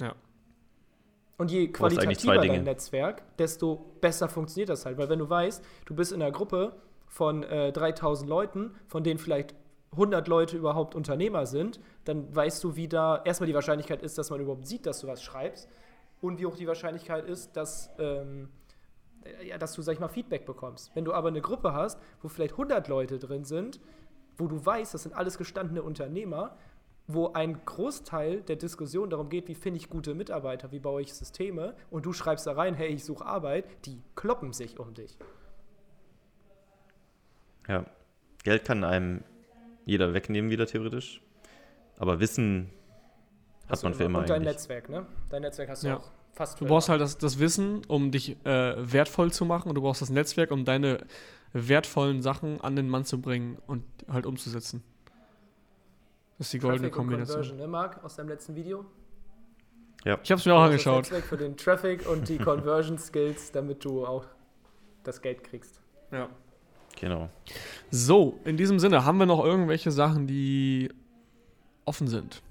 Ja. 0.00 0.16
Und 1.36 1.52
je 1.52 1.68
qualitativer 1.68 2.38
dein. 2.38 2.64
Netzwerk, 2.64 3.22
desto 3.38 3.94
besser 4.00 4.28
funktioniert 4.28 4.70
das 4.70 4.84
halt. 4.84 4.98
Weil 4.98 5.08
wenn 5.08 5.20
du 5.20 5.30
weißt, 5.30 5.64
du 5.86 5.94
bist 5.94 6.10
in 6.10 6.20
einer 6.20 6.32
Gruppe 6.32 6.72
von 7.06 7.44
äh, 7.44 7.72
3000 7.72 8.28
Leuten, 8.28 8.74
von 8.88 9.04
denen 9.04 9.18
vielleicht 9.18 9.54
100 9.92 10.28
Leute 10.28 10.56
überhaupt 10.56 10.94
Unternehmer 10.94 11.46
sind, 11.46 11.80
dann 12.04 12.34
weißt 12.34 12.62
du, 12.62 12.76
wie 12.76 12.88
da 12.88 13.22
erstmal 13.24 13.46
die 13.46 13.54
Wahrscheinlichkeit 13.54 14.02
ist, 14.02 14.18
dass 14.18 14.30
man 14.30 14.40
überhaupt 14.40 14.66
sieht, 14.66 14.86
dass 14.86 15.00
du 15.00 15.06
was 15.06 15.22
schreibst 15.22 15.68
und 16.20 16.38
wie 16.38 16.46
hoch 16.46 16.56
die 16.56 16.66
Wahrscheinlichkeit 16.66 17.26
ist, 17.26 17.56
dass, 17.56 17.90
ähm, 17.98 18.48
äh, 19.24 19.48
ja, 19.48 19.58
dass 19.58 19.74
du, 19.74 19.82
sag 19.82 19.94
ich 19.94 20.00
mal, 20.00 20.08
Feedback 20.08 20.44
bekommst. 20.44 20.94
Wenn 20.94 21.04
du 21.04 21.12
aber 21.12 21.28
eine 21.28 21.40
Gruppe 21.40 21.72
hast, 21.72 21.98
wo 22.22 22.28
vielleicht 22.28 22.52
100 22.52 22.88
Leute 22.88 23.18
drin 23.18 23.44
sind, 23.44 23.80
wo 24.36 24.46
du 24.46 24.64
weißt, 24.64 24.94
das 24.94 25.02
sind 25.04 25.14
alles 25.14 25.38
gestandene 25.38 25.82
Unternehmer, 25.82 26.56
wo 27.06 27.32
ein 27.32 27.64
Großteil 27.64 28.42
der 28.42 28.56
Diskussion 28.56 29.08
darum 29.08 29.30
geht, 29.30 29.48
wie 29.48 29.54
finde 29.54 29.78
ich 29.78 29.88
gute 29.88 30.14
Mitarbeiter, 30.14 30.70
wie 30.72 30.78
baue 30.78 31.00
ich 31.00 31.14
Systeme 31.14 31.74
und 31.90 32.04
du 32.04 32.12
schreibst 32.12 32.46
da 32.46 32.52
rein, 32.52 32.74
hey, 32.74 32.88
ich 32.88 33.04
suche 33.04 33.24
Arbeit, 33.24 33.64
die 33.86 34.02
kloppen 34.14 34.52
sich 34.52 34.78
um 34.78 34.92
dich. 34.92 35.18
Ja. 37.66 37.86
Geld 38.44 38.64
kann 38.64 38.84
einem 38.84 39.24
jeder 39.88 40.12
wegnehmen, 40.14 40.50
wieder 40.50 40.66
theoretisch. 40.66 41.20
Aber 41.98 42.20
Wissen 42.20 42.70
hat 43.68 43.82
man 43.82 43.94
für 43.94 44.04
immer 44.04 44.20
und 44.20 44.28
dein 44.28 44.36
eigentlich. 44.42 44.52
Netzwerk, 44.54 44.88
ne? 44.88 45.06
Dein 45.30 45.42
Netzwerk 45.42 45.68
hast 45.70 45.82
du 45.82 45.88
Ja. 45.88 45.96
auch 45.96 46.10
fast 46.32 46.60
Du 46.60 46.66
brauchst 46.66 46.88
halt 46.88 47.00
das, 47.00 47.18
das 47.18 47.38
Wissen, 47.38 47.82
um 47.88 48.10
dich 48.10 48.36
äh, 48.44 48.74
wertvoll 48.92 49.32
zu 49.32 49.44
machen 49.44 49.68
und 49.70 49.74
du 49.74 49.80
brauchst 49.82 50.02
das 50.02 50.10
Netzwerk, 50.10 50.50
um 50.50 50.64
deine 50.64 50.98
wertvollen 51.52 52.20
Sachen 52.22 52.60
an 52.60 52.76
den 52.76 52.88
Mann 52.88 53.04
zu 53.04 53.20
bringen 53.20 53.56
und 53.66 53.82
halt 54.08 54.26
umzusetzen. 54.26 54.82
Das 56.36 56.46
ist 56.48 56.52
die 56.52 56.58
goldene 56.58 56.82
Traffic 56.90 56.92
und 56.94 56.98
Kombination. 57.08 57.36
Conversion, 57.36 57.58
ne, 57.58 57.66
Marc, 57.66 58.04
aus 58.04 58.16
deinem 58.16 58.28
letzten 58.28 58.54
Video? 58.54 58.84
Ich 60.04 60.10
habe 60.12 60.22
es 60.34 60.44
mir 60.46 60.54
auch 60.54 60.58
Das 60.60 60.66
angeschaut. 60.70 60.96
Netzwerk 61.04 61.24
für 61.24 61.36
den 61.36 61.56
Traffic 61.56 62.08
und 62.08 62.28
die 62.28 62.38
Conversion 62.50 62.98
Skills, 62.98 63.50
damit 63.50 63.84
du 63.84 64.06
auch 64.06 64.24
das 65.02 65.20
Geld 65.22 65.42
kriegst. 65.42 65.80
Ja. 66.12 66.28
Genau. 67.00 67.28
So, 67.90 68.38
in 68.44 68.56
diesem 68.56 68.78
Sinne, 68.78 69.04
haben 69.04 69.18
wir 69.18 69.26
noch 69.26 69.44
irgendwelche 69.44 69.90
Sachen, 69.90 70.26
die 70.26 70.90
offen 71.84 72.08
sind, 72.08 72.42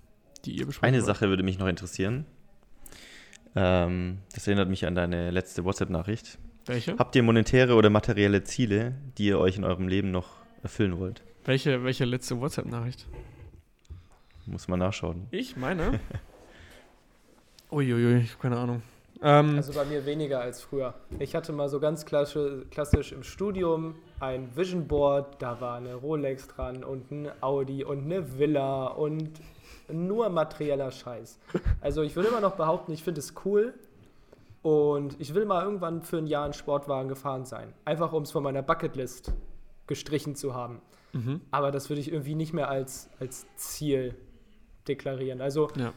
die 0.45 0.51
ihr 0.51 0.65
besprechen 0.65 0.95
Eine 0.95 1.03
wollt? 1.05 1.15
Sache 1.15 1.29
würde 1.29 1.43
mich 1.43 1.59
noch 1.59 1.67
interessieren. 1.67 2.25
Ähm, 3.55 4.19
das 4.33 4.47
erinnert 4.47 4.69
mich 4.69 4.85
an 4.85 4.95
deine 4.95 5.31
letzte 5.31 5.65
WhatsApp-Nachricht. 5.65 6.37
Welche? 6.65 6.97
Habt 6.97 7.15
ihr 7.15 7.23
monetäre 7.23 7.75
oder 7.75 7.89
materielle 7.89 8.43
Ziele, 8.43 8.95
die 9.17 9.27
ihr 9.27 9.39
euch 9.39 9.57
in 9.57 9.63
eurem 9.63 9.87
Leben 9.87 10.11
noch 10.11 10.27
erfüllen 10.63 10.99
wollt? 10.99 11.23
Welche, 11.45 11.83
welche 11.83 12.05
letzte 12.05 12.39
WhatsApp-Nachricht? 12.39 13.05
Muss 14.45 14.67
man 14.67 14.79
nachschauen. 14.79 15.27
Ich 15.31 15.57
meine. 15.57 15.99
Uiuiui, 17.71 18.19
ich 18.21 18.31
habe 18.31 18.41
keine 18.41 18.57
Ahnung. 18.57 18.81
Ähm, 19.21 19.55
Also 19.57 19.73
bei 19.73 19.85
mir 19.85 20.05
weniger 20.05 20.39
als 20.41 20.61
früher. 20.61 20.93
Ich 21.19 21.35
hatte 21.35 21.51
mal 21.51 21.69
so 21.69 21.79
ganz 21.79 22.05
klassisch, 22.05 22.65
klassisch 22.71 23.11
im 23.11 23.23
Studium 23.23 23.95
ein 24.19 24.55
Vision 24.55 24.87
Board, 24.87 25.41
da 25.41 25.59
war 25.61 25.77
eine 25.77 25.95
Rolex 25.95 26.47
dran 26.47 26.83
und 26.83 27.11
ein 27.11 27.31
Audi 27.41 27.83
und 27.83 28.05
eine 28.05 28.37
Villa 28.37 28.87
und 28.87 29.29
nur 29.91 30.29
materieller 30.29 30.91
Scheiß. 30.91 31.39
Also 31.81 32.01
ich 32.01 32.15
würde 32.15 32.29
immer 32.29 32.41
noch 32.41 32.55
behaupten, 32.55 32.91
ich 32.91 33.03
finde 33.03 33.19
es 33.19 33.33
cool 33.45 33.73
und 34.63 35.15
ich 35.19 35.33
will 35.33 35.45
mal 35.45 35.63
irgendwann 35.63 36.01
für 36.01 36.17
ein 36.17 36.27
Jahr 36.27 36.43
einen 36.45 36.53
Sportwagen 36.53 37.07
gefahren 37.09 37.45
sein. 37.45 37.73
Einfach 37.85 38.11
um 38.13 38.23
es 38.23 38.31
von 38.31 38.43
meiner 38.43 38.61
Bucketlist 38.63 39.31
gestrichen 39.85 40.35
zu 40.35 40.53
haben. 40.53 40.81
mhm. 41.13 41.41
Aber 41.51 41.71
das 41.71 41.89
würde 41.89 42.01
ich 42.01 42.11
irgendwie 42.11 42.35
nicht 42.35 42.53
mehr 42.53 42.69
als, 42.69 43.09
als 43.19 43.45
Ziel 43.55 44.15
deklarieren. 44.87 45.39
Also 45.41 45.69
Ja. 45.77 45.93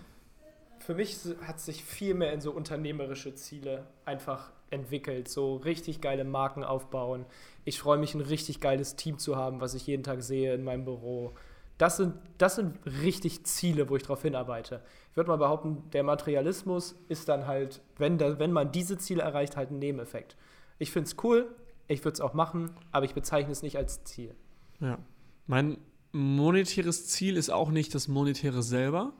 für 0.78 0.94
mich 0.94 1.18
hat 1.46 1.58
sich 1.58 1.82
viel 1.84 2.14
mehr 2.14 2.32
in 2.32 2.40
so 2.40 2.52
unternehmerische 2.52 3.34
Ziele 3.34 3.86
einfach 4.04 4.50
entwickelt. 4.70 5.28
So 5.28 5.56
richtig 5.56 6.00
geile 6.00 6.24
Marken 6.24 6.64
aufbauen. 6.64 7.26
Ich 7.64 7.78
freue 7.78 7.98
mich, 7.98 8.14
ein 8.14 8.20
richtig 8.20 8.60
geiles 8.60 8.96
Team 8.96 9.18
zu 9.18 9.36
haben, 9.36 9.60
was 9.60 9.74
ich 9.74 9.86
jeden 9.86 10.02
Tag 10.02 10.22
sehe 10.22 10.54
in 10.54 10.64
meinem 10.64 10.84
Büro. 10.84 11.34
Das 11.78 11.96
sind, 11.96 12.14
das 12.36 12.56
sind 12.56 12.78
richtig 13.02 13.44
Ziele, 13.44 13.88
wo 13.88 13.96
ich 13.96 14.02
darauf 14.02 14.22
hinarbeite. 14.22 14.82
Ich 15.10 15.16
würde 15.16 15.30
mal 15.30 15.36
behaupten, 15.36 15.82
der 15.92 16.02
Materialismus 16.02 16.94
ist 17.08 17.28
dann 17.28 17.46
halt, 17.46 17.80
wenn, 17.96 18.18
da, 18.18 18.38
wenn 18.38 18.52
man 18.52 18.70
diese 18.70 18.98
Ziele 18.98 19.22
erreicht, 19.22 19.56
halt 19.56 19.70
ein 19.70 19.78
Nebeneffekt. 19.78 20.36
Ich 20.78 20.90
finde 20.90 21.08
es 21.08 21.16
cool, 21.24 21.48
ich 21.88 22.04
würde 22.04 22.14
es 22.14 22.20
auch 22.20 22.34
machen, 22.34 22.70
aber 22.92 23.06
ich 23.06 23.14
bezeichne 23.14 23.52
es 23.52 23.62
nicht 23.62 23.76
als 23.76 24.04
Ziel. 24.04 24.34
Ja. 24.80 24.98
Mein 25.46 25.78
monetäres 26.12 27.08
Ziel 27.08 27.36
ist 27.36 27.50
auch 27.50 27.70
nicht 27.70 27.94
das 27.94 28.08
Monetäre 28.08 28.62
selber, 28.62 29.12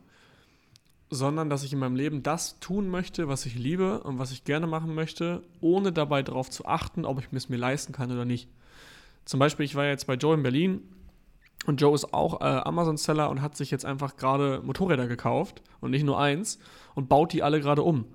sondern 1.11 1.51
dass 1.51 1.65
ich 1.65 1.73
in 1.73 1.81
meinem 1.81 1.97
Leben 1.97 2.23
das 2.23 2.61
tun 2.61 2.89
möchte, 2.89 3.29
was 3.29 3.45
ich 3.45 3.57
liebe 3.57 4.01
und 4.03 4.19
was 4.19 4.31
ich 4.31 4.45
gerne 4.45 4.69
machen 4.69 4.95
möchte, 4.95 5.43
ohne 5.61 5.93
dabei 5.93 6.23
darauf 6.23 6.49
zu 6.49 6.65
achten, 6.67 7.05
ob 7.05 7.19
ich 7.19 7.27
es 7.33 7.49
mir 7.49 7.57
leisten 7.57 7.93
kann 7.93 8.13
oder 8.13 8.25
nicht. 8.25 8.49
Zum 9.25 9.41
Beispiel, 9.41 9.67
ich 9.67 9.75
war 9.75 9.87
jetzt 9.87 10.07
bei 10.07 10.15
Joe 10.15 10.35
in 10.35 10.43
Berlin 10.43 10.83
und 11.67 11.81
Joe 11.81 11.95
ist 11.95 12.15
auch 12.15 12.41
äh, 12.41 12.45
Amazon-Seller 12.45 13.29
und 13.29 13.43
hat 13.43 13.57
sich 13.57 13.71
jetzt 13.71 13.85
einfach 13.85 14.17
gerade 14.17 14.63
Motorräder 14.65 15.09
gekauft 15.09 15.63
und 15.81 15.91
nicht 15.91 16.05
nur 16.05 16.19
eins 16.19 16.59
und 16.95 17.09
baut 17.09 17.33
die 17.33 17.43
alle 17.43 17.61
gerade 17.61 17.83
um. 17.83 18.07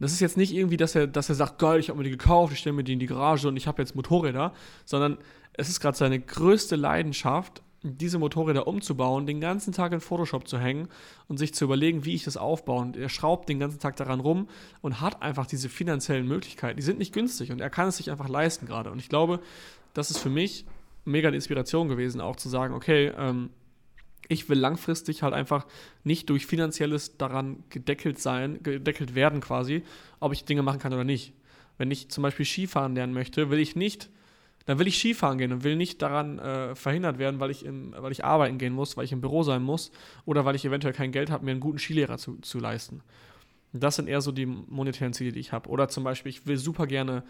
Das 0.00 0.12
ist 0.12 0.20
jetzt 0.20 0.36
nicht 0.36 0.54
irgendwie, 0.54 0.76
dass 0.76 0.94
er, 0.94 1.08
dass 1.08 1.28
er 1.28 1.34
sagt, 1.34 1.58
geil, 1.58 1.80
ich 1.80 1.88
habe 1.88 1.98
mir 1.98 2.04
die 2.04 2.10
gekauft, 2.10 2.52
ich 2.52 2.60
stelle 2.60 2.76
mir 2.76 2.84
die 2.84 2.92
in 2.92 3.00
die 3.00 3.06
Garage 3.06 3.48
und 3.48 3.56
ich 3.56 3.66
habe 3.66 3.82
jetzt 3.82 3.96
Motorräder, 3.96 4.52
sondern 4.84 5.18
es 5.54 5.68
ist 5.68 5.80
gerade 5.80 5.96
seine 5.96 6.20
größte 6.20 6.76
Leidenschaft, 6.76 7.62
diese 7.82 8.18
Motorräder 8.18 8.66
umzubauen, 8.66 9.26
den 9.26 9.40
ganzen 9.40 9.72
Tag 9.72 9.92
in 9.92 10.00
Photoshop 10.00 10.48
zu 10.48 10.58
hängen 10.58 10.88
und 11.28 11.38
sich 11.38 11.54
zu 11.54 11.64
überlegen, 11.64 12.04
wie 12.04 12.14
ich 12.14 12.24
das 12.24 12.36
aufbaue. 12.36 12.80
Und 12.80 12.96
er 12.96 13.08
schraubt 13.08 13.48
den 13.48 13.60
ganzen 13.60 13.78
Tag 13.78 13.96
daran 13.96 14.20
rum 14.20 14.48
und 14.80 15.00
hat 15.00 15.22
einfach 15.22 15.46
diese 15.46 15.68
finanziellen 15.68 16.26
Möglichkeiten. 16.26 16.76
Die 16.76 16.82
sind 16.82 16.98
nicht 16.98 17.12
günstig 17.12 17.52
und 17.52 17.60
er 17.60 17.70
kann 17.70 17.88
es 17.88 17.98
sich 17.98 18.10
einfach 18.10 18.28
leisten 18.28 18.66
gerade. 18.66 18.90
Und 18.90 18.98
ich 18.98 19.08
glaube, 19.08 19.40
das 19.94 20.10
ist 20.10 20.18
für 20.18 20.30
mich 20.30 20.64
mega 21.04 21.30
die 21.30 21.36
Inspiration 21.36 21.88
gewesen, 21.88 22.20
auch 22.20 22.36
zu 22.36 22.48
sagen, 22.48 22.74
okay, 22.74 23.12
ähm, 23.16 23.50
ich 24.28 24.48
will 24.48 24.58
langfristig 24.58 25.22
halt 25.22 25.32
einfach 25.32 25.66
nicht 26.04 26.28
durch 26.30 26.46
finanzielles 26.46 27.16
daran 27.16 27.64
gedeckelt 27.70 28.18
sein, 28.18 28.62
gedeckelt 28.62 29.14
werden 29.14 29.40
quasi, 29.40 29.82
ob 30.20 30.32
ich 30.32 30.44
Dinge 30.44 30.62
machen 30.62 30.80
kann 30.80 30.92
oder 30.92 31.04
nicht. 31.04 31.32
Wenn 31.78 31.90
ich 31.90 32.10
zum 32.10 32.22
Beispiel 32.22 32.44
Skifahren 32.44 32.94
lernen 32.94 33.14
möchte, 33.14 33.50
will 33.50 33.60
ich 33.60 33.76
nicht, 33.76 34.10
dann 34.68 34.78
will 34.78 34.86
ich 34.86 34.98
Skifahren 34.98 35.38
gehen 35.38 35.50
und 35.50 35.64
will 35.64 35.76
nicht 35.76 36.02
daran 36.02 36.38
äh, 36.38 36.74
verhindert 36.74 37.18
werden, 37.18 37.40
weil 37.40 37.50
ich, 37.50 37.64
im, 37.64 37.94
weil 37.96 38.12
ich 38.12 38.22
arbeiten 38.22 38.58
gehen 38.58 38.74
muss, 38.74 38.98
weil 38.98 39.06
ich 39.06 39.12
im 39.12 39.22
Büro 39.22 39.42
sein 39.42 39.62
muss 39.62 39.90
oder 40.26 40.44
weil 40.44 40.56
ich 40.56 40.64
eventuell 40.66 40.92
kein 40.92 41.10
Geld 41.10 41.30
habe, 41.30 41.42
mir 41.42 41.52
einen 41.52 41.60
guten 41.60 41.78
Skilehrer 41.78 42.18
zu, 42.18 42.36
zu 42.42 42.58
leisten. 42.58 43.00
Das 43.72 43.96
sind 43.96 44.10
eher 44.10 44.20
so 44.20 44.30
die 44.30 44.44
monetären 44.44 45.14
Ziele, 45.14 45.32
die 45.32 45.40
ich 45.40 45.52
habe. 45.52 45.70
Oder 45.70 45.88
zum 45.88 46.04
Beispiel, 46.04 46.28
ich 46.28 46.46
will 46.46 46.58
super 46.58 46.86
gerne 46.86 47.22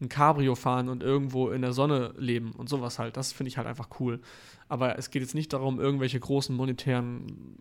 ein 0.00 0.08
Cabrio 0.08 0.54
fahren 0.54 0.88
und 0.88 1.02
irgendwo 1.02 1.50
in 1.50 1.60
der 1.60 1.74
Sonne 1.74 2.14
leben 2.16 2.52
und 2.52 2.70
sowas 2.70 2.98
halt. 2.98 3.18
Das 3.18 3.30
finde 3.30 3.48
ich 3.48 3.58
halt 3.58 3.66
einfach 3.66 3.90
cool. 4.00 4.18
Aber 4.66 4.98
es 4.98 5.10
geht 5.10 5.20
jetzt 5.20 5.34
nicht 5.34 5.52
darum, 5.52 5.78
irgendwelche 5.78 6.18
großen 6.18 6.56
monetären 6.56 7.58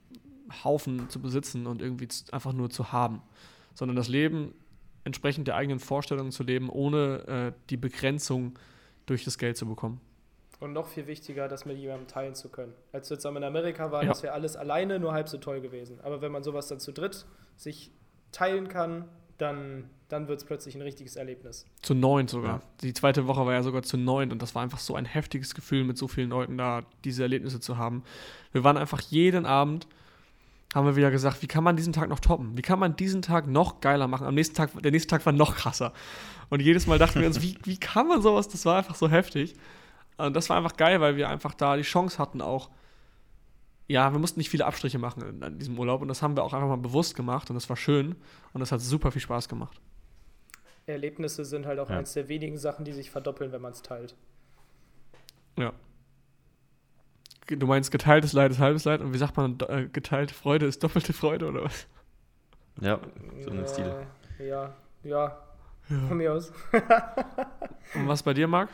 Haufen 0.63 1.09
zu 1.09 1.21
besitzen 1.21 1.67
und 1.67 1.81
irgendwie 1.81 2.07
einfach 2.31 2.53
nur 2.53 2.69
zu 2.69 2.93
haben, 2.93 3.21
sondern 3.73 3.97
das 3.97 4.07
Leben 4.07 4.53
entsprechend 5.03 5.49
der 5.49 5.57
eigenen 5.57 5.79
Vorstellungen 5.79 6.31
zu 6.31 6.43
leben, 6.43 6.69
ohne 6.69 7.27
äh, 7.27 7.51
die 7.69 7.77
Begrenzung 7.77 8.57
durch 9.05 9.23
das 9.23 9.37
Geld 9.37 9.57
zu 9.57 9.65
bekommen. 9.65 10.01
Und 10.59 10.71
noch 10.73 10.87
viel 10.87 11.05
wichtiger, 11.07 11.47
das 11.47 11.65
mit 11.65 11.77
jemandem 11.77 12.07
teilen 12.07 12.33
zu 12.35 12.49
können. 12.49 12.73
Als 12.93 13.09
wir 13.09 13.17
zusammen 13.17 13.37
in 13.37 13.43
Amerika 13.43 13.91
waren, 13.91 14.03
Ja. 14.03 14.09
das 14.13 14.23
wäre 14.23 14.33
alles 14.33 14.55
alleine 14.55 14.99
nur 14.99 15.11
halb 15.11 15.27
so 15.27 15.37
toll 15.37 15.59
gewesen. 15.61 15.99
Aber 16.01 16.21
wenn 16.21 16.31
man 16.31 16.43
sowas 16.43 16.67
dann 16.67 16.79
zu 16.79 16.91
dritt 16.93 17.25
sich 17.57 17.91
teilen 18.31 18.67
kann, 18.69 19.05
dann, 19.37 19.89
dann 20.07 20.29
wird 20.29 20.39
es 20.39 20.45
plötzlich 20.45 20.75
ein 20.75 20.81
richtiges 20.81 21.17
Erlebnis. 21.17 21.65
Zu 21.81 21.93
neun 21.93 22.29
sogar. 22.29 22.59
Ja. 22.59 22.61
Die 22.81 22.93
zweite 22.93 23.27
Woche 23.27 23.45
war 23.45 23.51
ja 23.51 23.63
sogar 23.63 23.83
zu 23.83 23.97
neun 23.97 24.31
und 24.31 24.41
das 24.41 24.55
war 24.55 24.63
einfach 24.63 24.79
so 24.79 24.95
ein 24.95 25.03
heftiges 25.05 25.53
Gefühl, 25.55 25.83
mit 25.83 25.97
so 25.97 26.07
vielen 26.07 26.29
Leuten 26.29 26.57
da 26.57 26.83
diese 27.03 27.23
Erlebnisse 27.23 27.59
zu 27.59 27.77
haben. 27.77 28.03
Wir 28.53 28.63
waren 28.63 28.77
einfach 28.77 29.01
jeden 29.01 29.45
Abend, 29.45 29.87
haben 30.75 30.85
wir 30.85 30.95
wieder 30.95 31.09
gesagt, 31.09 31.41
wie 31.41 31.47
kann 31.47 31.63
man 31.63 31.75
diesen 31.75 31.93
Tag 31.93 32.09
noch 32.09 32.19
toppen? 32.19 32.55
Wie 32.57 32.61
kann 32.61 32.77
man 32.77 32.95
diesen 32.95 33.21
Tag 33.21 33.47
noch 33.47 33.79
geiler 33.79 34.07
machen? 34.07 34.27
Am 34.27 34.35
nächsten 34.35 34.55
Tag, 34.55 34.69
der 34.81 34.91
nächste 34.91 35.09
Tag 35.09 35.25
war 35.25 35.33
noch 35.33 35.55
krasser. 35.55 35.93
Und 36.49 36.61
jedes 36.61 36.85
Mal 36.85 36.99
dachten 36.99 37.19
wir 37.21 37.27
uns, 37.27 37.41
wie, 37.41 37.57
wie 37.63 37.77
kann 37.77 38.07
man 38.07 38.21
sowas? 38.21 38.47
Das 38.49 38.65
war 38.65 38.77
einfach 38.77 38.95
so 38.95 39.09
heftig. 39.09 39.55
Und 40.17 40.35
das 40.35 40.49
war 40.49 40.57
einfach 40.57 40.77
geil, 40.77 41.01
weil 41.01 41.15
wir 41.17 41.29
einfach 41.29 41.53
da 41.55 41.75
die 41.75 41.81
Chance 41.83 42.19
hatten, 42.19 42.41
auch 42.41 42.69
ja, 43.87 44.11
wir 44.11 44.19
mussten 44.19 44.39
nicht 44.39 44.49
viele 44.49 44.65
Abstriche 44.65 44.97
machen 44.97 45.21
in, 45.21 45.41
in 45.41 45.59
diesem 45.59 45.77
Urlaub 45.77 46.01
und 46.01 46.07
das 46.07 46.21
haben 46.23 46.35
wir 46.35 46.43
auch 46.43 46.53
einfach 46.53 46.67
mal 46.67 46.77
bewusst 46.77 47.15
gemacht 47.15 47.49
und 47.49 47.55
das 47.55 47.69
war 47.69 47.75
schön 47.77 48.15
und 48.51 48.59
das 48.59 48.71
hat 48.71 48.81
super 48.81 49.11
viel 49.11 49.21
Spaß 49.21 49.47
gemacht. 49.47 49.79
Erlebnisse 50.87 51.45
sind 51.45 51.65
halt 51.65 51.79
auch 51.79 51.89
Ja. 51.89 51.97
eins 51.99 52.13
der 52.13 52.27
wenigen 52.27 52.57
Sachen, 52.57 52.83
die 52.85 52.93
sich 52.93 53.11
verdoppeln, 53.11 53.51
wenn 53.51 53.61
man 53.61 53.73
es 53.73 53.81
teilt. 53.83 54.15
Ja. 55.57 55.71
Du 57.47 57.67
meinst 57.67 57.91
geteiltes 57.91 58.33
Leid 58.33 58.51
ist 58.51 58.59
halbes 58.59 58.85
Leid 58.85 59.01
und 59.01 59.13
wie 59.13 59.17
sagt 59.17 59.37
man, 59.37 59.57
äh, 59.67 59.87
geteilte 59.91 60.33
Freude 60.33 60.65
ist 60.65 60.83
doppelte 60.83 61.13
Freude 61.13 61.47
oder 61.47 61.65
was? 61.65 61.87
Ja, 62.81 62.99
so 63.41 63.51
ein 63.51 63.67
Stil. 63.67 63.93
Äh, 64.39 64.47
Ja, 64.47 64.73
ja, 65.03 65.37
von 66.07 66.17
mir 66.17 66.33
aus. 66.33 66.51
Und 67.93 68.07
was 68.07 68.23
bei 68.23 68.33
dir, 68.33 68.47
Marc? 68.47 68.69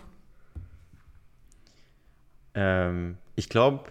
Ähm, 2.54 3.18
ich 3.36 3.50
glaube, 3.50 3.84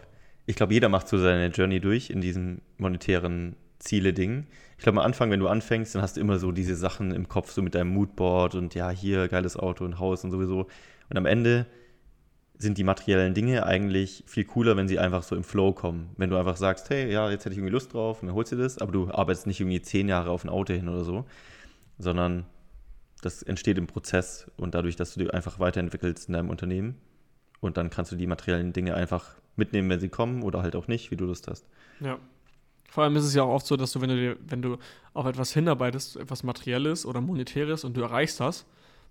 ich 0.47 0.57
glaub, 0.57 0.73
jeder 0.73 0.89
macht 0.89 1.07
so 1.07 1.19
seine 1.19 1.49
Journey 1.49 1.81
durch 1.81 2.11
in 2.11 2.21
diesem 2.21 2.61
monetären 2.79 3.57
Ziele-Ding. 3.79 4.47
Ich 4.79 4.83
glaube, 4.85 4.99
am 5.01 5.05
Anfang, 5.07 5.31
wenn 5.31 5.41
du 5.41 5.49
anfängst, 5.49 5.95
dann 5.95 6.03
hast 6.03 6.17
du 6.17 6.21
immer 6.21 6.39
so 6.39 6.51
diese 6.53 6.75
Sachen 6.75 7.13
im 7.13 7.29
Kopf, 7.29 7.53
so 7.53 7.63
mit 7.63 7.75
deinem 7.75 7.91
Moodboard 7.91 8.55
und 8.55 8.75
ja, 8.75 8.91
hier 8.91 9.29
geiles 9.29 9.57
Auto 9.57 9.85
und 9.85 9.99
Haus 9.99 10.25
und 10.25 10.31
sowieso. 10.31 10.67
Und 11.09 11.17
am 11.17 11.27
Ende 11.27 11.67
sind 12.61 12.77
die 12.77 12.85
materiellen 12.85 13.33
Dinge 13.33 13.65
eigentlich 13.65 14.23
viel 14.27 14.45
cooler, 14.45 14.77
wenn 14.77 14.87
sie 14.87 14.99
einfach 14.99 15.23
so 15.23 15.35
im 15.35 15.45
Flow 15.45 15.73
kommen. 15.73 16.11
Wenn 16.19 16.29
du 16.29 16.37
einfach 16.37 16.59
sagst, 16.59 16.91
hey, 16.91 17.11
ja, 17.11 17.31
jetzt 17.31 17.47
hätte 17.47 17.55
ich 17.55 17.59
irgendwie 17.59 17.73
Lust 17.73 17.95
drauf 17.95 18.21
und 18.21 18.29
dann 18.29 18.37
holst 18.37 18.53
du 18.53 18.57
das, 18.57 18.79
aber 18.79 18.93
du 18.93 19.11
arbeitest 19.11 19.47
nicht 19.47 19.61
irgendwie 19.61 19.81
zehn 19.81 20.09
Jahre 20.09 20.31
auf 20.31 20.45
ein 20.45 20.51
Auto 20.51 20.75
hin 20.75 20.89
oder 20.89 21.03
so, 21.03 21.25
sondern 21.99 22.45
das 23.23 23.43
entsteht 23.43 23.79
im 23.79 23.87
Prozess 23.87 24.51
und 24.59 24.75
dadurch, 24.75 24.95
dass 24.95 25.15
du 25.15 25.21
dich 25.21 25.33
einfach 25.33 25.59
weiterentwickelst 25.59 26.29
in 26.29 26.35
deinem 26.35 26.51
Unternehmen. 26.51 26.97
Und 27.61 27.79
dann 27.79 27.89
kannst 27.89 28.13
du 28.13 28.17
die 28.17 28.27
materiellen 28.27 28.75
Dinge 28.75 28.95
einfach 28.95 29.37
mitnehmen, 29.57 29.89
wenn 29.89 30.01
sie 30.01 30.09
kommen 30.11 30.43
oder 30.43 30.63
halt 30.63 30.77
auch 30.77 30.87
nicht, 30.87 31.11
wie 31.11 31.17
du 31.17 31.25
Lust 31.25 31.49
hast. 31.49 31.67
Ja. 32.01 32.19
Vor 32.91 33.05
allem 33.05 33.17
ist 33.17 33.25
es 33.25 33.35
ja 33.35 33.43
auch 33.43 33.55
oft 33.55 33.67
so, 33.67 33.77
dass 33.77 33.93
du, 33.93 34.01
wenn 34.03 34.11
du 34.11 34.17
dir, 34.17 34.37
wenn 34.49 34.61
du 34.61 34.77
auf 35.15 35.25
etwas 35.25 35.53
hinarbeitest, 35.53 36.17
etwas 36.17 36.43
Materielles 36.43 37.07
oder 37.07 37.21
Monetäres 37.21 37.85
und 37.85 37.97
du 37.97 38.03
erreichst 38.03 38.41
das, 38.41 38.67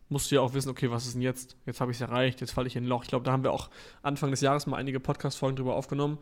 musst 0.09 0.29
du 0.29 0.35
ja 0.35 0.41
auch 0.41 0.53
wissen, 0.53 0.69
okay, 0.69 0.91
was 0.91 1.05
ist 1.05 1.13
denn 1.13 1.21
jetzt? 1.21 1.55
Jetzt 1.65 1.79
habe 1.79 1.91
ich 1.91 1.97
es 1.97 2.01
erreicht, 2.01 2.41
jetzt 2.41 2.51
falle 2.51 2.67
ich 2.67 2.75
in 2.75 2.83
ein 2.83 2.87
Loch. 2.87 3.03
Ich 3.03 3.09
glaube, 3.09 3.25
da 3.25 3.31
haben 3.31 3.43
wir 3.43 3.53
auch 3.53 3.69
Anfang 4.01 4.31
des 4.31 4.41
Jahres 4.41 4.65
mal 4.65 4.77
einige 4.77 4.99
Podcast-Folgen 4.99 5.55
drüber 5.55 5.75
aufgenommen, 5.75 6.17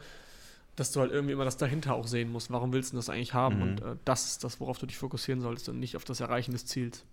dass 0.75 0.91
du 0.91 0.99
halt 0.99 1.11
irgendwie 1.11 1.33
immer 1.33 1.45
das 1.45 1.57
dahinter 1.57 1.95
auch 1.95 2.05
sehen 2.05 2.31
musst. 2.31 2.51
Warum 2.51 2.73
willst 2.73 2.91
du 2.91 2.97
das 2.97 3.09
eigentlich 3.09 3.33
haben? 3.33 3.57
Mhm. 3.57 3.61
Und 3.61 3.81
äh, 3.81 3.95
das 4.05 4.27
ist 4.27 4.43
das, 4.43 4.59
worauf 4.59 4.77
du 4.77 4.85
dich 4.85 4.97
fokussieren 4.97 5.41
solltest 5.41 5.69
und 5.69 5.79
nicht 5.79 5.95
auf 5.95 6.03
das 6.03 6.19
Erreichen 6.19 6.51
des 6.51 6.65
Ziels. 6.65 7.05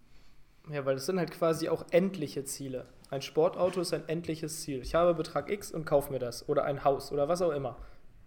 Ja, 0.70 0.84
weil 0.84 0.94
das 0.94 1.06
sind 1.06 1.18
halt 1.18 1.30
quasi 1.30 1.68
auch 1.68 1.84
endliche 1.90 2.44
Ziele. 2.44 2.86
Ein 3.10 3.22
Sportauto 3.22 3.80
ist 3.80 3.92
ein 3.92 4.08
endliches 4.08 4.62
Ziel. 4.62 4.80
Ich 4.80 4.94
habe 4.94 5.14
Betrag 5.14 5.50
X 5.50 5.70
und 5.70 5.84
kauf 5.84 6.10
mir 6.10 6.18
das. 6.18 6.48
Oder 6.48 6.64
ein 6.64 6.84
Haus 6.84 7.12
oder 7.12 7.28
was 7.28 7.42
auch 7.42 7.52
immer. 7.52 7.76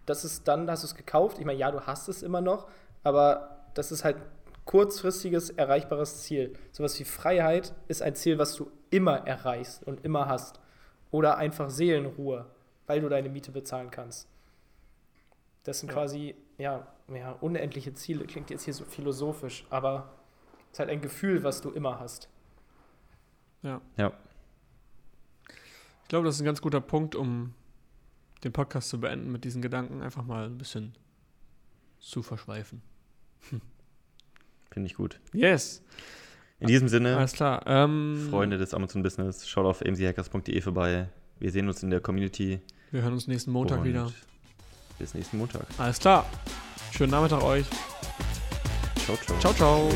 Das 0.06 0.24
ist 0.24 0.48
dann, 0.48 0.70
hast 0.70 0.84
du 0.84 0.86
es 0.86 0.94
gekauft. 0.94 1.38
Ich 1.38 1.44
meine, 1.44 1.58
ja, 1.58 1.70
du 1.70 1.82
hast 1.82 2.08
es 2.08 2.22
immer 2.22 2.40
noch, 2.40 2.68
aber 3.02 3.58
das 3.74 3.92
ist 3.92 4.04
halt 4.04 4.16
kurzfristiges, 4.68 5.48
erreichbares 5.48 6.20
Ziel. 6.24 6.52
Sowas 6.72 7.00
wie 7.00 7.04
Freiheit 7.04 7.74
ist 7.88 8.02
ein 8.02 8.14
Ziel, 8.14 8.36
was 8.38 8.54
du 8.54 8.70
immer 8.90 9.26
erreichst 9.26 9.82
und 9.86 10.04
immer 10.04 10.28
hast. 10.28 10.60
Oder 11.10 11.38
einfach 11.38 11.70
Seelenruhe, 11.70 12.44
weil 12.86 13.00
du 13.00 13.08
deine 13.08 13.30
Miete 13.30 13.50
bezahlen 13.50 13.90
kannst. 13.90 14.28
Das 15.64 15.80
sind 15.80 15.88
Ja. 15.88 15.94
quasi, 15.94 16.34
ja, 16.58 16.86
ja, 17.08 17.32
unendliche 17.40 17.94
Ziele. 17.94 18.26
Klingt 18.26 18.50
jetzt 18.50 18.64
hier 18.64 18.74
so 18.74 18.84
philosophisch, 18.84 19.66
aber 19.70 20.10
es 20.66 20.72
ist 20.74 20.78
halt 20.80 20.90
ein 20.90 21.00
Gefühl, 21.00 21.42
was 21.44 21.62
du 21.62 21.70
immer 21.70 21.98
hast. 21.98 22.28
Ja. 23.62 23.80
Ja. 23.96 24.12
Ich 26.02 26.08
glaube, 26.08 26.26
das 26.26 26.34
ist 26.34 26.42
ein 26.42 26.44
ganz 26.44 26.60
guter 26.60 26.82
Punkt, 26.82 27.14
um 27.14 27.54
den 28.44 28.52
Podcast 28.52 28.90
zu 28.90 29.00
beenden 29.00 29.32
mit 29.32 29.44
diesen 29.44 29.62
Gedanken, 29.62 30.02
einfach 30.02 30.24
mal 30.24 30.44
ein 30.44 30.58
bisschen 30.58 30.94
zu 32.00 32.22
verschweifen. 32.22 32.82
Finde 34.70 34.86
ich 34.88 34.94
gut. 34.94 35.20
Yes, 35.32 35.82
In 36.60 36.66
diesem 36.68 36.88
Sinne, 36.88 37.16
alles 37.16 37.32
klar. 37.32 37.62
Ähm, 37.66 38.28
Freunde 38.30 38.58
des 38.58 38.74
Amazon 38.74 39.02
Business, 39.02 39.48
schaut 39.48 39.66
auf 39.66 39.82
amchackers.de 39.84 40.60
vorbei. 40.60 41.08
Wir 41.38 41.50
sehen 41.50 41.68
uns 41.68 41.82
in 41.82 41.90
der 41.90 42.00
Community. 42.00 42.60
Wir 42.90 43.02
hören 43.02 43.12
uns 43.12 43.28
nächsten 43.28 43.50
Montag 43.50 43.84
wieder. 43.84 44.10
Bis 44.98 45.14
nächsten 45.14 45.38
Montag. 45.38 45.66
Alles 45.78 45.98
klar. 46.00 46.26
Schönen 46.90 47.12
Nachmittag 47.12 47.42
euch. 47.42 47.66
Ciao, 49.04 49.16
ciao. 49.16 49.38
Ciao, 49.38 49.52
ciao. 49.54 49.90